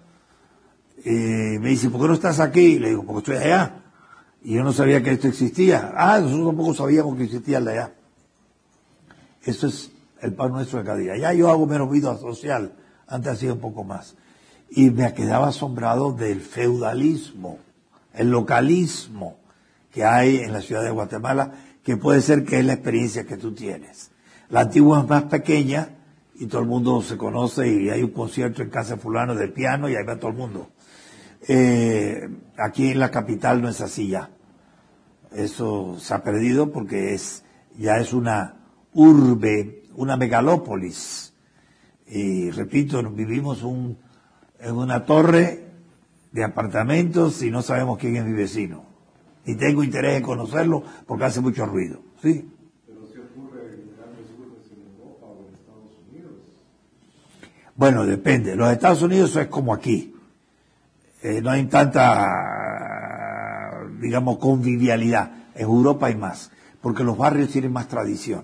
Eh, 1.03 1.57
me 1.59 1.69
dice, 1.69 1.89
¿por 1.89 2.01
qué 2.01 2.07
no 2.07 2.13
estás 2.13 2.39
aquí? 2.39 2.79
Le 2.79 2.89
digo, 2.89 3.03
porque 3.03 3.31
estoy 3.31 3.47
allá. 3.47 3.83
Y 4.43 4.53
yo 4.55 4.63
no 4.63 4.73
sabía 4.73 5.01
que 5.01 5.11
esto 5.11 5.27
existía. 5.27 5.93
Ah, 5.95 6.19
nosotros 6.19 6.47
tampoco 6.47 6.73
sabíamos 6.73 7.15
que 7.17 7.23
existía 7.23 7.57
el 7.59 7.65
de 7.65 7.71
allá. 7.71 7.93
Eso 9.43 9.67
es 9.67 9.91
el 10.21 10.33
pan 10.33 10.51
nuestro 10.51 10.79
de 10.79 10.85
cada 10.85 10.97
día. 10.97 11.17
Ya 11.17 11.33
yo 11.33 11.49
hago 11.49 11.65
menos 11.65 11.89
vida 11.89 12.17
social. 12.17 12.73
Antes 13.07 13.33
hacía 13.33 13.53
un 13.53 13.59
poco 13.59 13.83
más. 13.83 14.15
Y 14.69 14.91
me 14.91 15.13
quedaba 15.13 15.47
asombrado 15.47 16.13
del 16.13 16.41
feudalismo, 16.41 17.57
el 18.13 18.29
localismo 18.29 19.37
que 19.91 20.05
hay 20.05 20.37
en 20.37 20.53
la 20.53 20.61
ciudad 20.61 20.83
de 20.83 20.91
Guatemala, 20.91 21.53
que 21.83 21.97
puede 21.97 22.21
ser 22.21 22.45
que 22.45 22.59
es 22.59 22.65
la 22.65 22.73
experiencia 22.73 23.25
que 23.25 23.37
tú 23.37 23.53
tienes. 23.53 24.11
La 24.49 24.61
antigua 24.61 24.99
es 24.99 25.09
más 25.09 25.23
pequeña 25.23 25.89
y 26.39 26.47
todo 26.47 26.61
el 26.61 26.67
mundo 26.67 27.01
se 27.01 27.17
conoce 27.17 27.67
y 27.67 27.89
hay 27.89 28.01
un 28.01 28.11
concierto 28.11 28.61
en 28.61 28.69
casa 28.69 28.95
fulano 28.95 29.35
de 29.35 29.49
piano 29.49 29.89
y 29.89 29.95
ahí 29.95 30.05
va 30.05 30.17
todo 30.17 30.31
el 30.31 30.37
mundo. 30.37 30.69
Eh, 31.47 32.29
aquí 32.57 32.91
en 32.91 32.99
la 32.99 33.11
capital 33.11 33.61
no 33.61 33.67
es 33.67 33.81
así 33.81 34.07
ya. 34.07 34.29
Eso 35.33 35.97
se 35.99 36.13
ha 36.13 36.23
perdido 36.23 36.71
porque 36.71 37.13
es, 37.13 37.43
ya 37.77 37.97
es 37.97 38.13
una 38.13 38.55
urbe, 38.93 39.83
una 39.95 40.15
megalópolis. 40.15 41.33
Y 42.07 42.49
repito, 42.51 43.03
vivimos 43.11 43.61
en 43.61 44.75
una 44.75 45.05
torre 45.05 45.65
de 46.31 46.43
apartamentos 46.43 47.43
y 47.43 47.51
no 47.51 47.61
sabemos 47.61 47.99
quién 47.99 48.15
es 48.15 48.25
mi 48.25 48.33
vecino. 48.33 48.85
Ni 49.45 49.55
tengo 49.55 49.83
interés 49.83 50.17
en 50.17 50.23
conocerlo 50.23 50.83
porque 51.05 51.25
hace 51.25 51.41
mucho 51.41 51.65
ruido. 51.65 51.99
Sí 52.21 52.49
ocurre 53.19 53.75
en 53.75 53.95
grandes 53.95 54.27
urbes 54.37 54.71
en 54.71 54.81
Europa 54.87 55.25
o 55.27 55.47
en 55.47 55.55
Estados 55.55 55.91
Unidos. 56.09 56.33
Bueno, 57.79 58.05
depende. 58.05 58.57
Los 58.57 58.73
Estados 58.73 59.01
Unidos 59.03 59.33
es 59.37 59.47
como 59.47 59.73
aquí. 59.73 60.13
Eh, 61.23 61.39
no 61.41 61.49
hay 61.49 61.63
tanta, 61.67 62.27
digamos, 64.01 64.37
convivialidad. 64.37 65.31
En 65.55 65.61
Europa 65.61 66.07
hay 66.07 66.15
más, 66.15 66.51
porque 66.81 67.05
los 67.05 67.17
barrios 67.17 67.51
tienen 67.51 67.71
más 67.71 67.87
tradición. 67.87 68.43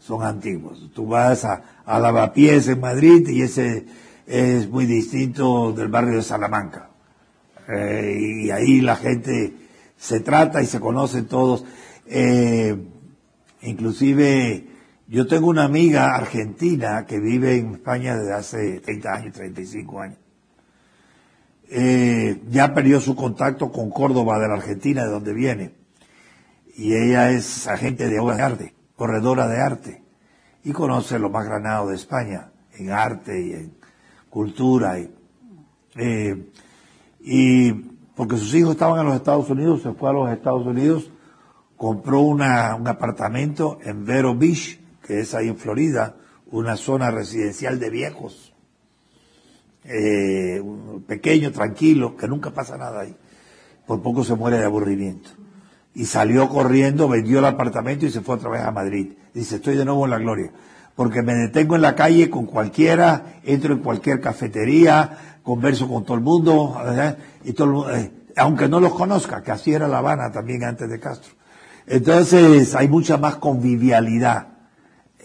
Son 0.00 0.24
antiguos. 0.24 0.90
Tú 0.92 1.06
vas 1.06 1.44
a, 1.44 1.62
a 1.86 2.00
Lavapiés 2.00 2.66
en 2.66 2.80
Madrid 2.80 3.28
y 3.28 3.42
ese 3.42 3.86
es 4.26 4.68
muy 4.68 4.86
distinto 4.86 5.72
del 5.72 5.86
barrio 5.86 6.16
de 6.16 6.24
Salamanca. 6.24 6.90
Eh, 7.68 8.18
y 8.42 8.50
ahí 8.50 8.80
la 8.80 8.96
gente 8.96 9.54
se 9.96 10.18
trata 10.18 10.60
y 10.60 10.66
se 10.66 10.80
conocen 10.80 11.26
todos. 11.26 11.64
Eh, 12.04 12.76
inclusive 13.62 14.67
yo 15.08 15.26
tengo 15.26 15.48
una 15.48 15.64
amiga 15.64 16.14
argentina 16.14 17.06
que 17.06 17.18
vive 17.18 17.56
en 17.56 17.72
España 17.74 18.14
desde 18.14 18.34
hace 18.34 18.80
30 18.80 19.14
años, 19.14 19.34
35 19.34 20.00
años. 20.00 20.18
Eh, 21.70 22.42
ya 22.50 22.74
perdió 22.74 23.00
su 23.00 23.16
contacto 23.16 23.72
con 23.72 23.90
Córdoba 23.90 24.38
de 24.38 24.48
la 24.48 24.54
Argentina, 24.54 25.04
de 25.04 25.10
donde 25.10 25.32
viene. 25.32 25.74
y 26.76 26.94
ella 26.94 27.30
es 27.30 27.66
agente 27.66 28.08
de 28.08 28.20
obras 28.20 28.36
de 28.36 28.42
arte, 28.44 28.74
corredora 28.94 29.48
de 29.48 29.60
arte, 29.60 30.02
y 30.62 30.72
conoce 30.72 31.18
lo 31.18 31.28
más 31.30 31.44
granado 31.46 31.88
de 31.88 31.96
España 31.96 32.52
en 32.74 32.90
arte 32.92 33.40
y 33.40 33.52
en 33.52 33.74
cultura. 34.30 34.98
Y, 35.00 35.10
eh, 35.96 36.50
y 37.20 37.72
porque 38.14 38.36
sus 38.36 38.54
hijos 38.54 38.72
estaban 38.72 39.00
en 39.00 39.06
los 39.06 39.16
Estados 39.16 39.48
Unidos, 39.50 39.82
se 39.82 39.92
fue 39.92 40.10
a 40.10 40.12
los 40.12 40.30
Estados 40.30 40.66
Unidos, 40.66 41.10
compró 41.76 42.20
una, 42.20 42.74
un 42.76 42.86
apartamento 42.86 43.78
en 43.82 44.04
Vero 44.04 44.36
Beach, 44.36 44.78
que 45.08 45.20
es 45.20 45.34
ahí 45.34 45.48
en 45.48 45.56
Florida, 45.56 46.16
una 46.50 46.76
zona 46.76 47.10
residencial 47.10 47.80
de 47.80 47.88
viejos, 47.88 48.52
eh, 49.84 50.62
pequeño, 51.06 51.50
tranquilo, 51.50 52.14
que 52.14 52.28
nunca 52.28 52.50
pasa 52.50 52.76
nada 52.76 53.00
ahí. 53.00 53.16
Por 53.86 54.02
poco 54.02 54.22
se 54.22 54.34
muere 54.34 54.58
de 54.58 54.66
aburrimiento. 54.66 55.30
Y 55.94 56.04
salió 56.04 56.50
corriendo, 56.50 57.08
vendió 57.08 57.38
el 57.38 57.46
apartamento 57.46 58.04
y 58.04 58.10
se 58.10 58.20
fue 58.20 58.34
otra 58.34 58.50
vez 58.50 58.60
a 58.60 58.70
Madrid. 58.70 59.14
Dice, 59.32 59.56
estoy 59.56 59.76
de 59.76 59.86
nuevo 59.86 60.04
en 60.04 60.10
la 60.10 60.18
gloria. 60.18 60.52
Porque 60.94 61.22
me 61.22 61.32
detengo 61.32 61.74
en 61.74 61.82
la 61.82 61.94
calle 61.94 62.28
con 62.28 62.44
cualquiera, 62.44 63.40
entro 63.44 63.72
en 63.72 63.80
cualquier 63.80 64.20
cafetería, 64.20 65.38
converso 65.42 65.88
con 65.88 66.04
todo 66.04 66.18
el 66.18 66.22
mundo, 66.22 66.76
y 67.44 67.54
todo 67.54 67.90
eh, 67.94 68.12
aunque 68.36 68.68
no 68.68 68.78
los 68.78 68.92
conozca, 68.92 69.42
que 69.42 69.52
así 69.52 69.72
era 69.72 69.88
La 69.88 69.98
Habana 69.98 70.30
también 70.30 70.64
antes 70.64 70.90
de 70.90 71.00
Castro. 71.00 71.32
Entonces 71.86 72.74
hay 72.74 72.88
mucha 72.88 73.16
más 73.16 73.36
convivialidad 73.36 74.57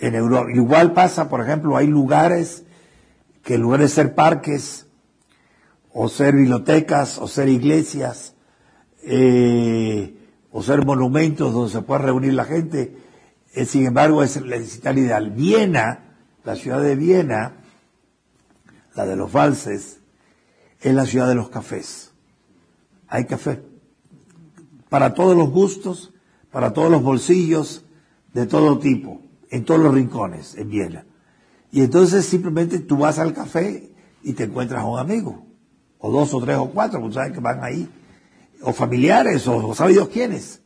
en 0.08 0.16
Europa. 0.16 0.52
Igual 0.52 0.94
pasa, 0.94 1.30
por 1.30 1.42
ejemplo, 1.42 1.78
hay 1.78 1.88
lugares 1.88 2.66
que 3.44 3.56
en 3.56 3.62
lugar 3.62 3.80
de 3.80 3.88
ser 3.88 4.16
parques, 4.16 4.88
o 5.94 6.10
ser 6.10 6.36
bibliotecas, 6.36 7.20
o 7.20 7.28
ser 7.28 7.48
iglesias, 7.48 8.36
eh, 9.04 10.18
o 10.52 10.62
ser 10.62 10.86
monumentos 10.86 11.54
donde 11.54 11.72
se 11.72 11.82
pueda 11.82 12.02
reunir 12.02 12.34
la 12.34 12.46
gente, 12.46 12.98
eh, 13.54 13.66
sin 13.66 13.86
embargo 13.86 14.24
es 14.24 14.42
la 14.42 14.60
ciudad 14.60 14.96
ideal. 14.96 15.32
Viena, 15.32 16.18
la 16.44 16.56
ciudad 16.56 16.82
de 16.82 16.96
Viena, 16.96 17.54
la 18.96 19.06
de 19.06 19.16
los 19.16 19.32
valses, 19.32 20.00
es 20.82 20.94
la 20.94 21.06
ciudad 21.06 21.28
de 21.28 21.36
los 21.36 21.50
cafés. 21.50 22.12
Hay 23.08 23.26
café 23.26 23.62
para 24.90 25.14
todos 25.14 25.38
los 25.38 25.50
gustos, 25.50 26.14
para 26.52 26.74
todos 26.74 26.92
los 26.92 27.02
bolsillos, 27.02 27.86
de 28.34 28.48
todo 28.48 28.80
tipo, 28.80 29.22
en 29.54 29.66
todos 29.66 29.80
los 29.80 29.94
rincones, 29.94 30.56
en 30.56 30.68
Viena. 30.68 31.06
Y 31.72 31.82
entonces 31.82 32.26
simplemente 32.26 32.80
tú 32.80 32.98
vas 32.98 33.20
al 33.20 33.34
café 33.34 33.92
y 34.24 34.34
te 34.34 34.46
encuentras 34.46 34.82
a 34.82 34.86
un 34.86 34.98
amigo, 34.98 35.46
o 36.00 36.12
dos 36.12 36.34
o 36.34 36.42
tres 36.42 36.58
o 36.58 36.72
cuatro, 36.72 37.00
porque 37.00 37.14
sabes 37.14 37.34
que 37.34 37.40
van 37.40 37.64
ahí, 37.64 37.88
o 38.64 38.74
familiares, 38.74 39.48
o, 39.48 39.68
o 39.68 39.76
sabe 39.76 39.94
Dios 39.94 40.10
quiénes. 40.10 40.62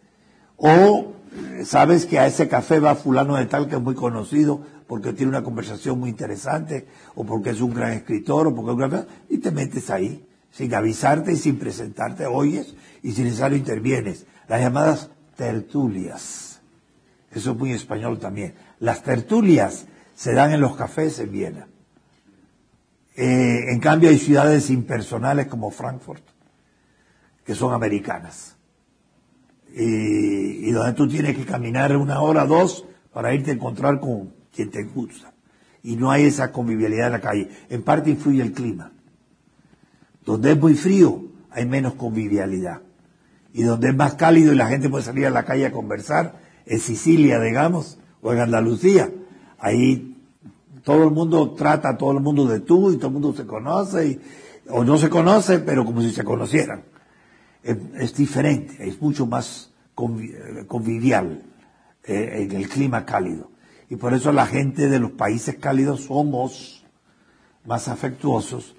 O 0.55 1.13
eh, 1.35 1.65
sabes 1.65 2.05
que 2.05 2.17
a 2.17 2.27
ese 2.27 2.47
café 2.47 2.79
va 2.79 2.95
fulano 2.95 3.35
de 3.35 3.45
tal 3.47 3.67
que 3.67 3.75
es 3.75 3.81
muy 3.81 3.93
conocido 3.93 4.61
porque 4.87 5.11
tiene 5.11 5.31
una 5.31 5.43
conversación 5.43 5.99
muy 5.99 6.09
interesante, 6.09 6.87
o 7.13 7.25
porque 7.25 7.49
es 7.49 7.59
un 7.59 7.73
gran 7.73 7.91
escritor, 7.91 8.47
o 8.47 8.55
porque 8.55 8.71
es 8.71 8.73
un 8.73 8.89
gran... 8.89 9.07
y 9.27 9.39
te 9.39 9.51
metes 9.51 9.89
ahí, 9.89 10.25
sin 10.49 10.73
avisarte 10.73 11.33
y 11.33 11.35
sin 11.35 11.59
presentarte, 11.59 12.25
oyes, 12.25 12.73
y 13.03 13.11
sin 13.11 13.25
necesario 13.25 13.57
intervienes. 13.57 14.25
Las 14.47 14.61
llamadas 14.61 15.09
tertulias. 15.35 16.61
Eso 17.31 17.51
es 17.51 17.57
muy 17.57 17.71
español 17.73 18.17
también. 18.17 18.55
Las 18.79 19.03
tertulias 19.03 19.87
se 20.15 20.33
dan 20.33 20.51
en 20.51 20.61
los 20.61 20.75
cafés 20.75 21.19
en 21.19 21.31
Viena. 21.31 21.67
Eh, 23.15 23.71
en 23.71 23.79
cambio 23.79 24.09
hay 24.09 24.19
ciudades 24.19 24.69
impersonales 24.69 25.47
como 25.47 25.71
Frankfurt, 25.71 26.23
que 27.43 27.55
son 27.55 27.73
americanas. 27.73 28.55
Y, 29.73 30.71
donde 30.71 30.93
tú 30.93 31.07
tienes 31.07 31.35
que 31.35 31.45
caminar 31.45 31.95
una 31.97 32.21
hora, 32.21 32.45
dos, 32.45 32.85
para 33.11 33.33
irte 33.33 33.51
a 33.51 33.53
encontrar 33.55 33.99
con 33.99 34.33
quien 34.53 34.69
te 34.69 34.83
gusta. 34.83 35.33
Y 35.83 35.95
no 35.95 36.11
hay 36.11 36.25
esa 36.25 36.51
convivialidad 36.51 37.07
en 37.07 37.13
la 37.13 37.21
calle. 37.21 37.49
En 37.69 37.83
parte 37.83 38.09
influye 38.09 38.41
el 38.41 38.53
clima. 38.53 38.91
Donde 40.25 40.51
es 40.51 40.59
muy 40.59 40.75
frío, 40.75 41.23
hay 41.51 41.65
menos 41.65 41.93
convivialidad. 41.93 42.81
Y 43.53 43.63
donde 43.63 43.89
es 43.89 43.95
más 43.95 44.15
cálido 44.15 44.53
y 44.53 44.55
la 44.55 44.67
gente 44.67 44.89
puede 44.89 45.03
salir 45.03 45.25
a 45.25 45.31
la 45.31 45.45
calle 45.45 45.65
a 45.65 45.71
conversar, 45.71 46.39
en 46.65 46.79
Sicilia, 46.79 47.39
digamos, 47.39 47.97
o 48.27 48.33
en 48.33 48.39
Andalucía, 48.39 49.09
ahí 49.57 50.17
todo 50.83 51.05
el 51.05 51.11
mundo 51.11 51.53
trata 51.53 51.89
a 51.91 51.97
todo 51.97 52.11
el 52.11 52.19
mundo 52.19 52.45
de 52.45 52.59
tú 52.59 52.91
y 52.91 52.97
todo 52.97 53.07
el 53.07 53.13
mundo 53.13 53.33
se 53.33 53.45
conoce, 53.45 54.19
o 54.69 54.83
no 54.83 54.97
se 54.97 55.09
conoce, 55.09 55.59
pero 55.59 55.85
como 55.85 56.01
si 56.01 56.11
se 56.11 56.25
conocieran. 56.25 56.83
Es, 57.63 57.77
es 57.97 58.15
diferente, 58.15 58.85
es 58.85 59.01
mucho 59.01 59.25
más 59.27 59.71
convivial 59.95 61.41
eh, 62.03 62.47
en 62.49 62.51
el 62.51 62.67
clima 62.67 63.05
cálido. 63.05 63.49
Y 63.89 63.95
por 63.95 64.13
eso 64.13 64.33
la 64.33 64.45
gente 64.45 64.89
de 64.89 64.99
los 64.99 65.11
países 65.11 65.55
cálidos 65.55 66.01
somos 66.01 66.85
más 67.65 67.87
afectuosos 67.87 68.75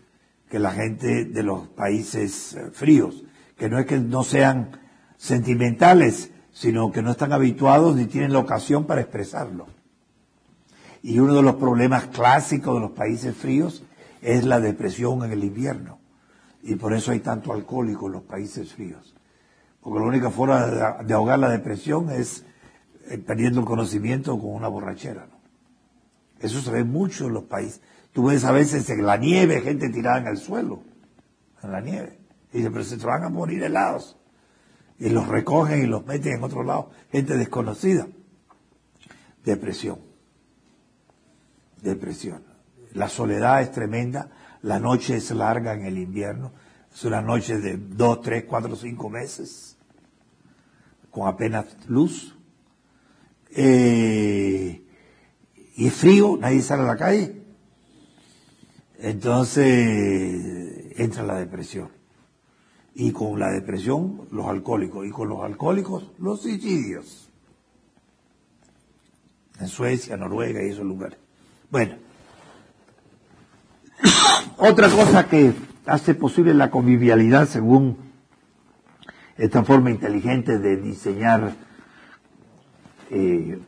que 0.50 0.58
la 0.58 0.72
gente 0.72 1.24
de 1.24 1.42
los 1.42 1.68
países 1.68 2.54
eh, 2.54 2.70
fríos 2.72 3.24
que 3.56 3.70
no 3.70 3.78
es 3.78 3.86
que 3.86 3.98
no 3.98 4.22
sean 4.22 4.78
sentimentales, 5.16 6.30
sino 6.58 6.90
que 6.90 7.02
no 7.02 7.12
están 7.12 7.32
habituados 7.32 7.94
ni 7.94 8.06
tienen 8.06 8.32
la 8.32 8.40
ocasión 8.40 8.84
para 8.84 9.00
expresarlo. 9.00 9.68
Y 11.04 11.20
uno 11.20 11.34
de 11.34 11.42
los 11.42 11.54
problemas 11.54 12.06
clásicos 12.06 12.74
de 12.74 12.80
los 12.80 12.90
países 12.90 13.36
fríos 13.36 13.84
es 14.22 14.44
la 14.44 14.58
depresión 14.58 15.22
en 15.22 15.30
el 15.30 15.44
invierno. 15.44 16.00
Y 16.64 16.74
por 16.74 16.94
eso 16.94 17.12
hay 17.12 17.20
tanto 17.20 17.52
alcohólico 17.52 18.06
en 18.06 18.14
los 18.14 18.22
países 18.24 18.72
fríos. 18.72 19.14
Porque 19.80 20.00
la 20.00 20.06
única 20.06 20.32
forma 20.32 20.66
de 21.04 21.14
ahogar 21.14 21.38
la 21.38 21.48
depresión 21.48 22.10
es 22.10 22.44
eh, 23.08 23.18
perdiendo 23.18 23.60
el 23.60 23.66
conocimiento 23.66 24.36
con 24.36 24.50
una 24.52 24.66
borrachera. 24.66 25.28
Eso 26.40 26.60
se 26.60 26.72
ve 26.72 26.82
mucho 26.82 27.28
en 27.28 27.34
los 27.34 27.44
países. 27.44 27.82
Tú 28.12 28.26
ves 28.26 28.44
a 28.44 28.50
veces 28.50 28.90
en 28.90 29.06
la 29.06 29.16
nieve 29.16 29.60
gente 29.60 29.90
tirada 29.90 30.18
en 30.18 30.26
el 30.26 30.38
suelo, 30.38 30.82
en 31.62 31.70
la 31.70 31.80
nieve. 31.80 32.18
Y 32.52 32.58
dice, 32.58 32.72
pero 32.72 32.82
se 32.82 32.96
van 32.96 33.22
a 33.22 33.28
morir 33.28 33.62
helados. 33.62 34.17
Y 34.98 35.10
los 35.10 35.28
recogen 35.28 35.84
y 35.84 35.86
los 35.86 36.04
meten 36.06 36.34
en 36.34 36.44
otro 36.44 36.64
lado. 36.64 36.90
Gente 37.12 37.36
desconocida. 37.36 38.08
Depresión. 39.44 40.00
Depresión. 41.82 42.42
La 42.94 43.08
soledad 43.08 43.62
es 43.62 43.70
tremenda. 43.70 44.30
La 44.62 44.80
noche 44.80 45.16
es 45.16 45.30
larga 45.30 45.74
en 45.74 45.84
el 45.84 45.98
invierno. 45.98 46.52
Es 46.92 47.04
una 47.04 47.22
noche 47.22 47.58
de 47.58 47.76
dos, 47.76 48.22
tres, 48.22 48.44
cuatro, 48.44 48.74
cinco 48.74 49.08
meses. 49.08 49.76
Con 51.10 51.28
apenas 51.28 51.66
luz. 51.86 52.34
Eh, 53.50 54.82
y 55.76 55.86
es 55.86 55.94
frío, 55.94 56.36
nadie 56.40 56.60
sale 56.60 56.82
a 56.82 56.86
la 56.86 56.96
calle. 56.96 57.40
Entonces 58.98 60.98
entra 60.98 61.22
la 61.22 61.36
depresión 61.36 61.97
y 62.98 63.12
con 63.12 63.38
la 63.38 63.52
depresión 63.52 64.22
los 64.32 64.46
alcohólicos 64.46 65.06
y 65.06 65.10
con 65.10 65.28
los 65.28 65.44
alcohólicos 65.44 66.10
los 66.18 66.42
suicidios. 66.42 67.30
En 69.60 69.68
Suecia, 69.68 70.16
Noruega 70.16 70.60
y 70.64 70.70
esos 70.70 70.84
lugares. 70.84 71.16
Bueno, 71.70 71.94
otra 74.56 74.90
cosa 74.90 75.28
que 75.28 75.52
hace 75.86 76.16
posible 76.16 76.54
la 76.54 76.72
convivialidad 76.72 77.46
según 77.46 77.98
esta 79.36 79.62
forma 79.62 79.92
inteligente 79.92 80.58
de 80.58 80.76
diseñar 80.76 81.54
eh, 83.10 83.60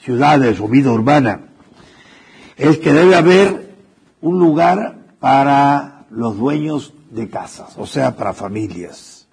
ciudades 0.00 0.60
o 0.60 0.68
vida 0.68 0.90
urbana 0.92 1.42
es 2.56 2.78
que 2.78 2.94
debe 2.94 3.16
haber 3.16 3.76
un 4.22 4.38
lugar 4.38 4.96
para 5.20 6.06
los 6.08 6.38
dueños 6.38 6.94
de 7.10 7.28
casas, 7.28 7.74
o 7.76 7.86
sea, 7.86 8.16
para 8.16 8.34
familias. 8.34 9.26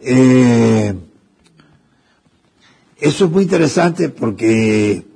Eh, 0.00 0.94
eso 2.98 3.24
es 3.24 3.30
muy 3.30 3.44
interesante 3.44 4.08
porque 4.08 5.06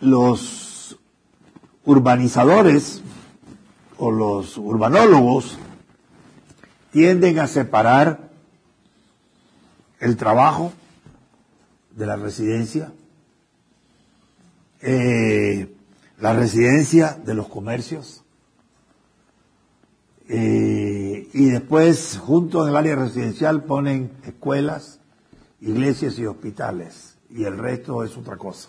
los 0.00 0.98
urbanizadores 1.84 3.00
o 3.98 4.10
los 4.10 4.56
urbanólogos 4.58 5.58
tienden 6.92 7.38
a 7.38 7.46
separar 7.46 8.30
el 10.00 10.16
trabajo 10.16 10.72
de 11.94 12.06
la 12.06 12.16
residencia, 12.16 12.92
eh, 14.82 15.74
la 16.18 16.34
residencia 16.34 17.12
de 17.24 17.34
los 17.34 17.48
comercios, 17.48 18.22
eh, 20.28 21.28
y 21.32 21.46
después, 21.46 22.18
junto 22.18 22.62
en 22.62 22.70
el 22.70 22.76
área 22.76 22.96
residencial, 22.96 23.64
ponen 23.64 24.12
escuelas, 24.24 25.00
iglesias 25.60 26.18
y 26.18 26.26
hospitales. 26.26 27.16
Y 27.30 27.44
el 27.44 27.58
resto 27.58 28.04
es 28.04 28.16
otra 28.16 28.36
cosa. 28.36 28.68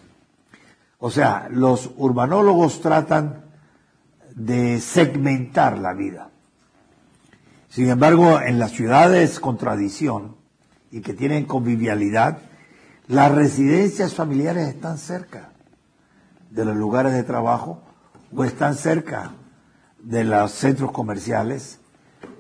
O 0.99 1.11
sea, 1.11 1.47
los 1.51 1.91
urbanólogos 1.97 2.81
tratan 2.81 3.45
de 4.35 4.79
segmentar 4.79 5.77
la 5.77 5.93
vida. 5.93 6.29
Sin 7.69 7.89
embargo, 7.89 8.39
en 8.39 8.59
las 8.59 8.71
ciudades 8.71 9.39
con 9.39 9.57
tradición, 9.57 10.35
y 10.91 11.01
que 11.01 11.13
tienen 11.13 11.45
convivialidad, 11.45 12.39
las 13.07 13.31
residencias 13.31 14.13
familiares 14.13 14.67
están 14.67 14.97
cerca 14.97 15.49
de 16.49 16.65
los 16.65 16.75
lugares 16.75 17.13
de 17.13 17.23
trabajo 17.23 17.81
o 18.35 18.43
están 18.43 18.75
cerca 18.75 19.33
de 20.07 20.23
los 20.23 20.53
centros 20.53 20.91
comerciales 20.93 21.79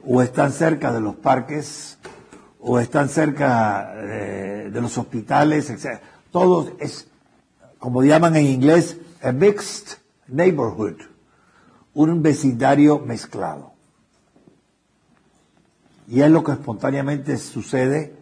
o 0.05 0.21
están 0.21 0.53
cerca 0.53 0.93
de 0.93 1.01
los 1.01 1.15
parques 1.15 1.97
o 2.61 2.79
están 2.79 3.09
cerca 3.09 3.93
eh, 3.97 4.69
de 4.71 4.81
los 4.81 4.97
hospitales, 4.97 5.69
etc. 5.69 5.99
Todo 6.31 6.71
es, 6.79 7.09
como 7.77 8.03
llaman 8.03 8.37
en 8.37 8.45
inglés, 8.45 8.97
a 9.21 9.33
mixed 9.33 9.97
neighborhood, 10.27 10.95
un 11.93 12.21
vecindario 12.21 12.99
mezclado. 12.99 13.73
Y 16.07 16.21
es 16.21 16.31
lo 16.31 16.45
que 16.45 16.53
espontáneamente 16.53 17.37
sucede. 17.37 18.15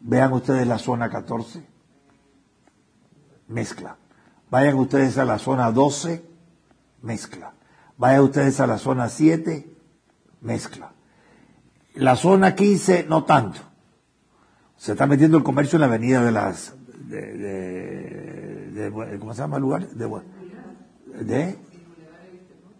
Vean 0.00 0.32
ustedes 0.34 0.66
la 0.66 0.78
zona 0.78 1.08
14, 1.08 1.64
mezcla. 3.48 3.96
Vayan 4.50 4.76
ustedes 4.76 5.16
a 5.16 5.24
la 5.24 5.38
zona 5.38 5.72
12, 5.72 6.22
mezcla. 7.00 7.54
Vayan 8.02 8.24
ustedes 8.24 8.58
a 8.58 8.66
la 8.66 8.78
zona 8.78 9.08
7, 9.08 9.64
mezcla. 10.40 10.90
La 11.94 12.16
zona 12.16 12.56
15, 12.56 13.06
no 13.08 13.22
tanto. 13.22 13.60
Se 14.76 14.90
está 14.90 15.06
metiendo 15.06 15.38
el 15.38 15.44
comercio 15.44 15.76
en 15.76 15.82
la 15.82 15.86
avenida 15.86 16.24
de 16.24 16.32
las... 16.32 16.74
De, 17.06 18.90
¿Cómo 19.20 19.32
se 19.34 19.42
llama 19.42 19.58
el 19.58 19.62
lugar? 19.62 19.88
De, 19.90 20.08
de 21.24 21.56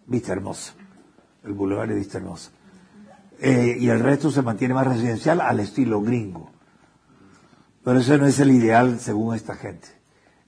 Vista 0.09 0.33
Hermosa. 0.33 0.75
El 1.45 1.53
Boulevard 1.53 1.91
de 1.91 1.95
Vista 1.95 2.19
Hermosa. 2.19 2.51
Eh, 3.39 3.77
y 3.79 3.91
el 3.91 4.01
resto 4.01 4.29
se 4.33 4.43
mantiene 4.43 4.75
más 4.75 4.89
residencial 4.89 5.41
al 5.41 5.61
estilo 5.61 6.03
gringo. 6.03 6.51
Pero 7.85 8.01
ese 8.01 8.19
no 8.19 8.27
es 8.27 8.41
el 8.41 8.51
ideal 8.51 8.99
según 8.99 9.37
esta 9.37 9.55
gente. 9.55 9.87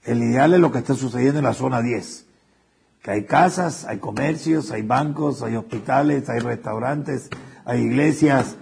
El 0.03 0.21
ideal 0.21 0.53
es 0.53 0.59
lo 0.59 0.73
que 0.73 0.79
está 0.79 0.95
sucediendo 0.95 1.39
en 1.39 1.45
la 1.45 1.53
zona 1.53 1.81
10. 1.81 2.24
Que 3.05 3.11
hay 3.11 3.25
casas, 3.25 3.85
hay 3.85 3.99
comercios, 3.99 4.71
hay 4.71 4.81
bancos, 4.81 5.43
hay 5.43 5.55
hospitales, 5.55 6.27
hay 6.27 6.39
restaurantes, 6.39 7.29
hay 7.63 7.81
iglesias, 7.81 8.55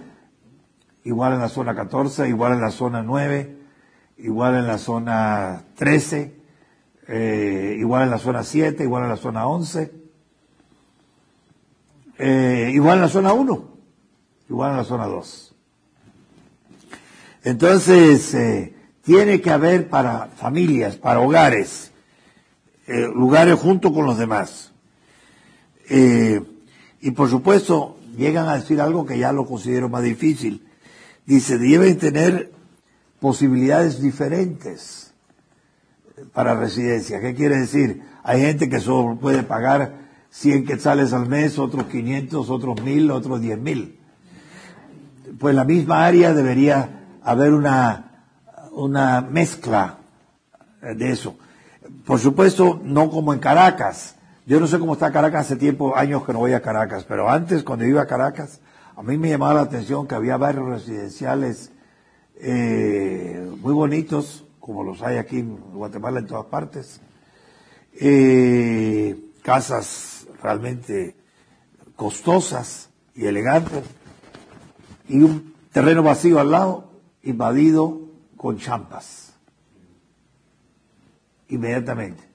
igual 1.02 1.32
en 1.32 1.38
la 1.38 1.48
zona 1.48 1.74
14, 1.74 2.28
igual 2.28 2.52
en 2.52 2.60
la 2.60 2.70
zona 2.70 3.02
9, 3.02 3.56
igual 4.18 4.56
en 4.56 4.66
la 4.66 4.76
zona 4.76 5.64
13, 5.76 6.36
eh, 7.08 7.76
igual 7.78 8.02
en 8.02 8.10
la 8.10 8.18
zona 8.18 8.42
7, 8.42 8.84
igual 8.84 9.04
en 9.04 9.08
la 9.08 9.16
zona 9.16 9.46
11, 9.46 9.92
eh, 12.18 12.70
igual 12.74 12.96
en 12.96 13.00
la 13.00 13.08
zona 13.08 13.32
1, 13.32 13.68
igual 14.50 14.72
en 14.72 14.76
la 14.76 14.84
zona 14.84 15.06
2. 15.06 15.54
Entonces, 17.44 18.34
eh, 18.34 18.76
tiene 19.00 19.40
que 19.40 19.50
haber 19.50 19.88
para 19.88 20.26
familias, 20.36 20.96
para 20.96 21.20
hogares, 21.20 21.93
lugares 22.86 23.58
junto 23.58 23.92
con 23.92 24.06
los 24.06 24.18
demás. 24.18 24.72
y 25.88 27.10
por 27.10 27.28
supuesto, 27.28 27.98
llegan 28.16 28.48
a 28.48 28.56
decir 28.56 28.80
algo 28.80 29.06
que 29.06 29.18
ya 29.18 29.32
lo 29.32 29.46
considero 29.46 29.88
más 29.88 30.02
difícil. 30.02 30.66
Dice, 31.26 31.58
deben 31.58 31.98
tener 31.98 32.52
posibilidades 33.20 34.00
diferentes 34.00 35.14
para 36.32 36.54
residencia. 36.54 37.20
¿Qué 37.20 37.34
quiere 37.34 37.58
decir? 37.58 38.02
Hay 38.22 38.40
gente 38.42 38.68
que 38.68 38.80
solo 38.80 39.16
puede 39.16 39.42
pagar 39.42 40.04
100 40.30 40.66
quetzales 40.66 41.12
al 41.12 41.28
mes, 41.28 41.58
otros 41.58 41.86
500, 41.86 42.50
otros 42.50 42.82
1000, 42.82 43.10
otros 43.10 43.40
10 43.40 43.58
mil. 43.58 43.98
Pues 45.38 45.54
la 45.54 45.64
misma 45.64 46.04
área 46.04 46.34
debería 46.34 47.18
haber 47.22 47.52
una, 47.52 48.26
una 48.72 49.20
mezcla 49.20 49.98
de 50.82 51.10
eso. 51.10 51.36
Por 52.04 52.20
supuesto, 52.20 52.80
no 52.82 53.10
como 53.10 53.32
en 53.32 53.38
Caracas, 53.38 54.16
yo 54.46 54.60
no 54.60 54.66
sé 54.66 54.78
cómo 54.78 54.92
está 54.92 55.10
Caracas 55.10 55.46
hace 55.46 55.56
tiempo, 55.56 55.96
años 55.96 56.22
que 56.26 56.34
no 56.34 56.40
voy 56.40 56.52
a 56.52 56.60
Caracas, 56.60 57.06
pero 57.08 57.30
antes, 57.30 57.62
cuando 57.62 57.86
iba 57.86 58.02
a 58.02 58.06
Caracas, 58.06 58.60
a 58.94 59.02
mí 59.02 59.16
me 59.16 59.30
llamaba 59.30 59.54
la 59.54 59.60
atención 59.62 60.06
que 60.06 60.14
había 60.14 60.36
barrios 60.36 60.68
residenciales 60.68 61.72
eh, 62.36 63.50
muy 63.62 63.72
bonitos, 63.72 64.44
como 64.60 64.84
los 64.84 65.00
hay 65.00 65.16
aquí 65.16 65.38
en 65.38 65.56
Guatemala 65.56 66.20
en 66.20 66.26
todas 66.26 66.44
partes, 66.44 67.00
eh, 67.98 69.18
casas 69.42 70.26
realmente 70.42 71.16
costosas 71.96 72.90
y 73.14 73.24
elegantes, 73.24 73.82
y 75.08 75.22
un 75.22 75.54
terreno 75.72 76.02
vacío 76.02 76.38
al 76.38 76.50
lado, 76.50 76.90
invadido 77.22 77.98
con 78.36 78.58
champas, 78.58 79.23
inmediatamente 81.48 82.34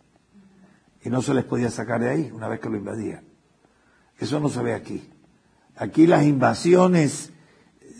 y 1.03 1.09
no 1.09 1.21
se 1.21 1.33
les 1.33 1.45
podía 1.45 1.69
sacar 1.69 2.01
de 2.01 2.09
ahí 2.09 2.31
una 2.33 2.47
vez 2.47 2.59
que 2.59 2.69
lo 2.69 2.77
invadían. 2.77 3.23
Eso 4.17 4.39
no 4.39 4.49
se 4.49 4.61
ve 4.61 4.73
aquí. 4.73 5.09
Aquí 5.75 6.07
las 6.07 6.25
invasiones 6.25 7.31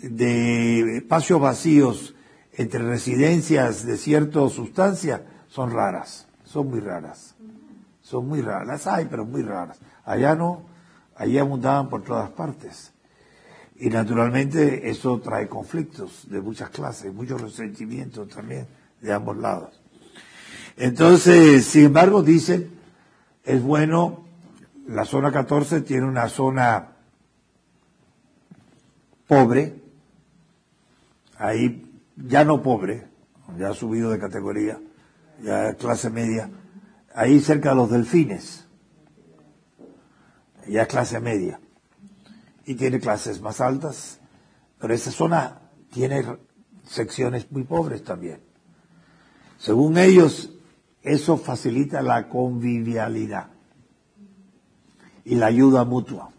de 0.02 0.98
espacios 0.98 1.40
vacíos 1.40 2.14
entre 2.52 2.80
residencias 2.80 3.86
de 3.86 3.96
cierta 3.96 4.46
sustancia 4.50 5.24
son 5.48 5.70
raras, 5.70 6.28
son 6.44 6.68
muy 6.68 6.80
raras. 6.80 7.34
Son 8.02 8.26
muy 8.26 8.42
raras. 8.42 8.66
Las 8.66 8.86
hay, 8.86 9.06
pero 9.06 9.24
muy 9.24 9.42
raras. 9.42 9.78
Allá 10.04 10.34
no, 10.34 10.64
allá 11.14 11.42
abundaban 11.42 11.88
por 11.88 12.02
todas 12.02 12.30
partes. 12.30 12.92
Y 13.76 13.88
naturalmente 13.88 14.90
eso 14.90 15.20
trae 15.20 15.48
conflictos 15.48 16.28
de 16.28 16.40
muchas 16.40 16.70
clases, 16.70 17.14
muchos 17.14 17.40
resentimientos 17.40 18.28
también 18.28 18.66
de 19.00 19.12
ambos 19.12 19.36
lados. 19.36 19.79
Entonces, 20.76 21.66
sin 21.66 21.86
embargo, 21.86 22.22
dicen 22.22 22.80
es 23.44 23.62
bueno, 23.62 24.24
la 24.86 25.04
zona 25.04 25.32
14 25.32 25.80
tiene 25.80 26.06
una 26.06 26.28
zona 26.28 26.92
pobre, 29.26 29.82
ahí 31.36 31.86
ya 32.16 32.44
no 32.44 32.62
pobre, 32.62 33.08
ya 33.58 33.70
ha 33.70 33.74
subido 33.74 34.10
de 34.10 34.18
categoría, 34.18 34.78
ya 35.42 35.74
clase 35.74 36.10
media, 36.10 36.50
ahí 37.14 37.40
cerca 37.40 37.70
de 37.70 37.76
los 37.76 37.90
delfines, 37.90 38.66
ya 40.68 40.82
es 40.82 40.88
clase 40.88 41.20
media, 41.20 41.60
y 42.66 42.74
tiene 42.74 43.00
clases 43.00 43.40
más 43.40 43.60
altas, 43.60 44.20
pero 44.78 44.94
esa 44.94 45.10
zona 45.10 45.60
tiene 45.92 46.24
secciones 46.84 47.50
muy 47.50 47.64
pobres 47.64 48.04
también. 48.04 48.40
Según 49.58 49.98
ellos, 49.98 50.52
eso 51.02 51.36
facilita 51.36 52.02
la 52.02 52.28
convivialidad 52.28 53.48
y 55.24 55.34
la 55.34 55.46
ayuda 55.46 55.84
mutua. 55.84 56.30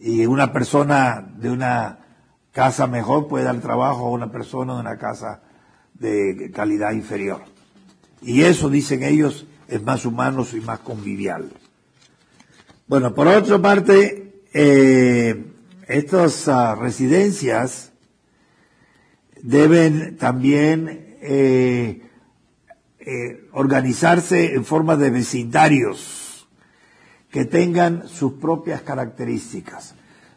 Y 0.00 0.26
una 0.26 0.52
persona 0.52 1.28
de 1.36 1.50
una 1.50 1.98
casa 2.52 2.86
mejor 2.86 3.28
puede 3.28 3.44
dar 3.44 3.60
trabajo 3.60 4.06
a 4.06 4.10
una 4.10 4.30
persona 4.30 4.74
de 4.74 4.80
una 4.80 4.98
casa 4.98 5.42
de 5.94 6.50
calidad 6.54 6.92
inferior. 6.92 7.42
Y 8.22 8.42
eso, 8.42 8.68
dicen 8.68 9.02
ellos, 9.02 9.46
es 9.68 9.82
más 9.82 10.04
humano 10.04 10.46
y 10.52 10.60
más 10.60 10.80
convivial. 10.80 11.52
Bueno, 12.86 13.14
por 13.14 13.28
otra 13.28 13.58
parte, 13.58 14.42
eh, 14.52 15.44
estas 15.86 16.48
ah, 16.48 16.74
residencias 16.74 17.92
deben 19.42 20.16
también 20.16 21.16
eh, 21.20 22.07
eh, 23.10 23.48
organizarse 23.52 24.52
en 24.52 24.66
forma 24.66 24.94
de 24.96 25.08
vecindarios 25.08 26.46
que 27.30 27.46
tengan 27.46 28.06
sus 28.06 28.34
propias 28.34 28.82
características. 28.82 29.94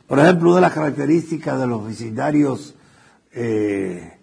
Por 0.07 0.19
ejemplo, 0.19 0.51
una 0.51 0.55
de 0.55 0.61
las 0.61 0.71
características 0.71 1.59
de 1.59 1.67
los 1.67 1.85
vecindarios 1.85 2.75
eh, 3.33 4.13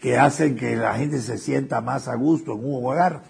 que 0.00 0.18
hacen 0.18 0.56
que 0.56 0.74
la 0.74 0.94
gente 0.96 1.20
se 1.20 1.38
sienta 1.38 1.80
más 1.80 2.08
a 2.08 2.16
gusto 2.16 2.54
en 2.54 2.64
un 2.64 2.84
hogar, 2.84 3.22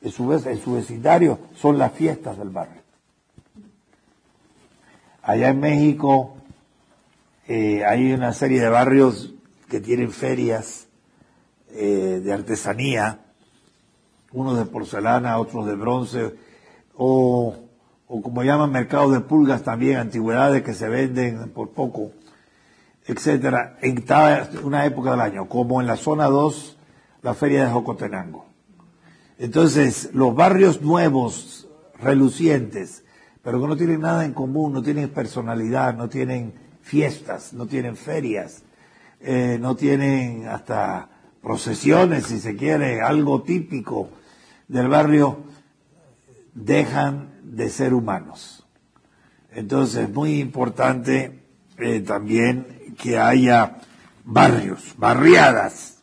en 0.00 0.12
su, 0.12 0.28
vecindario, 0.28 1.40
son 1.56 1.76
las 1.76 1.90
fiestas 1.90 2.38
del 2.38 2.50
barrio. 2.50 2.82
Allá 5.22 5.48
en 5.48 5.58
México 5.58 6.36
eh, 7.48 7.84
hay 7.84 8.12
una 8.12 8.32
serie 8.32 8.60
de 8.60 8.68
barrios 8.68 9.34
que 9.68 9.80
tienen 9.80 10.12
ferias 10.12 10.86
de 11.74 12.32
artesanía 12.32 13.22
unos 14.32 14.58
de 14.58 14.64
porcelana, 14.64 15.38
otros 15.38 15.66
de 15.66 15.74
bronce, 15.74 16.34
o, 16.96 17.54
o 18.06 18.22
como 18.22 18.42
llaman 18.42 18.70
mercado 18.70 19.10
de 19.10 19.20
pulgas 19.20 19.62
también, 19.62 19.98
antigüedades 19.98 20.62
que 20.62 20.74
se 20.74 20.88
venden 20.88 21.50
por 21.50 21.70
poco, 21.70 22.12
etcétera, 23.06 23.78
en 23.80 24.04
una 24.62 24.84
época 24.86 25.12
del 25.12 25.20
año, 25.20 25.48
como 25.48 25.80
en 25.80 25.86
la 25.86 25.96
zona 25.96 26.26
2, 26.26 26.78
la 27.22 27.34
feria 27.34 27.64
de 27.64 27.70
Jocotenango. 27.70 28.46
Entonces, 29.38 30.10
los 30.12 30.34
barrios 30.34 30.82
nuevos, 30.82 31.68
relucientes, 32.00 33.04
pero 33.42 33.60
que 33.60 33.66
no 33.66 33.76
tienen 33.76 34.00
nada 34.00 34.24
en 34.24 34.34
común, 34.34 34.72
no 34.72 34.82
tienen 34.82 35.08
personalidad, 35.08 35.94
no 35.96 36.08
tienen 36.08 36.54
fiestas, 36.80 37.52
no 37.52 37.66
tienen 37.66 37.96
ferias, 37.96 38.62
eh, 39.20 39.58
no 39.60 39.74
tienen 39.74 40.46
hasta 40.48 41.08
procesiones, 41.42 42.26
si 42.26 42.38
se 42.38 42.56
quiere, 42.56 43.00
algo 43.00 43.42
típico 43.42 44.10
del 44.72 44.88
barrio, 44.88 45.44
dejan 46.54 47.34
de 47.44 47.68
ser 47.68 47.92
humanos. 47.92 48.66
Entonces 49.50 50.04
es 50.04 50.14
muy 50.14 50.40
importante 50.40 51.42
eh, 51.76 52.00
también 52.00 52.94
que 52.98 53.18
haya 53.18 53.82
barrios, 54.24 54.94
barriadas, 54.96 56.02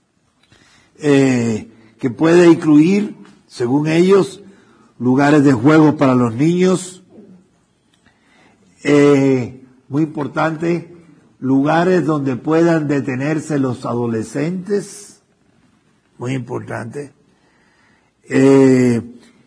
eh, 0.99 1.71
que 1.97 2.11
puede 2.11 2.47
incluir, 2.47 3.15
según 3.47 3.87
ellos, 3.87 4.41
lugares 4.99 5.43
de 5.43 5.53
juego 5.53 5.97
para 5.97 6.13
los 6.13 6.35
niños, 6.35 7.03
eh, 8.83 9.65
muy 9.87 10.03
importante, 10.03 10.95
lugares 11.39 12.05
donde 12.05 12.35
puedan 12.35 12.87
detenerse 12.87 13.57
los 13.57 13.85
adolescentes, 13.85 15.23
muy 16.19 16.33
importante, 16.33 17.13
eh, 18.29 19.01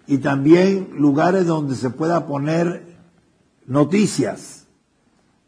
y 0.07 0.19
también 0.19 0.91
lugares 0.97 1.47
donde 1.47 1.77
se 1.77 1.91
pueda 1.91 2.27
poner 2.27 2.97
noticias 3.67 4.67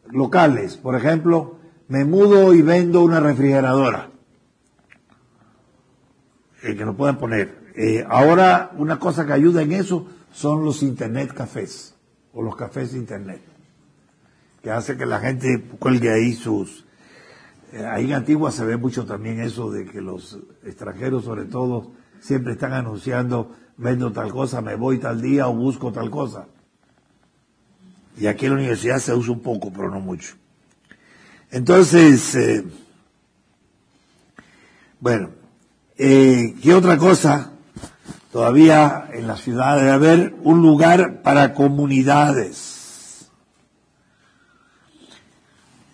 locales, 0.09 0.77
por 0.77 0.95
ejemplo, 0.95 1.59
me 1.87 2.05
mudo 2.05 2.53
y 2.53 2.61
vendo 2.61 3.03
una 3.03 3.19
refrigeradora, 3.19 4.09
eh, 6.63 6.75
que 6.75 6.85
lo 6.85 6.95
puedan 6.95 7.17
poner. 7.17 7.65
Eh, 7.75 8.05
ahora, 8.09 8.71
una 8.77 8.97
cosa 8.97 9.25
que 9.25 9.33
ayuda 9.33 9.61
en 9.61 9.73
eso 9.73 10.07
son 10.31 10.65
los 10.65 10.81
internet 10.81 11.33
cafés, 11.33 11.95
o 12.33 12.41
los 12.41 12.55
cafés 12.55 12.93
de 12.93 12.97
internet 12.97 13.55
que 14.65 14.71
hace 14.71 14.97
que 14.97 15.05
la 15.05 15.19
gente 15.19 15.63
cuelgue 15.77 16.11
ahí 16.11 16.33
sus... 16.33 16.85
Eh, 17.71 17.85
ahí 17.85 18.05
en 18.05 18.13
Antigua 18.13 18.51
se 18.51 18.65
ve 18.65 18.77
mucho 18.77 19.05
también 19.05 19.39
eso 19.39 19.69
de 19.69 19.85
que 19.85 20.01
los 20.01 20.39
extranjeros, 20.63 21.23
sobre 21.23 21.45
todo, 21.45 21.91
siempre 22.25 22.53
están 22.53 22.73
anunciando, 22.73 23.55
vendo 23.77 24.11
tal 24.11 24.31
cosa, 24.31 24.59
me 24.59 24.73
voy 24.73 24.97
tal 24.97 25.21
día 25.21 25.47
o 25.47 25.53
busco 25.53 25.91
tal 25.91 26.09
cosa. 26.09 26.47
Y 28.17 28.25
aquí 28.25 28.45
en 28.45 28.53
la 28.53 28.57
universidad 28.57 28.97
se 28.97 29.13
usa 29.13 29.33
un 29.33 29.41
poco, 29.41 29.71
pero 29.71 29.91
no 29.91 29.99
mucho. 29.99 30.35
Entonces, 31.51 32.33
eh, 32.33 32.65
bueno, 34.99 35.29
eh, 35.97 36.55
¿qué 36.63 36.73
otra 36.73 36.97
cosa? 36.97 37.51
Todavía 38.31 39.07
en 39.13 39.27
la 39.27 39.37
ciudad 39.37 39.77
debe 39.77 39.91
haber 39.91 40.35
un 40.41 40.63
lugar 40.63 41.21
para 41.21 41.53
comunidades. 41.53 43.29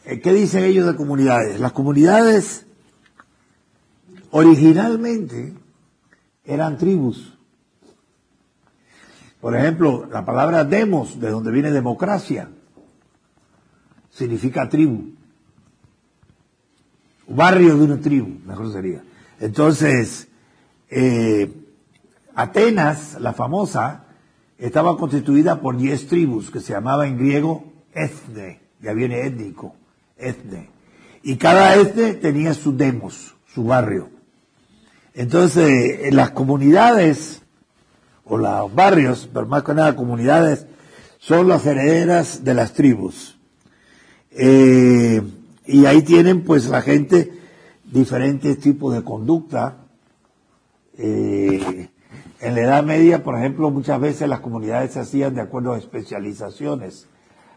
Eh, 0.05 0.21
¿Qué 0.21 0.31
dicen 0.31 0.63
ellos 0.63 0.87
de 0.87 0.95
comunidades? 0.95 1.59
Las 1.59 1.73
comunidades 1.73 2.65
originalmente 4.31 5.60
eran 6.45 6.77
tribus. 6.77 7.37
Por 9.39 9.55
ejemplo, 9.55 10.07
la 10.11 10.23
palabra 10.23 10.63
demos, 10.63 11.19
de 11.19 11.29
donde 11.29 11.51
viene 11.51 11.71
democracia, 11.71 12.49
significa 14.11 14.69
tribu. 14.69 15.13
Barrio 17.27 17.77
de 17.77 17.83
una 17.83 17.99
tribu, 17.99 18.39
mejor 18.45 18.71
sería. 18.71 19.03
Entonces, 19.39 20.27
eh, 20.89 21.51
Atenas, 22.35 23.19
la 23.19 23.33
famosa, 23.33 24.05
estaba 24.57 24.95
constituida 24.97 25.59
por 25.59 25.77
diez 25.77 26.07
tribus, 26.07 26.51
que 26.51 26.59
se 26.59 26.73
llamaba 26.73 27.07
en 27.07 27.17
griego 27.17 27.65
etne, 27.93 28.61
ya 28.79 28.93
viene 28.93 29.25
étnico 29.25 29.75
etne. 30.17 30.69
Y 31.23 31.35
cada 31.37 31.75
etne 31.75 32.13
tenía 32.13 32.53
su 32.53 32.75
demos, 32.75 33.35
su 33.53 33.63
barrio. 33.63 34.09
Entonces, 35.13 36.07
en 36.07 36.15
las 36.15 36.31
comunidades, 36.31 37.41
o 38.23 38.37
los 38.37 38.73
barrios, 38.73 39.29
pero 39.33 39.45
más 39.45 39.63
que 39.63 39.73
nada 39.73 39.95
comunidades, 39.95 40.65
son 41.19 41.47
las 41.47 41.65
herederas 41.65 42.43
de 42.43 42.53
las 42.53 42.73
tribus. 42.73 43.37
Eh, 44.31 45.21
y 45.65 45.85
ahí 45.85 46.01
tienen 46.01 46.43
pues 46.43 46.69
la 46.69 46.81
gente 46.81 47.31
diferentes 47.83 48.59
tipos 48.59 48.93
de 48.93 49.03
conducta. 49.03 49.77
Eh, 50.97 51.89
en 52.39 52.55
la 52.55 52.61
Edad 52.61 52.83
Media, 52.83 53.23
por 53.23 53.37
ejemplo, 53.37 53.69
muchas 53.69 53.99
veces 53.99 54.27
las 54.27 54.39
comunidades 54.39 54.93
se 54.93 55.01
hacían 55.01 55.35
de 55.35 55.41
acuerdo 55.41 55.73
a 55.73 55.77
especializaciones. 55.77 57.07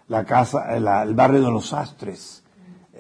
La 0.09 0.25
casa, 0.25 0.77
el 0.77 1.15
barrio 1.15 1.41
de 1.41 1.51
los 1.51 1.69
sastres, 1.69 2.43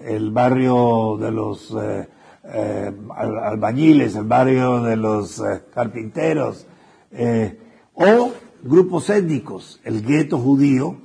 el 0.02 0.30
barrio 0.30 1.18
de 1.20 1.30
los 1.30 1.74
eh, 1.78 2.08
eh, 2.44 2.92
albañiles, 3.16 4.16
el 4.16 4.24
barrio 4.24 4.82
de 4.82 4.96
los 4.96 5.38
eh, 5.40 5.62
carpinteros, 5.72 6.66
o 7.94 8.32
grupos 8.62 9.08
étnicos, 9.10 9.80
el 9.84 10.04
gueto 10.04 10.38
judío, 10.38 10.98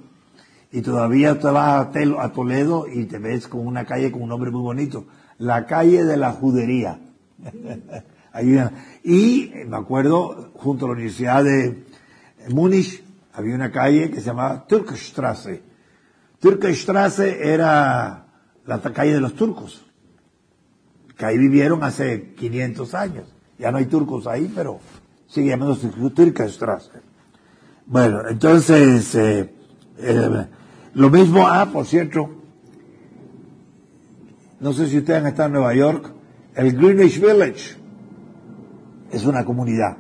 y 0.72 0.82
todavía 0.82 1.40
te 1.40 1.48
vas 1.48 1.88
a, 1.96 2.32
Toledo 2.32 2.88
y 2.88 3.06
te 3.06 3.18
ves 3.18 3.48
con 3.48 3.66
una 3.66 3.86
calle 3.86 4.12
con 4.12 4.22
un 4.24 4.30
nombre 4.30 4.52
muy 4.52 4.62
bonito, 4.62 5.06
la 5.38 5.66
calle 5.66 6.04
de 6.04 6.18
la 6.18 6.32
judería. 6.32 7.00
y 9.04 9.52
me 9.68 9.78
acuerdo, 9.78 10.52
junto 10.56 10.86
a 10.86 10.90
la 10.90 10.94
Universidad 10.94 11.44
de 11.44 11.86
Múnich, 12.50 13.04
había 13.34 13.56
una 13.56 13.72
calle 13.72 14.10
que 14.12 14.20
se 14.20 14.28
llamaba 14.28 14.68
Türkstrasse. 14.68 15.64
Türkstrasse 16.40 17.52
era 17.52 18.26
la 18.66 18.82
calle 18.82 19.14
de 19.14 19.22
los 19.22 19.34
turcos, 19.36 19.86
que 21.20 21.26
ahí 21.26 21.38
vivieron 21.38 21.84
hace 21.84 22.34
500 22.34 22.94
años. 22.94 23.36
Ya 23.58 23.72
no 23.72 23.78
hay 23.78 23.88
turcos 23.88 24.26
ahí, 24.26 24.50
pero 24.56 24.80
sigue 25.28 25.50
llamándose 25.50 25.90
Turkenstrasse. 25.90 26.92
Bueno, 27.86 28.22
entonces, 28.30 29.14
eh, 29.16 29.54
eh, 29.98 30.48
lo 30.94 31.10
mismo, 31.10 31.46
ah, 31.46 31.68
por 31.72 31.86
cierto, 31.86 32.30
no 34.62 34.72
sé 34.72 34.88
si 34.88 35.00
ustedes 35.00 35.20
han 35.20 35.28
estado 35.28 35.48
en 35.48 35.54
Nueva 35.54 35.76
York, 35.76 36.14
el 36.56 36.78
Greenwich 36.78 37.20
Village 37.20 37.76
es 39.12 39.26
una 39.26 39.44
comunidad 39.44 39.98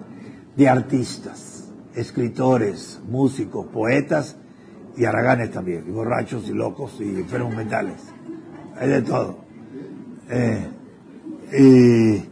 de 0.55 0.69
artistas, 0.69 1.69
escritores, 1.95 3.01
músicos, 3.09 3.65
poetas 3.67 4.37
y 4.95 5.03
haraganes 5.03 5.51
también, 5.51 5.93
borrachos 5.93 6.47
y 6.47 6.53
locos 6.53 6.95
y 7.01 7.03
enfermos 7.03 7.53
mentales 7.55 8.13
hay 8.79 8.89
de 8.89 9.01
todo. 9.01 9.39
Eh, 10.29 10.67
y 11.51 12.23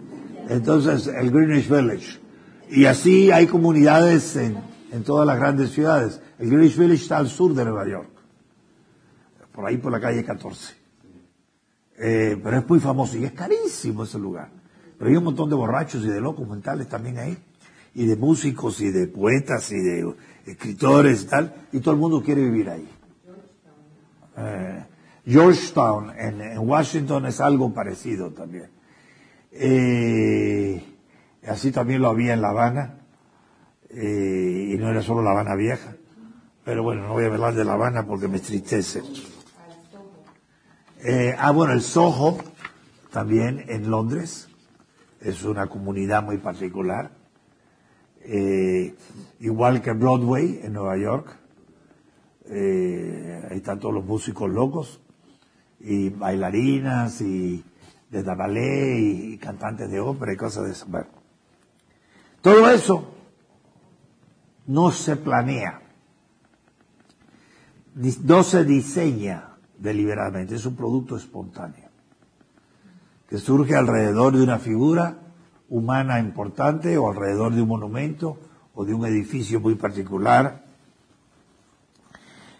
entonces 0.49 1.07
el 1.07 1.31
Greenwich 1.31 1.69
Village. 1.69 2.19
Y 2.69 2.85
así 2.85 3.31
hay 3.31 3.47
comunidades 3.47 4.35
en, 4.35 4.57
en 4.91 5.03
todas 5.03 5.25
las 5.25 5.37
grandes 5.37 5.71
ciudades. 5.71 6.21
El 6.39 6.49
Greenwich 6.49 6.77
Village 6.77 7.03
está 7.03 7.17
al 7.17 7.27
sur 7.27 7.53
de 7.53 7.63
Nueva 7.63 7.87
York, 7.87 8.09
por 9.53 9.65
ahí 9.65 9.77
por 9.77 9.91
la 9.91 9.99
calle 9.99 10.23
14. 10.23 10.75
Eh, 11.99 12.39
pero 12.43 12.57
es 12.57 12.69
muy 12.69 12.79
famoso 12.79 13.17
y 13.17 13.25
es 13.25 13.31
carísimo 13.31 14.03
ese 14.03 14.19
lugar. 14.19 14.49
Pero 14.97 15.09
hay 15.09 15.17
un 15.17 15.23
montón 15.23 15.49
de 15.49 15.55
borrachos 15.55 16.03
y 16.03 16.07
de 16.07 16.21
locos 16.21 16.47
mentales 16.47 16.87
también 16.87 17.17
ahí, 17.17 17.37
y 17.93 18.05
de 18.05 18.15
músicos 18.15 18.79
y 18.81 18.91
de 18.91 19.07
poetas 19.07 19.71
y 19.71 19.79
de 19.79 20.15
escritores 20.45 21.23
y 21.23 21.25
tal, 21.25 21.67
y 21.71 21.79
todo 21.79 21.93
el 21.93 21.99
mundo 21.99 22.21
quiere 22.21 22.43
vivir 22.43 22.69
ahí. 22.69 22.87
Eh, 24.37 24.85
Georgetown 25.25 26.11
en, 26.17 26.59
Washington 26.59 27.25
es 27.25 27.41
algo 27.41 27.73
parecido 27.73 28.31
también. 28.31 28.69
Eh, 29.51 30.83
así 31.47 31.71
también 31.71 32.01
lo 32.01 32.09
había 32.09 32.33
en 32.33 32.41
La 32.41 32.49
Habana, 32.49 32.99
eh, 33.89 34.71
y 34.73 34.77
no 34.77 34.89
era 34.89 35.01
solo 35.01 35.21
La 35.21 35.31
Habana 35.31 35.55
vieja. 35.55 35.95
Pero 36.63 36.83
bueno, 36.83 37.03
no 37.07 37.13
voy 37.13 37.23
a 37.23 37.27
hablar 37.27 37.53
de 37.53 37.63
La 37.63 37.73
Habana 37.73 38.05
porque 38.05 38.27
me 38.27 38.39
tristece. 38.39 39.01
Eh, 41.03 41.35
ah, 41.37 41.51
bueno, 41.51 41.73
el 41.73 41.81
Soho, 41.81 42.37
también 43.11 43.63
en 43.67 43.89
Londres, 43.89 44.49
es 45.21 45.43
una 45.43 45.67
comunidad 45.67 46.23
muy 46.23 46.37
particular. 46.37 47.11
igual 49.39 49.81
que 49.81 49.93
Broadway 49.93 50.59
en 50.63 50.73
Nueva 50.73 50.97
York. 50.97 51.37
ahí 52.49 53.57
están 53.57 53.79
todos 53.79 53.93
los 53.93 54.05
músicos 54.05 54.49
locos 54.49 54.99
y 55.79 56.09
bailarinas 56.09 57.21
y 57.21 57.63
de 58.09 58.23
ballet 58.23 58.99
y, 58.99 59.37
cantantes 59.37 59.89
de 59.89 59.99
ópera 59.99 60.33
y 60.33 60.37
cosas 60.37 60.65
de 60.65 60.71
eso. 60.71 60.87
todo 62.41 62.69
eso 62.69 63.13
no 64.65 64.91
se 64.91 65.15
planea, 65.15 65.81
no 68.23 68.43
se 68.43 68.63
diseña 68.63 69.55
deliberadamente, 69.77 70.55
es 70.55 70.65
un 70.65 70.75
producto 70.75 71.15
espontáneo, 71.15 71.89
que 73.29 73.37
surge 73.37 73.75
alrededor 73.75 74.35
de 74.35 74.43
una 74.43 74.59
figura 74.59 75.19
humana 75.69 76.19
importante 76.19 76.97
o 76.97 77.09
alrededor 77.09 77.53
de 77.53 77.61
un 77.61 77.67
monumento 77.69 78.37
o 78.73 78.85
de 78.85 78.93
un 78.93 79.05
edificio 79.05 79.59
muy 79.59 79.75
particular 79.75 80.67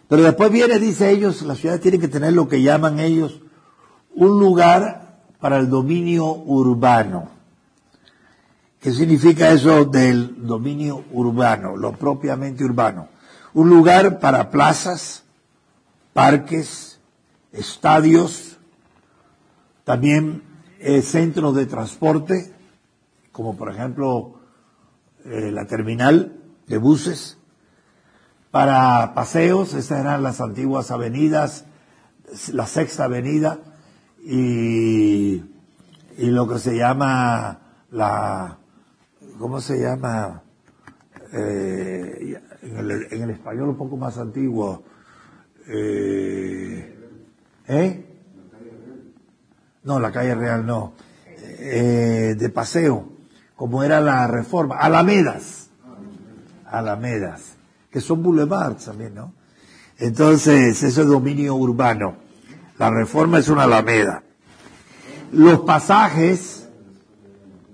pero 0.07 0.23
después 0.23 0.51
viene, 0.51 0.79
dice 0.79 1.11
ellos, 1.11 1.41
la 1.41 1.55
ciudad 1.55 1.79
tiene 1.79 1.99
que 1.99 2.07
tener 2.07 2.33
lo 2.33 2.47
que 2.47 2.61
llaman 2.61 2.99
ellos 2.99 3.41
un 4.15 4.39
lugar 4.39 5.06
para 5.39 5.57
el 5.57 5.69
dominio 5.69 6.25
urbano. 6.25 7.29
¿Qué 8.79 8.91
significa 8.91 9.49
eso 9.51 9.85
del 9.85 10.45
dominio 10.45 11.03
urbano, 11.11 11.75
lo 11.75 11.93
propiamente 11.93 12.63
urbano? 12.63 13.09
Un 13.53 13.69
lugar 13.69 14.19
para 14.19 14.49
plazas, 14.49 15.23
parques, 16.13 16.99
estadios, 17.51 18.57
también 19.83 20.43
eh, 20.79 21.01
centros 21.01 21.55
de 21.55 21.65
transporte, 21.65 22.53
como 23.31 23.57
por 23.57 23.71
ejemplo 23.71 24.39
eh, 25.25 25.51
la 25.51 25.65
terminal 25.65 26.33
de 26.67 26.77
buses, 26.77 27.37
para 28.51 29.13
paseos, 29.13 29.73
esas 29.73 29.99
eran 29.99 30.23
las 30.23 30.39
antiguas 30.39 30.91
avenidas, 30.91 31.65
la 32.51 32.65
sexta 32.67 33.05
avenida 33.05 33.59
y, 34.29 35.35
y 36.17 36.25
lo 36.25 36.49
que 36.49 36.59
se 36.59 36.75
llama 36.75 37.59
la, 37.91 38.57
¿cómo 39.39 39.61
se 39.61 39.79
llama? 39.79 40.43
Eh, 41.31 42.41
en, 42.61 42.77
el, 42.77 43.07
en, 43.09 43.21
el, 43.21 43.29
español 43.29 43.69
un 43.69 43.77
poco 43.77 43.95
más 43.95 44.17
antiguo. 44.17 44.83
Eh, 45.69 46.93
¿Eh? 47.69 48.05
No, 49.83 49.97
la 49.97 50.11
calle 50.11 50.35
Real 50.35 50.65
no. 50.65 50.91
Eh, 51.59 52.35
de 52.37 52.49
paseo, 52.49 53.07
como 53.55 53.81
era 53.81 54.01
la 54.01 54.27
reforma. 54.27 54.75
Alamedas. 54.75 55.69
Alamedas. 56.65 57.55
Que 57.89 58.01
son 58.01 58.21
boulevards 58.21 58.85
también, 58.85 59.15
¿no? 59.15 59.33
Entonces, 59.97 60.83
eso 60.83 61.01
es 61.01 61.07
dominio 61.07 61.55
urbano. 61.55 62.26
La 62.77 62.91
reforma 62.91 63.39
es 63.39 63.49
una 63.49 63.63
alameda. 63.63 64.23
Los 65.31 65.61
pasajes, 65.61 66.69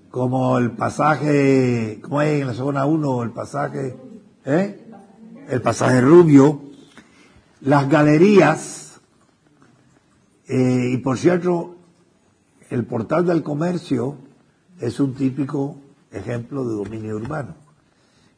como 0.09 0.57
el 0.57 0.71
pasaje, 0.71 1.99
como 2.01 2.19
hay 2.19 2.39
en 2.39 2.47
la 2.47 2.53
zona 2.53 2.85
1, 2.85 3.23
el 3.23 3.31
pasaje, 3.31 3.97
¿eh? 4.45 4.79
El 5.49 5.61
pasaje 5.61 5.99
rubio, 5.99 6.61
las 7.59 7.89
galerías, 7.89 9.01
eh, 10.47 10.91
y 10.93 10.97
por 10.97 11.17
cierto, 11.17 11.75
el 12.69 12.85
portal 12.85 13.25
del 13.25 13.43
comercio 13.43 14.17
es 14.79 15.01
un 15.01 15.15
típico 15.15 15.77
ejemplo 16.11 16.63
de 16.65 16.75
dominio 16.75 17.17
urbano, 17.17 17.55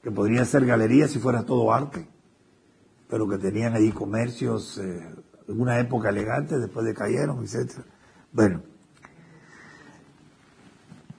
que 0.01 0.09
podría 0.09 0.45
ser 0.45 0.65
galería 0.65 1.07
si 1.07 1.19
fuera 1.19 1.43
todo 1.43 1.71
arte, 1.71 2.07
pero 3.07 3.27
que 3.27 3.37
tenían 3.37 3.75
ahí 3.75 3.91
comercios 3.91 4.79
eh, 4.79 5.15
en 5.47 5.61
una 5.61 5.79
época 5.79 6.09
elegante, 6.09 6.57
después 6.57 6.85
decayeron, 6.85 7.43
etc. 7.43 7.81
Bueno, 8.31 8.61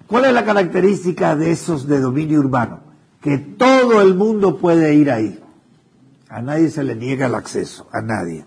¿cuál 0.07 0.27
es 0.27 0.33
la 0.33 0.45
característica 0.45 1.37
de 1.37 1.53
esos 1.53 1.87
de 1.87 2.01
dominio 2.01 2.41
urbano? 2.41 2.81
Que 3.21 3.39
todo 3.39 4.03
el 4.03 4.15
mundo 4.15 4.59
puede 4.59 4.95
ir 4.95 5.11
ahí. 5.11 5.43
A 6.29 6.43
nadie 6.43 6.71
se 6.71 6.85
le 6.85 6.97
niega 6.97 7.27
el 7.27 7.35
acceso, 7.35 7.89
a 7.93 8.01
nadie. 8.03 8.45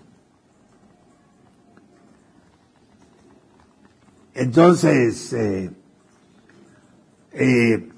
Entonces, 4.34 5.32
eh, 5.32 5.70
eh, 7.32 7.90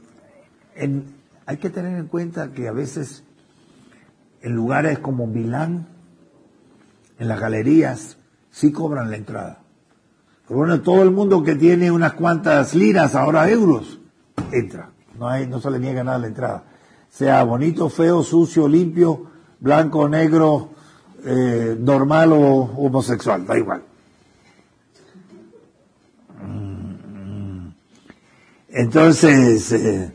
en, 0.75 1.15
hay 1.47 1.57
que 1.59 1.71
tener 1.71 1.99
en 1.99 2.07
cuenta 2.07 2.53
que 2.53 2.69
a 2.69 2.73
veces 2.73 3.25
en 4.43 4.55
lugares 4.55 4.99
como 4.99 5.27
Milán, 5.27 5.87
en 7.23 7.29
las 7.29 7.41
galerías, 7.41 8.19
sí 8.51 8.73
cobran 8.73 9.09
la 9.09 9.17
entrada. 9.17 9.61
Pero 10.47 10.59
bueno, 10.59 10.81
todo 10.81 11.03
el 11.03 11.13
mundo 11.13 11.45
que 11.45 11.55
tiene 11.55 11.91
unas 11.91 12.15
cuantas 12.15 12.75
liras, 12.75 13.15
ahora 13.15 13.49
euros, 13.49 14.01
entra. 14.51 14.91
No, 15.17 15.29
hay, 15.29 15.47
no 15.47 15.61
se 15.61 15.71
le 15.71 15.79
niega 15.79 16.03
nada 16.03 16.19
la 16.19 16.27
entrada. 16.27 16.65
Sea 17.09 17.45
bonito, 17.45 17.89
feo, 17.89 18.25
sucio, 18.25 18.67
limpio, 18.67 19.27
blanco, 19.61 20.09
negro, 20.09 20.71
eh, 21.25 21.77
normal 21.79 22.33
o 22.33 22.39
homosexual, 22.77 23.47
da 23.47 23.57
igual. 23.57 23.83
Entonces, 28.69 29.71
eh, 29.73 30.13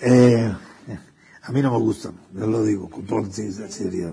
eh, 0.00 0.52
a 1.44 1.52
mí 1.52 1.62
no 1.62 1.70
me 1.70 1.78
gustan, 1.78 2.12
yo 2.34 2.46
lo 2.46 2.62
digo 2.62 2.90
con 2.90 3.06
toda 3.06 3.30
sinceridad. 3.30 4.12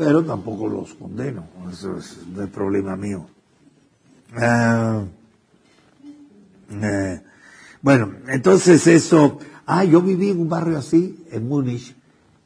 Pero 0.00 0.24
tampoco 0.24 0.66
los 0.66 0.94
condeno, 0.94 1.44
eso 1.70 1.98
es 1.98 2.16
el 2.34 2.48
problema 2.48 2.96
mío. 2.96 3.26
Uh, 4.34 5.04
eh, 6.82 7.22
bueno, 7.82 8.14
entonces 8.28 8.86
eso, 8.86 9.38
ah, 9.66 9.84
yo 9.84 10.00
viví 10.00 10.30
en 10.30 10.40
un 10.40 10.48
barrio 10.48 10.78
así, 10.78 11.26
en 11.30 11.46
Múnich, 11.46 11.94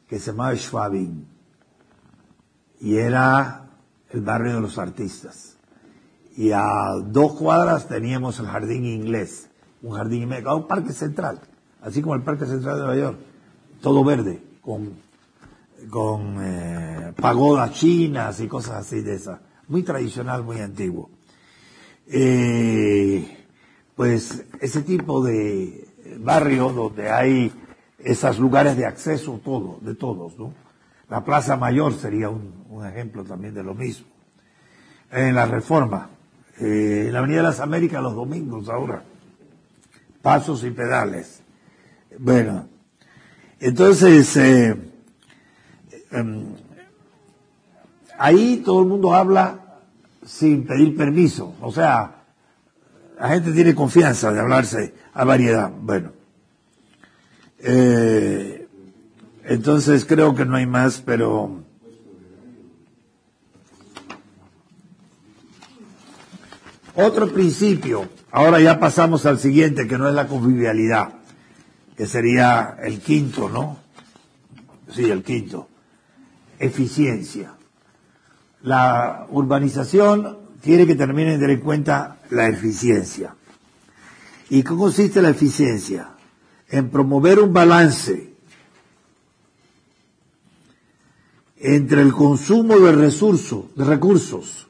que 0.05 0.19
se 0.19 0.31
llamaba 0.31 0.53
Schwabing, 0.57 1.25
y 2.81 2.97
era 2.97 3.69
el 4.09 4.19
barrio 4.19 4.55
de 4.55 4.59
los 4.59 4.77
artistas. 4.77 5.55
Y 6.35 6.51
a 6.51 6.91
dos 7.05 7.35
cuadras 7.35 7.87
teníamos 7.87 8.37
el 8.39 8.47
jardín 8.47 8.83
inglés 8.83 9.47
un 9.81 9.95
jardín 9.95 10.23
inmenso, 10.23 10.57
un 10.57 10.67
parque 10.67 10.91
central, 10.91 11.39
así 11.81 12.01
como 12.01 12.15
el 12.15 12.23
Parque 12.23 12.45
Central 12.45 12.75
de 12.75 12.81
Nueva 12.81 12.97
York, 12.97 13.17
todo 13.81 14.03
verde, 14.03 14.43
con, 14.61 15.04
con 15.89 16.37
eh, 16.41 17.13
pagodas 17.15 17.71
chinas 17.73 18.39
y 18.39 18.47
cosas 18.47 18.85
así 18.85 19.01
de 19.01 19.15
esas. 19.15 19.39
Muy 19.67 19.83
tradicional, 19.83 20.43
muy 20.43 20.59
antiguo. 20.59 21.09
Eh, 22.07 23.45
pues 23.95 24.45
ese 24.59 24.81
tipo 24.81 25.23
de 25.23 25.87
barrio 26.19 26.69
donde 26.69 27.09
hay 27.09 27.51
esos 27.99 28.39
lugares 28.39 28.77
de 28.77 28.85
acceso 28.85 29.39
todo, 29.43 29.79
de 29.81 29.95
todos, 29.95 30.37
¿no? 30.37 30.53
La 31.09 31.23
Plaza 31.23 31.55
Mayor 31.55 31.93
sería 31.93 32.29
un, 32.29 32.65
un 32.69 32.85
ejemplo 32.85 33.23
también 33.23 33.53
de 33.53 33.63
lo 33.63 33.73
mismo. 33.73 34.07
En 35.11 35.35
la 35.35 35.45
Reforma, 35.45 36.09
eh, 36.59 37.05
en 37.07 37.13
la 37.13 37.19
Avenida 37.19 37.37
de 37.37 37.43
las 37.43 37.59
Américas 37.59 38.01
los 38.01 38.15
domingos 38.15 38.69
ahora 38.69 39.03
pasos 40.25 40.63
y 40.63 40.71
pedales. 40.71 41.43
Bueno, 42.17 42.67
entonces, 43.59 44.35
em, 46.15 46.45
ahí 48.17 48.61
todo 48.65 48.81
el 48.81 48.87
mundo 48.87 49.13
habla 49.13 49.79
sin 50.25 50.65
pedir 50.65 50.95
permiso, 50.95 51.53
o 51.61 51.71
sea, 51.71 52.23
la 53.19 53.29
gente 53.29 53.51
tiene 53.51 53.75
confianza 53.75 54.31
de 54.31 54.39
hablarse 54.39 54.93
a 55.13 55.23
variedad. 55.23 55.71
Bueno, 55.71 56.11
eh, 57.59 58.67
entonces 59.43 60.05
creo 60.05 60.35
que 60.35 60.45
no 60.45 60.57
hay 60.57 60.65
más, 60.65 61.01
pero... 61.01 61.63
Otro 66.97 67.27
principio 67.27 68.07
Ahora 68.35 68.59
ya 68.59 68.81
pasamos 68.81 69.25
al 69.25 69.39
siguiente, 69.39 69.87
que 69.87 69.97
no 69.97 70.09
es 70.09 70.13
la 70.13 70.27
convivialidad, 70.27 71.13
que 71.95 72.05
sería 72.05 72.75
el 72.83 72.99
quinto, 72.99 73.47
¿no? 73.47 73.77
Sí, 74.93 75.09
el 75.09 75.23
quinto. 75.23 75.69
Eficiencia. 76.59 77.53
La 78.61 79.27
urbanización 79.29 80.37
tiene 80.61 80.87
que 80.87 80.95
también 80.95 81.39
tener 81.39 81.49
en 81.51 81.61
cuenta 81.61 82.17
la 82.29 82.47
eficiencia. 82.47 83.35
¿Y 84.49 84.63
cómo 84.63 84.83
consiste 84.83 85.21
la 85.21 85.29
eficiencia? 85.29 86.09
En 86.69 86.89
promover 86.89 87.39
un 87.39 87.53
balance 87.53 88.33
entre 91.57 92.01
el 92.01 92.13
consumo 92.13 92.77
de 92.79 92.91
recursos, 92.91 93.75
de 93.75 93.83
recursos 93.83 94.65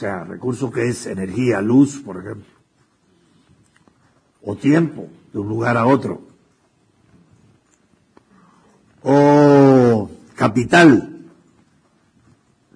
o 0.00 0.02
sea, 0.02 0.24
recurso 0.24 0.70
que 0.70 0.88
es 0.88 1.04
energía, 1.04 1.60
luz, 1.60 2.00
por 2.00 2.16
ejemplo, 2.16 2.46
o 4.42 4.56
tiempo 4.56 5.08
de 5.30 5.38
un 5.40 5.46
lugar 5.46 5.76
a 5.76 5.84
otro, 5.84 6.22
o 9.02 10.10
capital, 10.34 11.26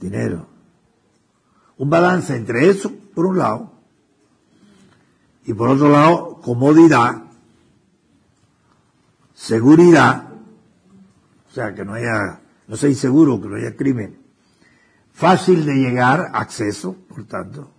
dinero. 0.01 0.47
Un 1.77 1.91
balance 1.91 2.37
entre 2.37 2.69
eso, 2.69 2.93
por 3.15 3.27
un 3.27 3.39
lado, 3.39 3.73
y 5.45 5.53
por 5.53 5.69
otro 5.69 5.91
lado, 5.91 6.41
comodidad, 6.41 7.25
seguridad, 9.35 10.29
o 11.51 11.53
sea, 11.53 11.75
que 11.75 11.85
no 11.85 11.95
haya, 11.95 12.41
no 12.67 12.77
sea 12.77 12.89
inseguro, 12.89 13.41
que 13.41 13.49
no 13.49 13.57
haya 13.57 13.77
crimen, 13.77 14.19
fácil 15.13 15.67
de 15.67 15.75
llegar, 15.75 16.31
acceso, 16.33 16.97
por 17.09 17.25
tanto, 17.25 17.71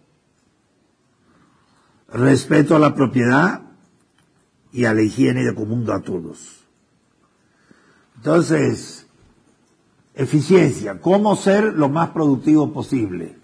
respeto 2.10 2.76
a 2.76 2.80
la 2.80 2.94
propiedad 2.94 3.62
y 4.72 4.86
a 4.86 4.94
la 4.94 5.02
higiene 5.02 5.44
de 5.44 5.56
común 5.56 5.90
a 5.90 6.02
todos. 6.02 6.65
Entonces, 8.26 9.06
eficiencia, 10.16 11.00
cómo 11.00 11.36
ser 11.36 11.66
lo 11.76 11.90
más 11.90 12.10
productivo 12.10 12.74
posible 12.74 13.38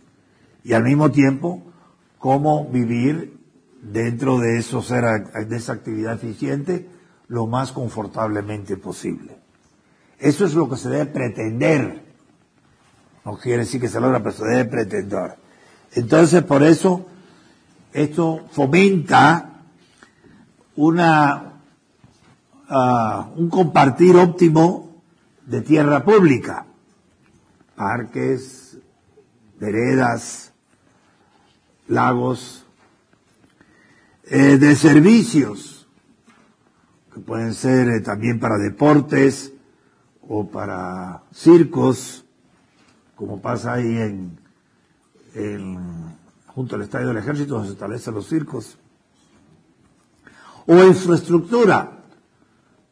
y 0.64 0.74
al 0.74 0.82
mismo 0.82 1.12
tiempo 1.12 1.62
cómo 2.18 2.66
vivir 2.66 3.38
dentro 3.84 4.40
de, 4.40 4.58
eso, 4.58 4.82
de 4.82 5.56
esa 5.56 5.74
actividad 5.74 6.16
eficiente 6.16 6.90
lo 7.28 7.46
más 7.46 7.72
confortablemente 7.72 8.76
posible. 8.76 9.38
Eso 10.18 10.46
es 10.46 10.56
lo 10.56 10.68
que 10.68 10.78
se 10.78 10.90
debe 10.90 11.06
pretender. 11.06 12.04
No 13.24 13.38
quiere 13.38 13.60
decir 13.60 13.80
que 13.80 13.88
se 13.88 14.02
logra, 14.02 14.18
pero 14.18 14.36
se 14.36 14.46
debe 14.46 14.66
pretender. 14.66 15.36
Entonces, 15.94 16.42
por 16.42 16.64
eso, 16.64 17.06
esto 17.94 18.48
fomenta 18.50 19.62
una, 20.76 21.51
un 22.72 23.50
compartir 23.50 24.16
óptimo 24.16 25.02
de 25.46 25.62
tierra 25.62 26.04
pública, 26.06 26.66
parques, 27.76 28.78
veredas, 29.60 30.54
lagos, 31.88 32.66
eh, 34.24 34.58
de 34.58 34.76
servicios, 34.76 35.88
que 37.14 37.20
pueden 37.20 37.54
ser 37.54 37.90
eh, 37.90 38.00
también 38.00 38.40
para 38.40 38.58
deportes 38.58 39.52
o 40.22 40.48
para 40.48 41.24
circos, 41.34 42.24
como 43.16 43.42
pasa 43.42 43.74
ahí 43.74 43.98
en, 45.36 46.16
junto 46.48 46.76
al 46.76 46.84
estadio 46.84 47.10
del 47.10 47.18
ejército 47.18 47.56
donde 47.56 47.68
se 47.68 47.74
establecen 47.74 48.14
los 48.14 48.28
circos, 48.28 48.78
o 50.68 50.84
infraestructura, 50.84 52.01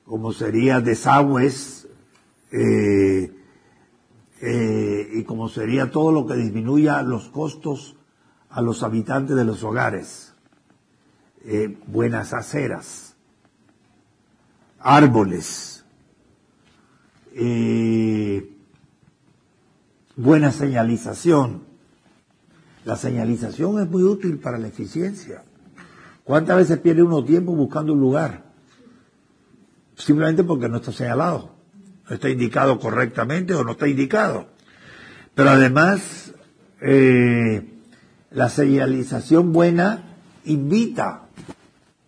como 0.09 0.33
sería 0.33 0.81
desagües, 0.81 1.87
eh, 2.51 3.31
y 5.13 5.23
como 5.23 5.49
sería 5.49 5.91
todo 5.91 6.11
lo 6.11 6.25
que 6.25 6.33
disminuya 6.33 7.03
los 7.03 7.29
costos 7.29 7.95
a 8.49 8.59
los 8.63 8.81
habitantes 8.81 9.35
de 9.35 9.43
los 9.45 9.63
hogares 9.63 10.33
eh, 11.45 11.77
buenas 11.85 12.33
aceras, 12.33 13.15
árboles, 14.79 15.85
eh, 17.35 18.51
buena 20.15 20.51
señalización. 20.51 21.61
La 22.83 22.95
señalización 22.95 23.79
es 23.79 23.87
muy 23.87 24.01
útil 24.01 24.39
para 24.39 24.57
la 24.57 24.69
eficiencia. 24.69 25.43
¿Cuántas 26.23 26.57
veces 26.57 26.79
pierde 26.79 27.03
uno 27.03 27.23
tiempo 27.23 27.53
buscando 27.53 27.93
un 27.93 27.99
lugar? 27.99 28.48
Simplemente 29.99 30.45
porque 30.45 30.69
no 30.69 30.77
está 30.77 30.93
señalado, 30.93 31.51
no 32.07 32.15
está 32.15 32.29
indicado 32.29 32.79
correctamente 32.79 33.53
o 33.53 33.65
no 33.65 33.73
está 33.73 33.85
indicado. 33.85 34.47
Pero 35.35 35.49
además, 35.49 36.33
eh, 36.81 37.69
la 38.31 38.49
señalización 38.49 39.51
buena 39.51 40.15
invita 40.45 41.23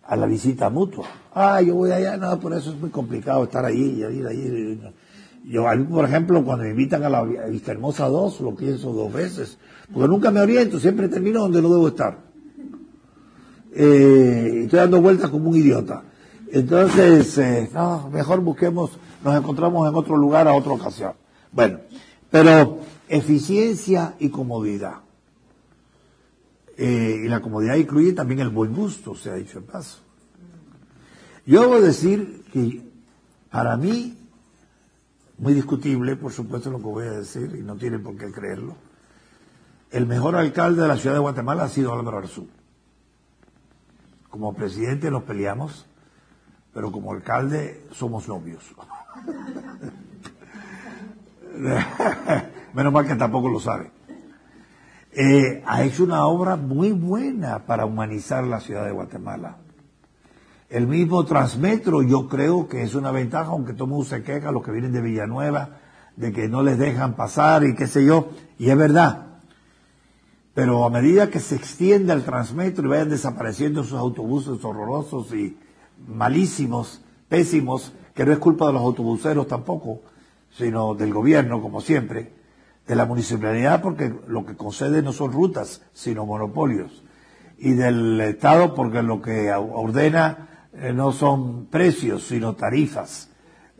a 0.04 0.16
la 0.16 0.26
visita 0.26 0.70
mutua. 0.70 1.06
Ah, 1.34 1.60
yo 1.60 1.74
voy 1.74 1.92
allá, 1.92 2.16
no, 2.16 2.40
por 2.40 2.54
eso 2.54 2.70
es 2.70 2.80
muy 2.80 2.88
complicado 2.88 3.44
estar 3.44 3.64
ahí 3.64 4.02
y 4.02 4.16
ir 4.18 4.26
ahí. 4.26 4.80
Yo, 5.44 5.66
por 5.90 6.06
ejemplo, 6.06 6.42
cuando 6.44 6.64
me 6.64 6.70
invitan 6.70 7.04
a 7.04 7.10
la 7.10 7.22
Vista 7.22 7.72
Hermosa 7.72 8.06
2, 8.06 8.40
lo 8.40 8.54
pienso 8.54 8.92
dos 8.92 9.12
veces, 9.12 9.58
porque 9.92 10.08
nunca 10.08 10.30
me 10.30 10.40
oriento, 10.40 10.80
siempre 10.80 11.08
termino 11.08 11.40
donde 11.40 11.60
no 11.60 11.68
debo 11.68 11.88
estar. 11.88 12.20
Eh, 13.74 14.62
estoy 14.64 14.78
dando 14.78 15.02
vueltas 15.02 15.30
como 15.30 15.50
un 15.50 15.56
idiota. 15.56 16.04
Entonces, 16.54 17.38
eh, 17.38 17.70
no, 17.72 18.10
mejor 18.10 18.40
busquemos, 18.40 18.90
nos 19.24 19.38
encontramos 19.38 19.88
en 19.88 19.94
otro 19.94 20.18
lugar 20.18 20.46
a 20.46 20.52
otra 20.52 20.72
ocasión. 20.72 21.14
Bueno, 21.50 21.80
pero 22.30 22.80
eficiencia 23.08 24.16
y 24.18 24.28
comodidad. 24.28 24.96
Eh, 26.76 27.22
y 27.24 27.28
la 27.28 27.40
comodidad 27.40 27.76
incluye 27.76 28.12
también 28.12 28.40
el 28.40 28.50
buen 28.50 28.74
gusto, 28.74 29.14
se 29.14 29.30
ha 29.30 29.34
dicho 29.34 29.60
en 29.60 29.64
paso. 29.64 30.00
Yo 31.46 31.62
debo 31.62 31.80
decir 31.80 32.44
que 32.52 32.82
para 33.50 33.78
mí, 33.78 34.18
muy 35.38 35.54
discutible, 35.54 36.16
por 36.16 36.32
supuesto, 36.32 36.70
lo 36.70 36.78
que 36.78 36.84
voy 36.84 37.06
a 37.06 37.12
decir, 37.12 37.56
y 37.58 37.62
no 37.62 37.76
tienen 37.76 38.02
por 38.02 38.14
qué 38.18 38.30
creerlo, 38.30 38.76
el 39.90 40.04
mejor 40.04 40.36
alcalde 40.36 40.82
de 40.82 40.88
la 40.88 40.98
ciudad 40.98 41.14
de 41.14 41.20
Guatemala 41.20 41.64
ha 41.64 41.68
sido 41.70 41.94
Álvaro 41.94 42.18
Arzú. 42.18 42.46
Como 44.28 44.52
presidente 44.52 45.10
nos 45.10 45.22
peleamos, 45.22 45.86
pero 46.72 46.90
como 46.90 47.12
alcalde 47.12 47.86
somos 47.92 48.26
novios. 48.28 48.64
Menos 52.74 52.92
mal 52.92 53.06
que 53.06 53.14
tampoco 53.14 53.48
lo 53.48 53.60
sabe. 53.60 53.90
Eh, 55.12 55.62
ha 55.66 55.82
hecho 55.82 56.04
una 56.04 56.26
obra 56.26 56.56
muy 56.56 56.92
buena 56.92 57.66
para 57.66 57.84
humanizar 57.84 58.44
la 58.44 58.60
ciudad 58.60 58.86
de 58.86 58.92
Guatemala. 58.92 59.58
El 60.70 60.86
mismo 60.86 61.26
Transmetro 61.26 62.02
yo 62.02 62.28
creo 62.28 62.66
que 62.66 62.82
es 62.82 62.94
una 62.94 63.10
ventaja, 63.10 63.50
aunque 63.50 63.74
todo 63.74 63.88
mundo 63.88 64.06
se 64.06 64.22
queja, 64.22 64.50
los 64.50 64.64
que 64.64 64.72
vienen 64.72 64.92
de 64.92 65.02
Villanueva, 65.02 65.76
de 66.16 66.32
que 66.32 66.48
no 66.48 66.62
les 66.62 66.78
dejan 66.78 67.14
pasar 67.14 67.64
y 67.64 67.74
qué 67.74 67.86
sé 67.86 68.06
yo, 68.06 68.30
y 68.58 68.70
es 68.70 68.76
verdad. 68.76 69.26
Pero 70.54 70.86
a 70.86 70.90
medida 70.90 71.28
que 71.28 71.40
se 71.40 71.56
extiende 71.56 72.14
el 72.14 72.24
Transmetro 72.24 72.86
y 72.86 72.88
vayan 72.88 73.10
desapareciendo 73.10 73.82
esos 73.82 73.98
autobuses 73.98 74.64
horrorosos 74.64 75.34
y 75.34 75.58
malísimos, 76.06 77.02
pésimos, 77.28 77.92
que 78.14 78.24
no 78.24 78.32
es 78.32 78.38
culpa 78.38 78.66
de 78.66 78.74
los 78.74 78.82
autobuseros 78.82 79.46
tampoco, 79.46 80.02
sino 80.50 80.94
del 80.94 81.12
gobierno, 81.12 81.62
como 81.62 81.80
siempre, 81.80 82.32
de 82.86 82.96
la 82.96 83.06
municipalidad 83.06 83.80
porque 83.80 84.14
lo 84.26 84.44
que 84.44 84.56
concede 84.56 85.02
no 85.02 85.12
son 85.12 85.32
rutas, 85.32 85.82
sino 85.92 86.26
monopolios, 86.26 87.02
y 87.58 87.72
del 87.72 88.20
Estado 88.20 88.74
porque 88.74 89.02
lo 89.02 89.22
que 89.22 89.52
ordena 89.52 90.66
eh, 90.74 90.92
no 90.92 91.12
son 91.12 91.66
precios, 91.66 92.24
sino 92.24 92.54
tarifas 92.54 93.30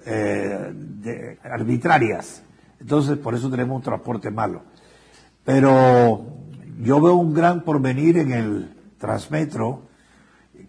eh, 0.04 1.38
arbitrarias. 1.42 2.42
Entonces, 2.80 3.16
por 3.18 3.34
eso 3.34 3.50
tenemos 3.50 3.76
un 3.76 3.82
transporte 3.82 4.30
malo. 4.30 4.62
Pero 5.44 6.26
yo 6.80 7.00
veo 7.00 7.14
un 7.14 7.34
gran 7.34 7.62
porvenir 7.62 8.18
en 8.18 8.32
el 8.32 8.74
Transmetro 8.98 9.82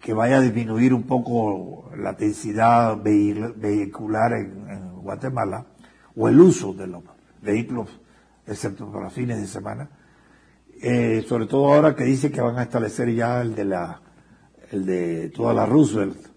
que 0.00 0.12
vaya 0.12 0.36
a 0.36 0.40
disminuir 0.40 0.94
un 0.94 1.04
poco 1.04 1.90
la 1.96 2.12
densidad 2.12 2.96
vehicular 3.02 4.32
en, 4.32 4.94
Guatemala 5.04 5.66
o 6.16 6.28
el 6.28 6.40
uso 6.40 6.72
de 6.72 6.86
los 6.86 7.02
vehículos 7.42 7.90
excepto 8.46 8.90
para 8.90 9.10
fines 9.10 9.38
de 9.38 9.46
semana. 9.46 9.90
Eh, 10.80 11.24
sobre 11.28 11.46
todo 11.46 11.72
ahora 11.72 11.94
que 11.94 12.04
dice 12.04 12.30
que 12.30 12.40
van 12.40 12.58
a 12.58 12.62
establecer 12.62 13.14
ya 13.14 13.42
el 13.42 13.54
de 13.54 13.64
la, 13.66 14.00
el 14.70 14.86
de 14.86 15.28
toda 15.28 15.52
la 15.52 15.66
Roosevelt, 15.66 16.34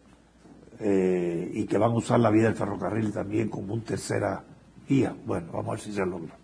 eh, 0.80 1.52
y 1.54 1.66
que 1.66 1.78
van 1.78 1.92
a 1.92 1.96
usar 1.96 2.20
la 2.20 2.30
vía 2.30 2.44
del 2.44 2.56
ferrocarril 2.56 3.12
también 3.12 3.50
como 3.50 3.74
un 3.74 3.82
tercera 3.82 4.44
vía. 4.88 5.16
Bueno, 5.26 5.48
vamos 5.52 5.68
a 5.68 5.72
ver 5.72 5.80
si 5.80 5.94
se 5.94 6.06
logra. 6.06 6.38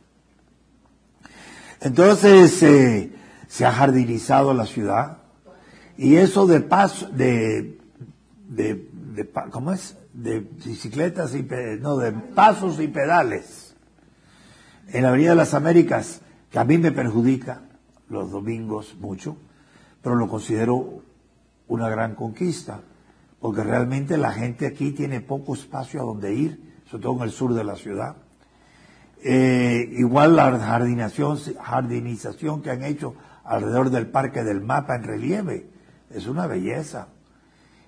Entonces, 1.81 2.63
eh, 2.63 3.11
se 3.47 3.65
ha 3.65 3.71
jardinizado 3.71 4.53
la 4.53 4.65
ciudad, 4.65 5.22
y 6.03 6.17
eso 6.17 6.45
de 6.45 6.59
paso, 6.59 7.07
de, 7.11 7.79
de, 8.49 8.89
de, 8.91 9.29
¿cómo 9.49 9.71
es? 9.71 9.97
De 10.13 10.41
bicicletas 10.41 11.33
y, 11.33 11.47
no, 11.79 11.95
de 11.95 12.11
pasos 12.11 12.81
y 12.81 12.89
pedales 12.89 13.73
en 14.89 15.03
la 15.03 15.09
Avenida 15.09 15.29
de 15.29 15.37
las 15.37 15.53
Américas, 15.53 16.19
que 16.51 16.59
a 16.59 16.65
mí 16.65 16.77
me 16.77 16.91
perjudica 16.91 17.61
los 18.09 18.31
domingos 18.31 18.97
mucho, 18.99 19.37
pero 20.01 20.15
lo 20.15 20.27
considero 20.27 21.01
una 21.69 21.87
gran 21.87 22.15
conquista, 22.15 22.81
porque 23.39 23.63
realmente 23.63 24.17
la 24.17 24.33
gente 24.33 24.67
aquí 24.67 24.91
tiene 24.91 25.21
poco 25.21 25.53
espacio 25.53 26.01
a 26.01 26.03
donde 26.03 26.33
ir, 26.33 26.81
sobre 26.91 27.03
todo 27.03 27.15
en 27.15 27.23
el 27.23 27.31
sur 27.31 27.53
de 27.53 27.63
la 27.63 27.77
ciudad. 27.77 28.17
Eh, 29.23 29.87
igual 29.93 30.35
la 30.35 30.59
jardinación, 30.59 31.39
jardinización 31.61 32.61
que 32.61 32.71
han 32.71 32.83
hecho 32.83 33.15
alrededor 33.45 33.89
del 33.89 34.07
Parque 34.07 34.43
del 34.43 34.59
Mapa 34.59 34.97
en 34.97 35.03
relieve, 35.03 35.72
es 36.13 36.27
una 36.27 36.47
belleza. 36.47 37.07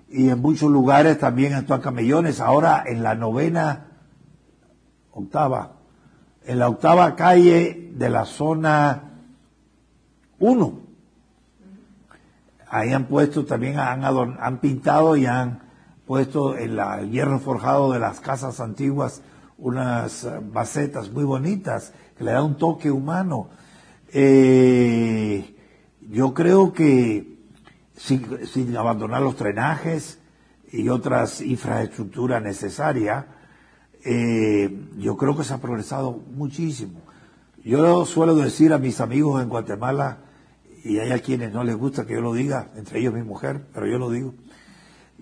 Y 0.08 0.28
en 0.28 0.40
muchos 0.40 0.70
lugares 0.70 1.18
también 1.18 1.52
en 1.52 1.64
camellones, 1.80 2.40
ahora 2.40 2.84
en 2.86 3.02
la 3.02 3.14
novena, 3.14 3.86
octava, 5.12 5.72
en 6.44 6.58
la 6.58 6.68
octava 6.68 7.16
calle 7.16 7.90
de 7.94 8.10
la 8.10 8.24
zona 8.24 9.02
1. 10.38 10.80
Ahí 12.68 12.92
han 12.92 13.06
puesto 13.06 13.44
también, 13.44 13.78
han, 13.78 14.04
han 14.04 14.58
pintado 14.58 15.16
y 15.16 15.26
han 15.26 15.62
puesto 16.06 16.56
en 16.56 16.78
el 16.78 17.10
hierro 17.10 17.40
forjado 17.40 17.92
de 17.92 17.98
las 17.98 18.20
casas 18.20 18.60
antiguas 18.60 19.22
unas 19.58 20.28
macetas 20.52 21.10
muy 21.10 21.24
bonitas 21.24 21.92
que 22.16 22.24
le 22.24 22.32
da 22.32 22.42
un 22.42 22.56
toque 22.56 22.90
humano. 22.90 23.48
Eh, 24.12 25.56
yo 26.08 26.34
creo 26.34 26.72
que 26.72 27.35
sin, 27.96 28.76
abandonar 28.76 29.22
los 29.22 29.36
trenajes 29.36 30.18
y 30.70 30.88
otras 30.88 31.40
infraestructuras 31.40 32.42
necesarias, 32.42 33.24
eh, 34.04 34.88
yo 34.98 35.16
creo 35.16 35.36
que 35.36 35.44
se 35.44 35.54
ha 35.54 35.58
progresado 35.58 36.12
muchísimo. 36.12 37.00
Yo 37.64 38.04
suelo 38.04 38.36
decir 38.36 38.72
a 38.72 38.78
mis 38.78 39.00
amigos 39.00 39.42
en 39.42 39.48
Guatemala 39.48 40.18
y 40.84 41.00
hay 41.00 41.10
a 41.10 41.18
quienes 41.18 41.52
no 41.52 41.64
les 41.64 41.74
gusta 41.76 42.06
que 42.06 42.12
yo 42.12 42.20
lo 42.20 42.32
diga, 42.32 42.70
entre 42.76 43.00
ellos 43.00 43.12
mi 43.12 43.22
mujer, 43.22 43.66
pero 43.74 43.88
yo 43.88 43.98
lo 43.98 44.08
digo, 44.10 44.34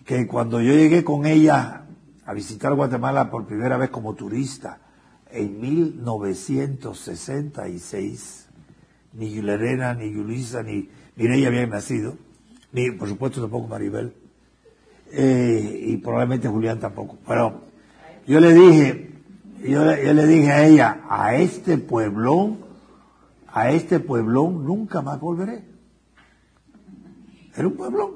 que 0.05 0.27
cuando 0.27 0.61
yo 0.61 0.75
llegué 0.75 1.03
con 1.05 1.25
ella 1.25 1.87
a 2.27 2.35
visitar 2.35 2.75
Guatemala 2.75 3.31
por 3.31 3.47
primera 3.47 3.79
vez 3.79 3.89
como 3.89 4.15
turista 4.15 4.81
en 5.31 5.59
1966, 5.61 8.49
ni 9.15 9.41
Lorena, 9.41 9.95
ni 9.95 10.13
Yulisa, 10.13 10.63
ni 10.63 10.91
Mireia 11.17 11.49
habían 11.49 11.71
nacido, 11.71 12.19
ni 12.75 12.91
por 12.91 13.09
supuesto 13.09 13.41
tampoco 13.41 13.69
Maribel, 13.69 14.13
eh, 15.13 15.81
y 15.87 15.97
probablemente 15.99 16.49
Julián 16.49 16.81
tampoco. 16.81 17.17
Pero 17.27 17.63
yo 18.27 18.41
le 18.41 18.53
dije, 18.53 19.13
yo, 19.63 19.97
yo 19.97 20.13
le 20.13 20.27
dije 20.27 20.53
a 20.53 20.67
ella, 20.67 21.01
a 21.09 21.37
este 21.37 21.79
pueblón, 21.79 22.59
a 23.47 23.71
este 23.71 24.01
pueblón 24.01 24.65
nunca 24.65 25.01
más 25.01 25.21
volveré. 25.21 25.65
Era 27.57 27.69
un 27.69 27.77
pueblón, 27.77 28.11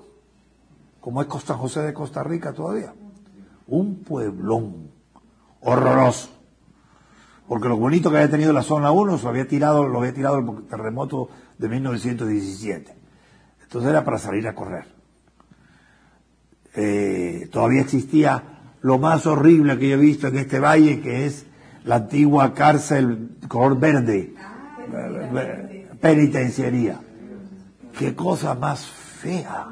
como 1.01 1.23
es 1.23 1.29
Costa 1.29 1.55
José 1.55 1.81
de 1.83 1.95
Costa 1.95 2.25
Rica 2.25 2.53
todavía. 2.53 2.93
Un 3.69 4.03
pueblón 4.03 4.91
horroroso. 5.61 6.31
Porque 7.47 7.69
lo 7.69 7.77
bonito 7.77 8.11
que 8.11 8.17
había 8.17 8.31
tenido 8.31 8.53
la 8.53 8.63
zona 8.63 8.91
1 8.91 9.19
lo 9.23 9.29
había 9.29 9.47
tirado, 9.47 9.87
lo 9.87 10.01
había 10.01 10.13
tirado 10.13 10.39
el 10.39 10.67
terremoto 10.67 11.29
de 11.57 11.69
1917. 11.69 13.08
Entonces 13.69 13.91
era 13.91 14.03
para 14.03 14.17
salir 14.17 14.49
a 14.49 14.55
correr. 14.55 14.87
Eh, 16.75 17.51
todavía 17.53 17.83
existía 17.83 18.43
lo 18.81 18.99
más 18.99 19.27
horrible 19.27 19.79
que 19.79 19.91
yo 19.91 19.97
he 19.97 20.01
visto 20.01 20.29
en 20.29 20.39
este 20.39 20.59
valle, 20.59 21.03
que 21.03 21.27
es 21.27 21.45
la 21.85 21.97
antigua 21.97 22.55
cárcel 22.55 23.37
color 23.47 23.79
verde, 23.79 24.33
penitenciaría. 26.01 26.99
Qué 27.99 28.15
cosa 28.15 28.55
más 28.55 28.87
fea. 28.87 29.67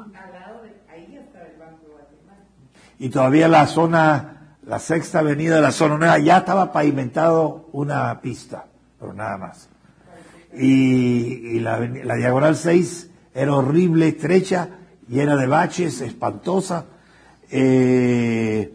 Y 2.99 3.09
todavía 3.09 3.47
la 3.47 3.65
zona, 3.65 4.57
la 4.63 4.77
sexta 4.77 5.19
avenida 5.19 5.55
de 5.55 5.61
la 5.63 5.71
zona 5.71 5.97
nueva, 5.97 6.19
ya 6.19 6.37
estaba 6.37 6.71
pavimentado 6.71 7.67
una 7.71 8.21
pista, 8.21 8.65
pero 8.99 9.13
nada 9.13 9.37
más. 9.37 9.69
Y, 10.53 11.59
la, 11.61 11.79
diagonal 11.79 12.55
6 12.55 13.09
era 13.37 13.55
horrible, 13.55 14.07
estrecha, 14.07 14.67
llena 15.07 15.35
de 15.35 15.45
baches, 15.45 16.01
espantosa. 16.01 16.85
Eh, 17.51 18.73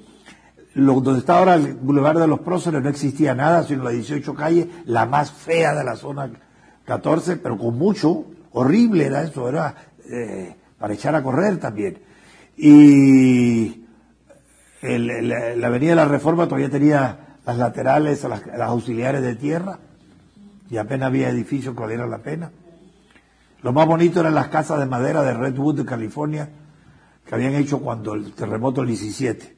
donde 0.75 1.19
está 1.19 1.39
ahora 1.39 1.57
el 1.57 1.75
Boulevard 1.75 2.21
de 2.21 2.29
los 2.29 2.41
Próceres 2.41 2.81
no 2.81 2.89
existía 2.89 3.35
nada, 3.35 3.65
sino 3.65 3.83
la 3.83 3.91
18 3.91 4.35
calle, 4.35 4.69
la 4.87 5.05
más 5.05 5.33
fea 5.33 5.75
de 5.75 5.83
la 5.83 5.97
zona 5.97 6.31
14, 6.85 7.39
pero 7.39 7.59
con 7.59 7.77
mucho, 7.77 8.25
horrible 8.53 9.07
era 9.07 9.25
eso, 9.25 9.49
era 9.49 9.75
eh, 10.09 10.55
para 10.79 10.95
echar 10.95 11.17
a 11.17 11.25
correr 11.25 11.59
también. 11.59 11.99
Y 12.57 13.85
la 14.81 15.67
Avenida 15.67 15.91
de 15.91 15.97
la 15.97 16.05
Reforma 16.05 16.45
todavía 16.45 16.71
tenía 16.71 17.37
las 17.45 17.59
laterales, 17.59 18.23
las, 18.23 18.47
las 18.47 18.69
auxiliares 18.69 19.23
de 19.23 19.35
tierra, 19.35 19.81
y 20.71 20.77
apenas 20.77 21.09
había 21.09 21.31
edificios 21.31 21.75
que 21.75 21.81
valieran 21.81 22.11
la 22.11 22.19
pena. 22.19 22.53
Lo 23.63 23.73
más 23.73 23.87
bonito 23.87 24.21
eran 24.21 24.35
las 24.35 24.49
casas 24.49 24.81
de 24.81 24.87
madera 24.87 25.23
de 25.23 25.35
Redwood 25.35 25.77
de 25.77 25.85
California, 25.85 26.51
que 27.25 27.35
habían 27.35 27.55
hecho 27.55 27.79
cuando 27.79 28.15
el 28.15 28.33
terremoto 28.33 28.81
del 28.81 28.89
17 28.89 29.57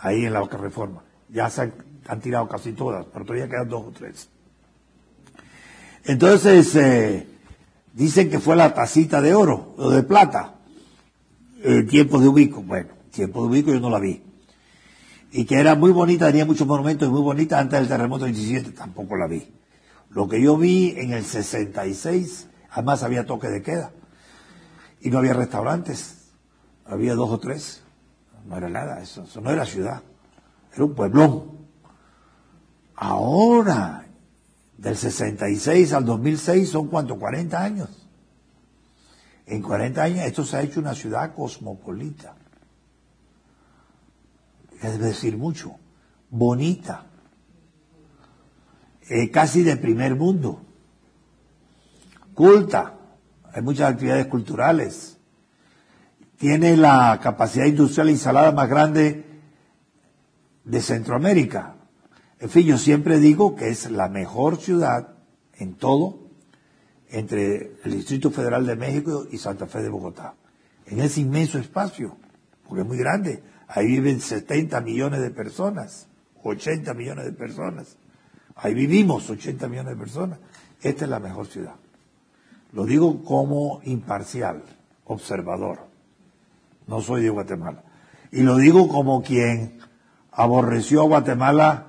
ahí 0.00 0.26
en 0.26 0.32
la 0.32 0.42
reforma. 0.42 1.02
Ya 1.28 1.48
se 1.48 1.72
han, 2.06 2.20
tirado 2.20 2.48
casi 2.48 2.72
todas, 2.72 3.06
pero 3.12 3.24
todavía 3.24 3.48
quedan 3.48 3.68
dos 3.68 3.86
o 3.86 3.90
tres. 3.90 4.28
Entonces, 6.04 6.74
eh, 6.76 7.26
dicen 7.92 8.28
que 8.28 8.40
fue 8.40 8.56
la 8.56 8.74
tacita 8.74 9.20
de 9.22 9.34
oro 9.34 9.74
o 9.78 9.90
de 9.90 10.02
plata. 10.02 10.56
en 11.62 11.86
tiempos 11.86 12.20
de 12.20 12.28
Ubico, 12.28 12.62
bueno, 12.62 12.90
tiempo 13.10 13.42
de 13.42 13.48
Ubico 13.48 13.72
yo 13.72 13.80
no 13.80 13.88
la 13.88 14.00
vi. 14.00 14.22
Y 15.32 15.46
que 15.46 15.58
era 15.58 15.74
muy 15.74 15.92
bonita, 15.92 16.26
tenía 16.26 16.44
muchos 16.44 16.66
monumentos 16.66 17.08
y 17.08 17.10
muy 17.10 17.22
bonita 17.22 17.58
antes 17.58 17.80
del 17.80 17.88
terremoto 17.88 18.26
del 18.26 18.34
17, 18.34 18.72
tampoco 18.72 19.16
la 19.16 19.26
vi. 19.26 19.48
Lo 20.10 20.28
que 20.28 20.40
yo 20.42 20.56
vi 20.56 20.94
en 20.96 21.12
el 21.12 21.24
66, 21.24 22.48
además 22.74 23.02
había 23.02 23.24
toque 23.24 23.48
de 23.48 23.62
queda. 23.62 23.90
Y 25.00 25.08
no 25.10 25.18
había 25.18 25.32
restaurantes, 25.32 26.28
había 26.84 27.14
dos 27.14 27.30
o 27.30 27.38
tres 27.38 27.84
no 28.44 28.56
era 28.56 28.68
nada, 28.68 29.00
eso, 29.00 29.22
eso 29.22 29.40
no 29.40 29.50
era 29.50 29.64
ciudad, 29.64 30.02
era 30.72 30.84
un 30.84 30.94
pueblón. 30.94 31.66
Ahora, 32.96 34.06
del 34.76 34.96
66 34.96 35.92
al 35.92 36.04
2006 36.04 36.68
son 36.68 36.88
cuánto, 36.88 37.18
40 37.18 37.62
años. 37.62 38.08
En 39.46 39.62
40 39.62 40.02
años 40.02 40.20
esto 40.20 40.44
se 40.44 40.56
ha 40.56 40.62
hecho 40.62 40.80
una 40.80 40.94
ciudad 40.94 41.34
cosmopolita. 41.34 42.34
Es 44.80 44.98
decir 44.98 45.36
mucho. 45.36 45.76
Bonita. 46.30 47.06
Eh, 49.08 49.30
casi 49.30 49.62
de 49.62 49.76
primer 49.76 50.14
mundo. 50.14 50.62
Culta. 52.34 52.98
Hay 53.52 53.62
muchas 53.62 53.92
actividades 53.92 54.26
culturales 54.26 55.14
tiene 56.44 56.76
la 56.76 57.20
capacidad 57.22 57.66
industrial 57.66 58.10
instalada 58.10 58.52
más 58.52 58.68
grande 58.68 59.24
de 60.64 60.82
Centroamérica. 60.82 61.76
En 62.38 62.50
fin, 62.50 62.66
yo 62.66 62.78
siempre 62.78 63.18
digo 63.18 63.56
que 63.56 63.68
es 63.68 63.90
la 63.90 64.08
mejor 64.08 64.58
ciudad 64.58 65.14
en 65.54 65.74
todo 65.74 66.18
entre 67.08 67.76
el 67.84 67.92
Distrito 67.92 68.30
Federal 68.30 68.66
de 68.66 68.76
México 68.76 69.26
y 69.30 69.38
Santa 69.38 69.66
Fe 69.66 69.82
de 69.82 69.88
Bogotá. 69.88 70.34
En 70.86 71.00
ese 71.00 71.20
inmenso 71.20 71.58
espacio, 71.58 72.16
porque 72.68 72.82
es 72.82 72.86
muy 72.86 72.98
grande. 72.98 73.42
Ahí 73.68 73.86
viven 73.86 74.20
70 74.20 74.80
millones 74.80 75.20
de 75.20 75.30
personas, 75.30 76.08
80 76.42 76.92
millones 76.92 77.24
de 77.24 77.32
personas. 77.32 77.96
Ahí 78.56 78.74
vivimos 78.74 79.30
80 79.30 79.68
millones 79.68 79.94
de 79.94 79.98
personas. 79.98 80.38
Esta 80.82 81.04
es 81.04 81.10
la 81.10 81.20
mejor 81.20 81.46
ciudad. 81.46 81.76
Lo 82.74 82.84
digo 82.84 83.24
como 83.24 83.80
imparcial, 83.84 84.62
observador 85.04 85.94
no 86.86 87.00
soy 87.00 87.22
de 87.22 87.30
Guatemala. 87.30 87.82
Y 88.30 88.42
lo 88.42 88.56
digo 88.56 88.88
como 88.88 89.22
quien 89.22 89.78
aborreció 90.32 91.02
a 91.02 91.04
Guatemala 91.04 91.86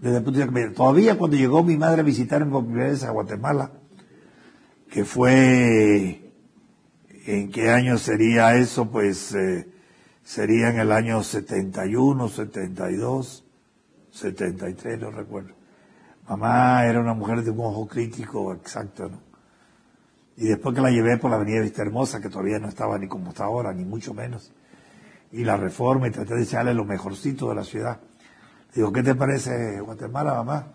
desde 0.00 0.18
el 0.18 0.24
punto 0.24 0.40
de 0.40 0.46
vista 0.46 0.74
Todavía 0.74 1.16
cuando 1.16 1.36
llegó 1.36 1.62
mi 1.62 1.76
madre 1.76 2.00
a 2.00 2.04
visitarme 2.04 2.50
por 2.50 2.64
primera 2.64 2.88
vez 2.88 3.04
a 3.04 3.10
Guatemala, 3.10 3.70
que 4.90 5.04
fue, 5.04 6.32
¿en 7.26 7.50
qué 7.50 7.70
año 7.70 7.96
sería 7.98 8.56
eso? 8.56 8.90
Pues 8.90 9.32
eh, 9.34 9.68
sería 10.24 10.70
en 10.70 10.80
el 10.80 10.92
año 10.92 11.22
71, 11.22 12.28
72, 12.28 13.44
73, 14.10 15.00
no 15.00 15.10
recuerdo. 15.10 15.54
Mamá 16.28 16.84
era 16.86 17.00
una 17.00 17.14
mujer 17.14 17.42
de 17.42 17.50
un 17.50 17.60
ojo 17.60 17.86
crítico 17.86 18.52
exacto, 18.52 19.08
¿no? 19.08 19.31
Y 20.36 20.46
después 20.46 20.74
que 20.74 20.80
la 20.80 20.90
llevé 20.90 21.18
por 21.18 21.30
la 21.30 21.36
avenida 21.36 21.60
Vista 21.60 21.82
Hermosa, 21.82 22.20
que 22.20 22.28
todavía 22.28 22.58
no 22.58 22.68
estaba 22.68 22.98
ni 22.98 23.06
como 23.06 23.30
está 23.30 23.44
ahora, 23.44 23.72
ni 23.72 23.84
mucho 23.84 24.14
menos, 24.14 24.52
y 25.30 25.44
la 25.44 25.56
reforma 25.56 26.08
y 26.08 26.10
traté 26.10 26.34
de 26.34 26.42
echarle 26.42 26.74
lo 26.74 26.84
mejorcito 26.84 27.48
de 27.48 27.54
la 27.54 27.64
ciudad. 27.64 28.00
Digo, 28.74 28.92
¿qué 28.92 29.02
te 29.02 29.14
parece 29.14 29.80
Guatemala, 29.80 30.34
mamá? 30.34 30.66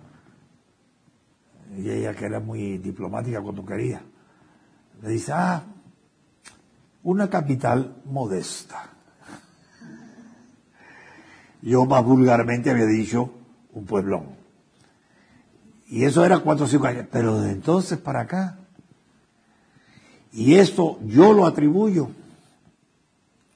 Y 1.76 1.90
ella, 1.90 2.14
que 2.14 2.26
era 2.26 2.40
muy 2.40 2.78
diplomática 2.78 3.42
cuando 3.42 3.66
quería, 3.66 4.02
me 5.02 5.10
dice, 5.10 5.32
ah, 5.34 5.64
una 7.04 7.30
capital 7.30 8.02
modesta. 8.06 8.92
Yo 11.62 11.86
más 11.86 12.04
vulgarmente 12.04 12.70
había 12.70 12.86
dicho 12.86 13.32
un 13.74 13.86
pueblón. 13.86 14.36
Y 15.88 16.04
eso 16.04 16.26
era 16.26 16.40
cuatro 16.40 16.66
o 16.66 16.68
cinco 16.68 16.88
años. 16.88 17.08
Pero 17.12 17.40
de 17.40 17.52
entonces 17.52 17.98
para 17.98 18.22
acá, 18.22 18.60
y 20.38 20.54
esto 20.54 21.00
yo 21.04 21.34
lo 21.34 21.48
atribuyo, 21.48 22.10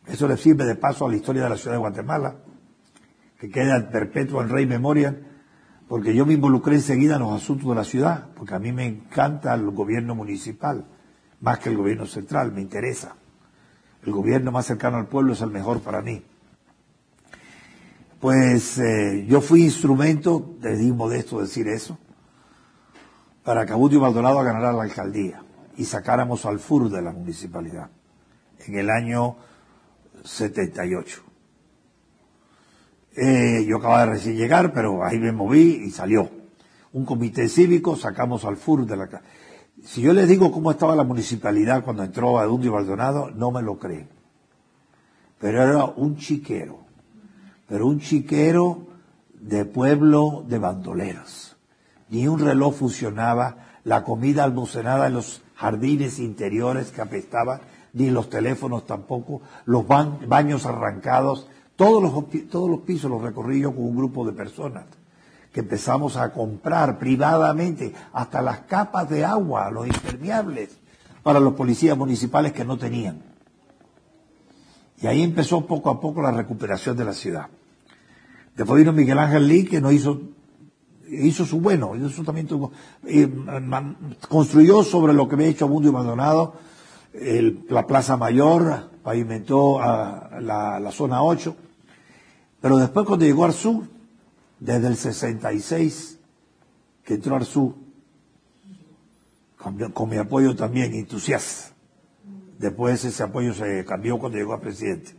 eso 0.07 0.27
le 0.27 0.35
sirve 0.35 0.65
de 0.65 0.73
paso 0.73 1.05
a 1.05 1.09
la 1.11 1.15
historia 1.15 1.43
de 1.43 1.49
la 1.49 1.55
ciudad 1.55 1.75
de 1.75 1.79
Guatemala, 1.79 2.37
que 3.39 3.51
queda 3.51 3.91
perpetua 3.91 4.41
en 4.41 4.49
Rey 4.49 4.65
Memoria, 4.65 5.15
porque 5.87 6.15
yo 6.15 6.25
me 6.25 6.33
involucré 6.33 6.73
enseguida 6.73 7.17
en 7.17 7.21
los 7.21 7.39
asuntos 7.39 7.69
de 7.69 7.75
la 7.75 7.83
ciudad, 7.83 8.29
porque 8.35 8.55
a 8.55 8.59
mí 8.59 8.71
me 8.71 8.87
encanta 8.87 9.53
el 9.53 9.69
gobierno 9.69 10.15
municipal, 10.15 10.87
más 11.39 11.59
que 11.59 11.69
el 11.69 11.77
gobierno 11.77 12.07
central, 12.07 12.51
me 12.51 12.61
interesa. 12.61 13.15
El 14.03 14.11
gobierno 14.11 14.51
más 14.51 14.65
cercano 14.65 14.97
al 14.97 15.05
pueblo 15.05 15.33
es 15.33 15.41
el 15.41 15.51
mejor 15.51 15.81
para 15.81 16.01
mí. 16.01 16.23
Pues 18.19 18.79
eh, 18.79 19.27
yo 19.29 19.39
fui 19.39 19.65
instrumento, 19.65 20.55
de 20.59 20.91
modesto 20.93 21.41
decir 21.41 21.67
eso, 21.67 21.99
para 23.43 23.67
que 23.67 23.73
Abudio 23.73 24.01
Maldonado 24.01 24.41
ganara 24.41 24.73
la 24.73 24.81
alcaldía 24.81 25.43
y 25.77 25.85
sacáramos 25.85 26.45
al 26.45 26.59
FUR 26.59 26.89
de 26.89 27.01
la 27.01 27.11
municipalidad 27.11 27.89
en 28.65 28.75
el 28.77 28.89
año 28.89 29.37
78. 30.23 31.23
Eh, 33.15 33.65
yo 33.67 33.77
acababa 33.77 34.05
de 34.05 34.11
recién 34.13 34.37
llegar, 34.37 34.73
pero 34.73 35.03
ahí 35.03 35.19
me 35.19 35.31
moví 35.31 35.83
y 35.85 35.91
salió. 35.91 36.29
Un 36.93 37.05
comité 37.05 37.47
cívico, 37.49 37.95
sacamos 37.95 38.45
al 38.45 38.57
FUR 38.57 38.85
de 38.85 38.97
la 38.97 39.21
Si 39.83 40.01
yo 40.01 40.13
les 40.13 40.27
digo 40.27 40.51
cómo 40.51 40.71
estaba 40.71 40.95
la 40.95 41.03
municipalidad 41.03 41.83
cuando 41.83 42.03
entró 42.03 42.39
Adundio 42.39 42.73
Maldonado, 42.73 43.31
no 43.31 43.51
me 43.51 43.61
lo 43.61 43.77
creen. 43.79 44.09
Pero 45.39 45.63
era 45.63 45.85
un 45.85 46.17
chiquero. 46.17 46.79
Pero 47.67 47.87
un 47.87 47.99
chiquero 47.99 48.87
de 49.33 49.65
pueblo 49.65 50.45
de 50.47 50.59
bandoleros. 50.59 51.57
Ni 52.09 52.27
un 52.27 52.39
reloj 52.39 52.75
funcionaba, 52.75 53.79
la 53.83 54.03
comida 54.03 54.43
almacenada 54.43 55.07
en 55.07 55.13
los 55.13 55.41
jardines 55.61 56.17
interiores 56.17 56.89
que 56.89 57.01
apestaban, 57.01 57.61
ni 57.93 58.09
los 58.09 58.29
teléfonos 58.29 58.87
tampoco, 58.87 59.41
los 59.65 59.85
baños 59.87 60.65
arrancados, 60.65 61.47
todos 61.75 62.01
los, 62.01 62.49
todos 62.49 62.69
los 62.69 62.79
pisos 62.79 63.11
los 63.11 63.21
recorrí 63.21 63.59
yo 63.59 63.75
con 63.75 63.85
un 63.85 63.95
grupo 63.95 64.25
de 64.25 64.33
personas 64.33 64.85
que 65.53 65.59
empezamos 65.59 66.17
a 66.17 66.31
comprar 66.33 66.97
privadamente 66.97 67.93
hasta 68.13 68.41
las 68.41 68.61
capas 68.61 69.07
de 69.09 69.23
agua, 69.23 69.69
los 69.69 69.85
impermeables, 69.85 70.79
para 71.21 71.39
los 71.39 71.53
policías 71.53 71.95
municipales 71.95 72.53
que 72.53 72.65
no 72.65 72.77
tenían. 72.77 73.21
Y 74.99 75.07
ahí 75.07 75.21
empezó 75.21 75.67
poco 75.67 75.91
a 75.91 75.99
poco 75.99 76.21
la 76.21 76.31
recuperación 76.31 76.97
de 76.97 77.05
la 77.05 77.13
ciudad. 77.13 77.47
Después 78.55 78.79
vino 78.79 78.93
Miguel 78.93 79.19
Ángel 79.19 79.47
Lee, 79.47 79.65
que 79.65 79.81
nos 79.81 79.93
hizo, 79.93 80.21
hizo 81.11 81.45
su 81.45 81.59
bueno, 81.59 81.95
hizo 81.95 82.23
eh, 83.05 83.29
construyó 84.27 84.83
sobre 84.83 85.13
lo 85.13 85.27
que 85.27 85.35
había 85.35 85.47
hecho 85.47 85.67
Mundo 85.67 85.89
y 85.89 85.91
Maldonado, 85.91 86.55
la 87.69 87.85
Plaza 87.85 88.15
Mayor, 88.15 88.89
pavimentó 89.03 89.79
la, 89.79 90.89
zona 90.91 91.21
8, 91.21 91.55
pero 92.61 92.77
después 92.77 93.05
cuando 93.05 93.25
llegó 93.25 93.51
sur, 93.51 93.83
desde 94.59 94.87
el 94.87 94.95
66 94.95 96.19
que 97.03 97.15
entró 97.15 97.35
Arzú, 97.35 97.75
con, 99.57 99.77
con 99.91 100.09
mi 100.09 100.17
apoyo 100.17 100.55
también 100.55 100.93
entusiasta. 100.93 101.73
Después 102.57 103.03
ese 103.03 103.23
apoyo 103.23 103.53
se 103.53 103.83
cambió 103.85 104.19
cuando 104.19 104.37
llegó 104.37 104.53
a 104.53 104.61
presidente. 104.61 105.15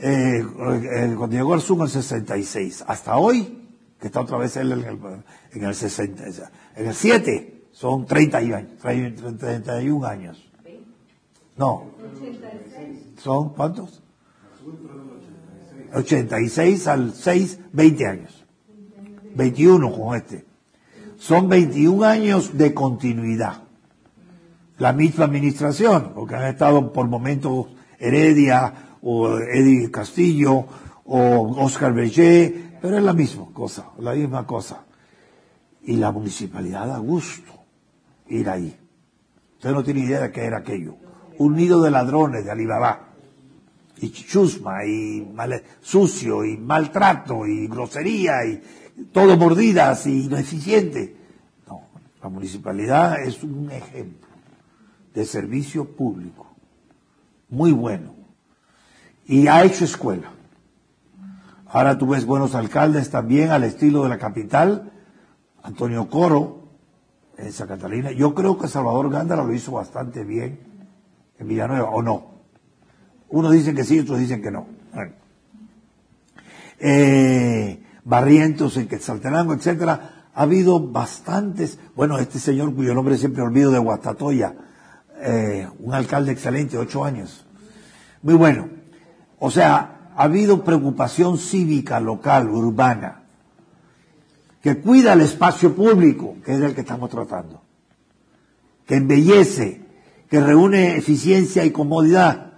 Eh, 0.00 0.40
eh, 0.40 1.14
cuando 1.16 1.36
llegó 1.36 1.54
Arzú 1.54 1.74
en 1.76 1.82
el 1.82 1.88
66, 1.88 2.84
hasta 2.86 3.16
hoy, 3.16 3.57
que 4.00 4.06
está 4.06 4.20
otra 4.20 4.38
vez 4.38 4.56
él 4.56 4.72
en 4.72 4.84
el, 4.84 4.98
en 5.52 5.64
el 5.64 5.74
60, 5.74 6.24
en 6.76 6.86
el 6.86 6.94
7, 6.94 7.64
son 7.72 8.06
30 8.06 8.38
años, 8.38 8.62
31 8.80 10.06
años. 10.06 10.48
No. 11.56 11.86
¿Son 13.18 13.50
cuántos? 13.50 14.02
86 15.94 16.86
al 16.86 17.14
6, 17.14 17.60
20 17.72 18.06
años. 18.06 18.44
21 19.34 19.92
con 19.92 20.16
este. 20.16 20.44
Son 21.18 21.48
21 21.48 22.04
años 22.04 22.56
de 22.56 22.74
continuidad. 22.74 23.62
La 24.78 24.92
misma 24.92 25.24
administración, 25.24 26.12
porque 26.14 26.36
han 26.36 26.46
estado 26.46 26.92
por 26.92 27.08
momentos 27.08 27.66
Heredia 27.98 28.96
o 29.02 29.38
Eddie 29.38 29.90
Castillo 29.90 30.66
o 31.04 31.64
Oscar 31.64 31.92
Bellé, 31.92 32.67
pero 32.80 32.98
es 32.98 33.02
la 33.02 33.12
misma 33.12 33.46
cosa, 33.52 33.90
la 33.98 34.14
misma 34.14 34.46
cosa. 34.46 34.84
Y 35.82 35.96
la 35.96 36.12
municipalidad 36.12 36.86
da 36.86 36.98
gusto 36.98 37.52
ir 38.28 38.48
ahí. 38.48 38.76
Usted 39.54 39.70
no 39.70 39.82
tiene 39.82 40.00
idea 40.00 40.20
de 40.20 40.32
qué 40.32 40.44
era 40.44 40.58
aquello. 40.58 40.96
Un 41.38 41.56
nido 41.56 41.82
de 41.82 41.90
ladrones 41.90 42.44
de 42.44 42.50
Alibaba. 42.50 43.06
Y 44.00 44.10
chusma, 44.10 44.84
y 44.84 45.26
sucio, 45.80 46.44
y 46.44 46.56
maltrato, 46.56 47.46
y 47.46 47.66
grosería, 47.66 48.44
y, 48.46 48.62
todo 49.12 49.36
mordidas 49.36 50.06
y 50.06 50.24
ineficiente. 50.24 51.16
No, 51.66 51.82
la 52.22 52.28
municipalidad 52.28 53.22
es 53.22 53.42
un 53.42 53.70
ejemplo 53.70 54.28
de 55.14 55.24
servicio 55.24 55.84
público, 55.84 56.46
muy 57.48 57.72
bueno, 57.72 58.14
y 59.26 59.46
ha 59.48 59.64
hecho 59.64 59.84
escuela. 59.84 60.32
Ahora 61.70 61.98
tú 61.98 62.08
ves 62.08 62.24
buenos 62.24 62.54
alcaldes 62.54 63.10
también 63.10 63.50
al 63.50 63.64
estilo 63.64 64.02
de 64.02 64.08
la 64.08 64.18
capital, 64.18 64.90
Antonio 65.62 66.08
Coro, 66.08 66.68
en 67.36 67.52
Santa 67.52 67.76
Catalina. 67.76 68.10
Yo 68.10 68.34
creo 68.34 68.58
que 68.58 68.68
Salvador 68.68 69.10
Gándara 69.10 69.44
lo 69.44 69.52
hizo 69.52 69.72
bastante 69.72 70.24
bien 70.24 70.60
en 71.38 71.46
Villanueva, 71.46 71.90
¿o 71.90 72.02
no? 72.02 72.38
Unos 73.28 73.52
dicen 73.52 73.76
que 73.76 73.84
sí, 73.84 74.00
otros 74.00 74.18
dicen 74.18 74.42
que 74.42 74.50
no. 74.50 74.66
Eh, 76.80 77.82
Barrientos, 78.04 78.76
en 78.78 78.88
Quetzaltenango, 78.88 79.52
etcétera, 79.52 80.30
ha 80.34 80.42
habido 80.42 80.80
bastantes, 80.80 81.78
bueno, 81.94 82.18
este 82.18 82.38
señor 82.38 82.74
cuyo 82.74 82.94
nombre 82.94 83.18
siempre 83.18 83.42
olvido 83.42 83.70
de 83.70 83.78
Guastatoya, 83.78 84.54
eh, 85.20 85.68
un 85.80 85.92
alcalde 85.92 86.32
excelente, 86.32 86.78
ocho 86.78 87.04
años. 87.04 87.44
Muy 88.22 88.34
bueno. 88.34 88.70
O 89.38 89.50
sea, 89.50 89.97
ha 90.18 90.24
habido 90.24 90.64
preocupación 90.64 91.38
cívica 91.38 92.00
local, 92.00 92.50
urbana, 92.50 93.22
que 94.60 94.80
cuida 94.80 95.12
el 95.12 95.20
espacio 95.20 95.76
público, 95.76 96.34
que 96.44 96.54
es 96.54 96.60
el 96.60 96.74
que 96.74 96.80
estamos 96.80 97.08
tratando, 97.08 97.62
que 98.84 98.96
embellece, 98.96 99.80
que 100.28 100.40
reúne 100.40 100.96
eficiencia 100.96 101.64
y 101.64 101.70
comodidad, 101.70 102.54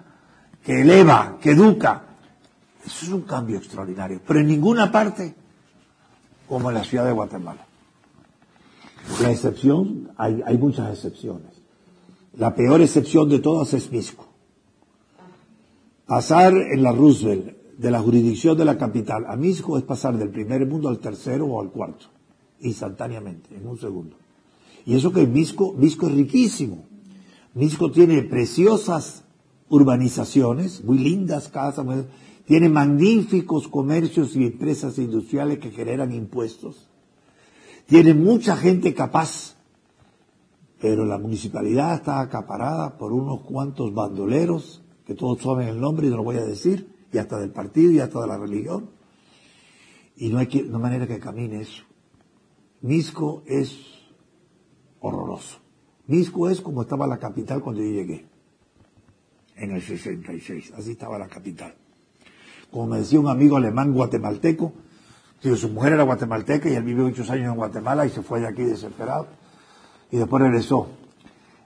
que 0.65 0.81
eleva, 0.81 1.37
que 1.39 1.51
educa. 1.51 2.05
Eso 2.83 3.05
es 3.05 3.13
un 3.13 3.23
cambio 3.23 3.59
extraordinario. 3.59 4.23
Pero 4.27 4.41
en 4.41 4.47
ninguna 4.47 4.91
parte 4.91 5.35
como 6.49 6.71
en 6.71 6.77
la 6.77 6.85
ciudad 6.85 7.05
de 7.05 7.13
Guatemala. 7.13 7.67
La 9.21 9.31
excepción, 9.33 10.13
hay, 10.17 10.41
hay 10.47 10.57
muchas 10.57 10.91
excepciones. 10.95 11.53
La 12.39 12.55
peor 12.55 12.81
excepción 12.81 13.29
de 13.29 13.41
todas 13.41 13.75
es 13.75 13.93
Misco. 13.93 14.30
Pasar 16.11 16.53
en 16.57 16.83
la 16.83 16.91
Roosevelt 16.91 17.79
de 17.79 17.89
la 17.89 18.01
jurisdicción 18.01 18.59
de 18.59 18.65
la 18.65 18.77
capital 18.77 19.27
a 19.29 19.37
Misco 19.37 19.79
es 19.79 19.85
pasar 19.85 20.19
del 20.19 20.31
primer 20.31 20.67
mundo 20.67 20.89
al 20.89 20.99
tercero 20.99 21.47
o 21.47 21.61
al 21.61 21.71
cuarto, 21.71 22.07
instantáneamente, 22.63 23.55
en 23.55 23.65
un 23.65 23.79
segundo. 23.79 24.17
Y 24.85 24.97
eso 24.97 25.13
que 25.13 25.25
Misco, 25.29 25.73
Misco 25.73 26.09
es 26.09 26.15
riquísimo. 26.15 26.85
Misco 27.55 27.93
tiene 27.93 28.23
preciosas 28.23 29.23
urbanizaciones, 29.69 30.83
muy 30.83 30.99
lindas 30.99 31.47
casas, 31.47 31.87
tiene 32.45 32.69
magníficos 32.69 33.69
comercios 33.69 34.35
y 34.35 34.47
empresas 34.47 34.99
industriales 34.99 35.61
que 35.61 35.71
generan 35.71 36.13
impuestos. 36.13 36.89
Tiene 37.87 38.15
mucha 38.15 38.57
gente 38.57 38.95
capaz, 38.95 39.55
pero 40.81 41.05
la 41.07 41.19
municipalidad 41.19 41.95
está 41.95 42.21
acaparada 42.21 42.99
por 42.99 43.13
unos 43.13 43.43
cuantos 43.43 43.95
bandoleros, 43.95 44.83
que 45.11 45.17
todos 45.17 45.43
saben 45.43 45.67
el 45.67 45.81
nombre 45.81 46.07
y 46.07 46.11
no 46.11 46.19
lo 46.19 46.23
voy 46.23 46.37
a 46.37 46.45
decir, 46.45 46.89
y 47.13 47.19
hasta 47.19 47.39
del 47.41 47.51
partido 47.51 47.91
y 47.91 47.99
hasta 47.99 48.21
de 48.21 48.29
la 48.29 48.39
religión. 48.39 48.91
Y 50.15 50.29
no 50.29 50.39
hay, 50.39 50.47
que, 50.47 50.63
no 50.63 50.79
manera 50.79 51.09
que 51.09 51.19
camine 51.19 51.63
eso. 51.63 51.83
Misco 52.83 53.43
es 53.47 53.77
horroroso. 55.01 55.59
Misco 56.07 56.49
es 56.49 56.61
como 56.61 56.83
estaba 56.83 57.09
la 57.09 57.19
capital 57.19 57.61
cuando 57.61 57.83
yo 57.83 57.91
llegué, 57.91 58.25
en 59.57 59.73
el 59.73 59.83
66. 59.83 60.75
Así 60.77 60.93
estaba 60.93 61.19
la 61.19 61.27
capital 61.27 61.75
como 62.71 62.87
me 62.87 62.99
decía 62.99 63.19
un 63.19 63.29
amigo 63.29 63.57
alemán 63.57 63.93
guatemalteco, 63.93 64.73
su 65.43 65.69
mujer 65.71 65.95
era 65.95 66.05
guatemalteca 66.05 66.69
y 66.69 66.75
él 66.75 66.85
vivió 66.85 67.05
muchos 67.05 67.29
años 67.31 67.51
en 67.51 67.57
Guatemala 67.57 68.07
y 68.07 68.11
se 68.11 68.23
fue 68.23 68.41
de 68.41 68.47
aquí 68.47 68.63
desesperado. 68.63 69.27
Y 70.11 70.19
después 70.19 70.41
regresó. 70.43 70.87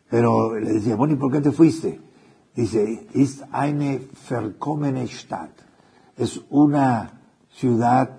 Pero 0.09 0.59
le 0.59 0.75
decía, 0.75 0.97
bueno, 0.97 1.15
¿y 1.15 1.17
por 1.17 1.31
qué 1.31 1.41
te 1.41 1.51
fuiste? 1.51 2.01
Dice, 2.57 3.09
ist 3.13 3.45
eine 3.53 4.01
verkommene 4.29 5.09
Stadt. 5.09 5.55
Es 6.17 6.41
una 6.51 7.21
ciudad, 7.51 8.19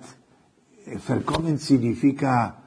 verkommen 1.06 1.54
eh, 1.54 1.58
significa 1.58 2.62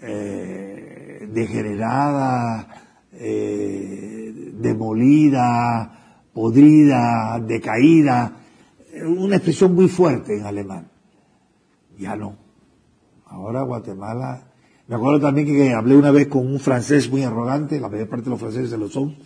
eh, 0.00 1.28
degenerada, 1.30 2.66
eh, 3.12 4.52
demolida, 4.54 6.28
podrida, 6.32 7.38
decaída 7.40 8.42
una 9.00 9.36
expresión 9.36 9.74
muy 9.74 9.88
fuerte 9.88 10.38
en 10.38 10.46
alemán. 10.46 10.88
Ya 11.98 12.16
no. 12.16 12.36
Ahora 13.26 13.62
Guatemala. 13.62 14.48
Me 14.88 14.96
acuerdo 14.96 15.20
también 15.20 15.46
que 15.46 15.72
hablé 15.72 15.96
una 15.96 16.10
vez 16.10 16.26
con 16.26 16.46
un 16.46 16.58
francés 16.58 17.10
muy 17.10 17.22
arrogante, 17.22 17.80
la 17.80 17.88
mayor 17.88 18.08
parte 18.08 18.24
de 18.24 18.30
los 18.30 18.40
franceses 18.40 18.78
lo 18.78 18.88
son, 18.88 19.16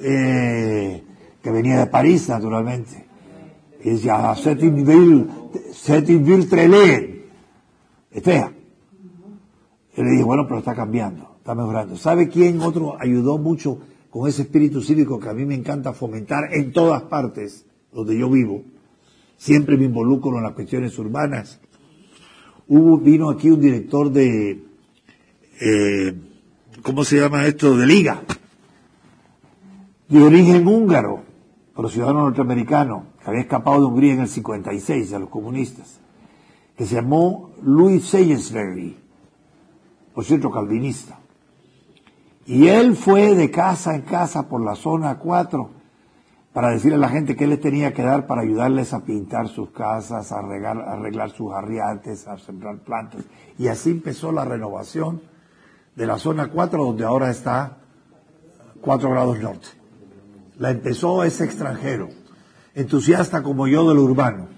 eh, 0.00 1.02
que 1.42 1.50
venía 1.50 1.78
de 1.78 1.86
París, 1.86 2.28
naturalmente. 2.28 3.06
Y 3.84 3.90
decía, 3.90 4.34
c'est 4.36 4.62
une 4.62 4.84
ville, 4.84 5.26
c'est 5.72 6.08
une 6.08 6.24
ville 6.24 6.46
très 6.48 6.68
Es 8.10 8.22
fea. 8.22 8.52
Y 9.96 10.02
le 10.02 10.10
dije, 10.10 10.22
bueno, 10.22 10.46
pero 10.46 10.58
está 10.58 10.74
cambiando, 10.74 11.36
está 11.38 11.54
mejorando. 11.54 11.96
¿Sabe 11.96 12.28
quién 12.28 12.60
otro 12.60 12.96
ayudó 13.00 13.38
mucho 13.38 13.78
con 14.10 14.28
ese 14.28 14.42
espíritu 14.42 14.82
cívico 14.82 15.18
que 15.18 15.28
a 15.28 15.34
mí 15.34 15.44
me 15.44 15.54
encanta 15.54 15.92
fomentar 15.92 16.52
en 16.52 16.72
todas 16.72 17.02
partes 17.02 17.66
donde 17.92 18.16
yo 18.16 18.30
vivo? 18.30 18.62
siempre 19.42 19.76
me 19.76 19.86
involucro 19.86 20.36
en 20.38 20.44
las 20.44 20.52
cuestiones 20.52 20.96
urbanas. 20.98 21.58
Hubo, 22.68 22.98
vino 22.98 23.28
aquí 23.28 23.50
un 23.50 23.60
director 23.60 24.10
de, 24.10 24.62
eh, 25.60 26.14
¿cómo 26.82 27.02
se 27.02 27.18
llama 27.18 27.46
esto? 27.46 27.76
De 27.76 27.86
liga. 27.86 28.22
De 30.12 30.22
origen 30.22 30.68
húngaro, 30.68 31.22
pero 31.74 31.88
ciudadano 31.88 32.24
norteamericano, 32.24 33.06
que 33.18 33.30
había 33.30 33.40
escapado 33.40 33.80
de 33.80 33.86
Hungría 33.86 34.12
en 34.12 34.20
el 34.20 34.28
56 34.28 35.10
a 35.14 35.18
los 35.18 35.30
comunistas, 35.30 36.00
que 36.76 36.84
se 36.84 36.96
llamó 36.96 37.52
Louis 37.62 38.04
Seyensbury, 38.04 38.98
por 40.14 40.22
cierto, 40.22 40.50
calvinista. 40.50 41.18
Y 42.44 42.66
él 42.66 42.94
fue 42.94 43.34
de 43.34 43.50
casa 43.50 43.94
en 43.94 44.02
casa 44.02 44.50
por 44.50 44.62
la 44.62 44.74
zona 44.74 45.18
4 45.18 45.70
para 46.52 46.68
decirle 46.68 46.96
a 46.96 47.00
la 47.00 47.08
gente 47.08 47.34
que 47.34 47.44
él 47.44 47.50
les 47.50 47.62
tenía 47.62 47.94
que 47.94 48.02
dar 48.02 48.26
para 48.26 48.42
ayudarles 48.42 48.92
a 48.92 49.06
pintar 49.06 49.48
sus 49.48 49.70
casas, 49.70 50.30
a 50.30 50.40
arreglar, 50.40 50.78
a 50.78 50.92
arreglar 50.92 51.30
sus 51.30 51.54
arriates, 51.54 52.28
a 52.28 52.36
sembrar 52.36 52.80
plantas. 52.80 53.22
Y 53.58 53.68
así 53.68 53.92
empezó 53.92 54.30
la 54.30 54.44
renovación 54.44 55.22
de 55.96 56.06
la 56.06 56.18
zona 56.18 56.48
4, 56.48 56.84
donde 56.84 57.04
ahora 57.06 57.30
está 57.30 57.78
4 58.82 59.10
grados 59.10 59.40
norte. 59.40 59.81
La 60.58 60.70
empezó 60.70 61.24
ese 61.24 61.44
extranjero, 61.44 62.08
entusiasta 62.74 63.42
como 63.42 63.66
yo 63.66 63.88
de 63.88 63.94
lo 63.94 64.02
urbano 64.02 64.51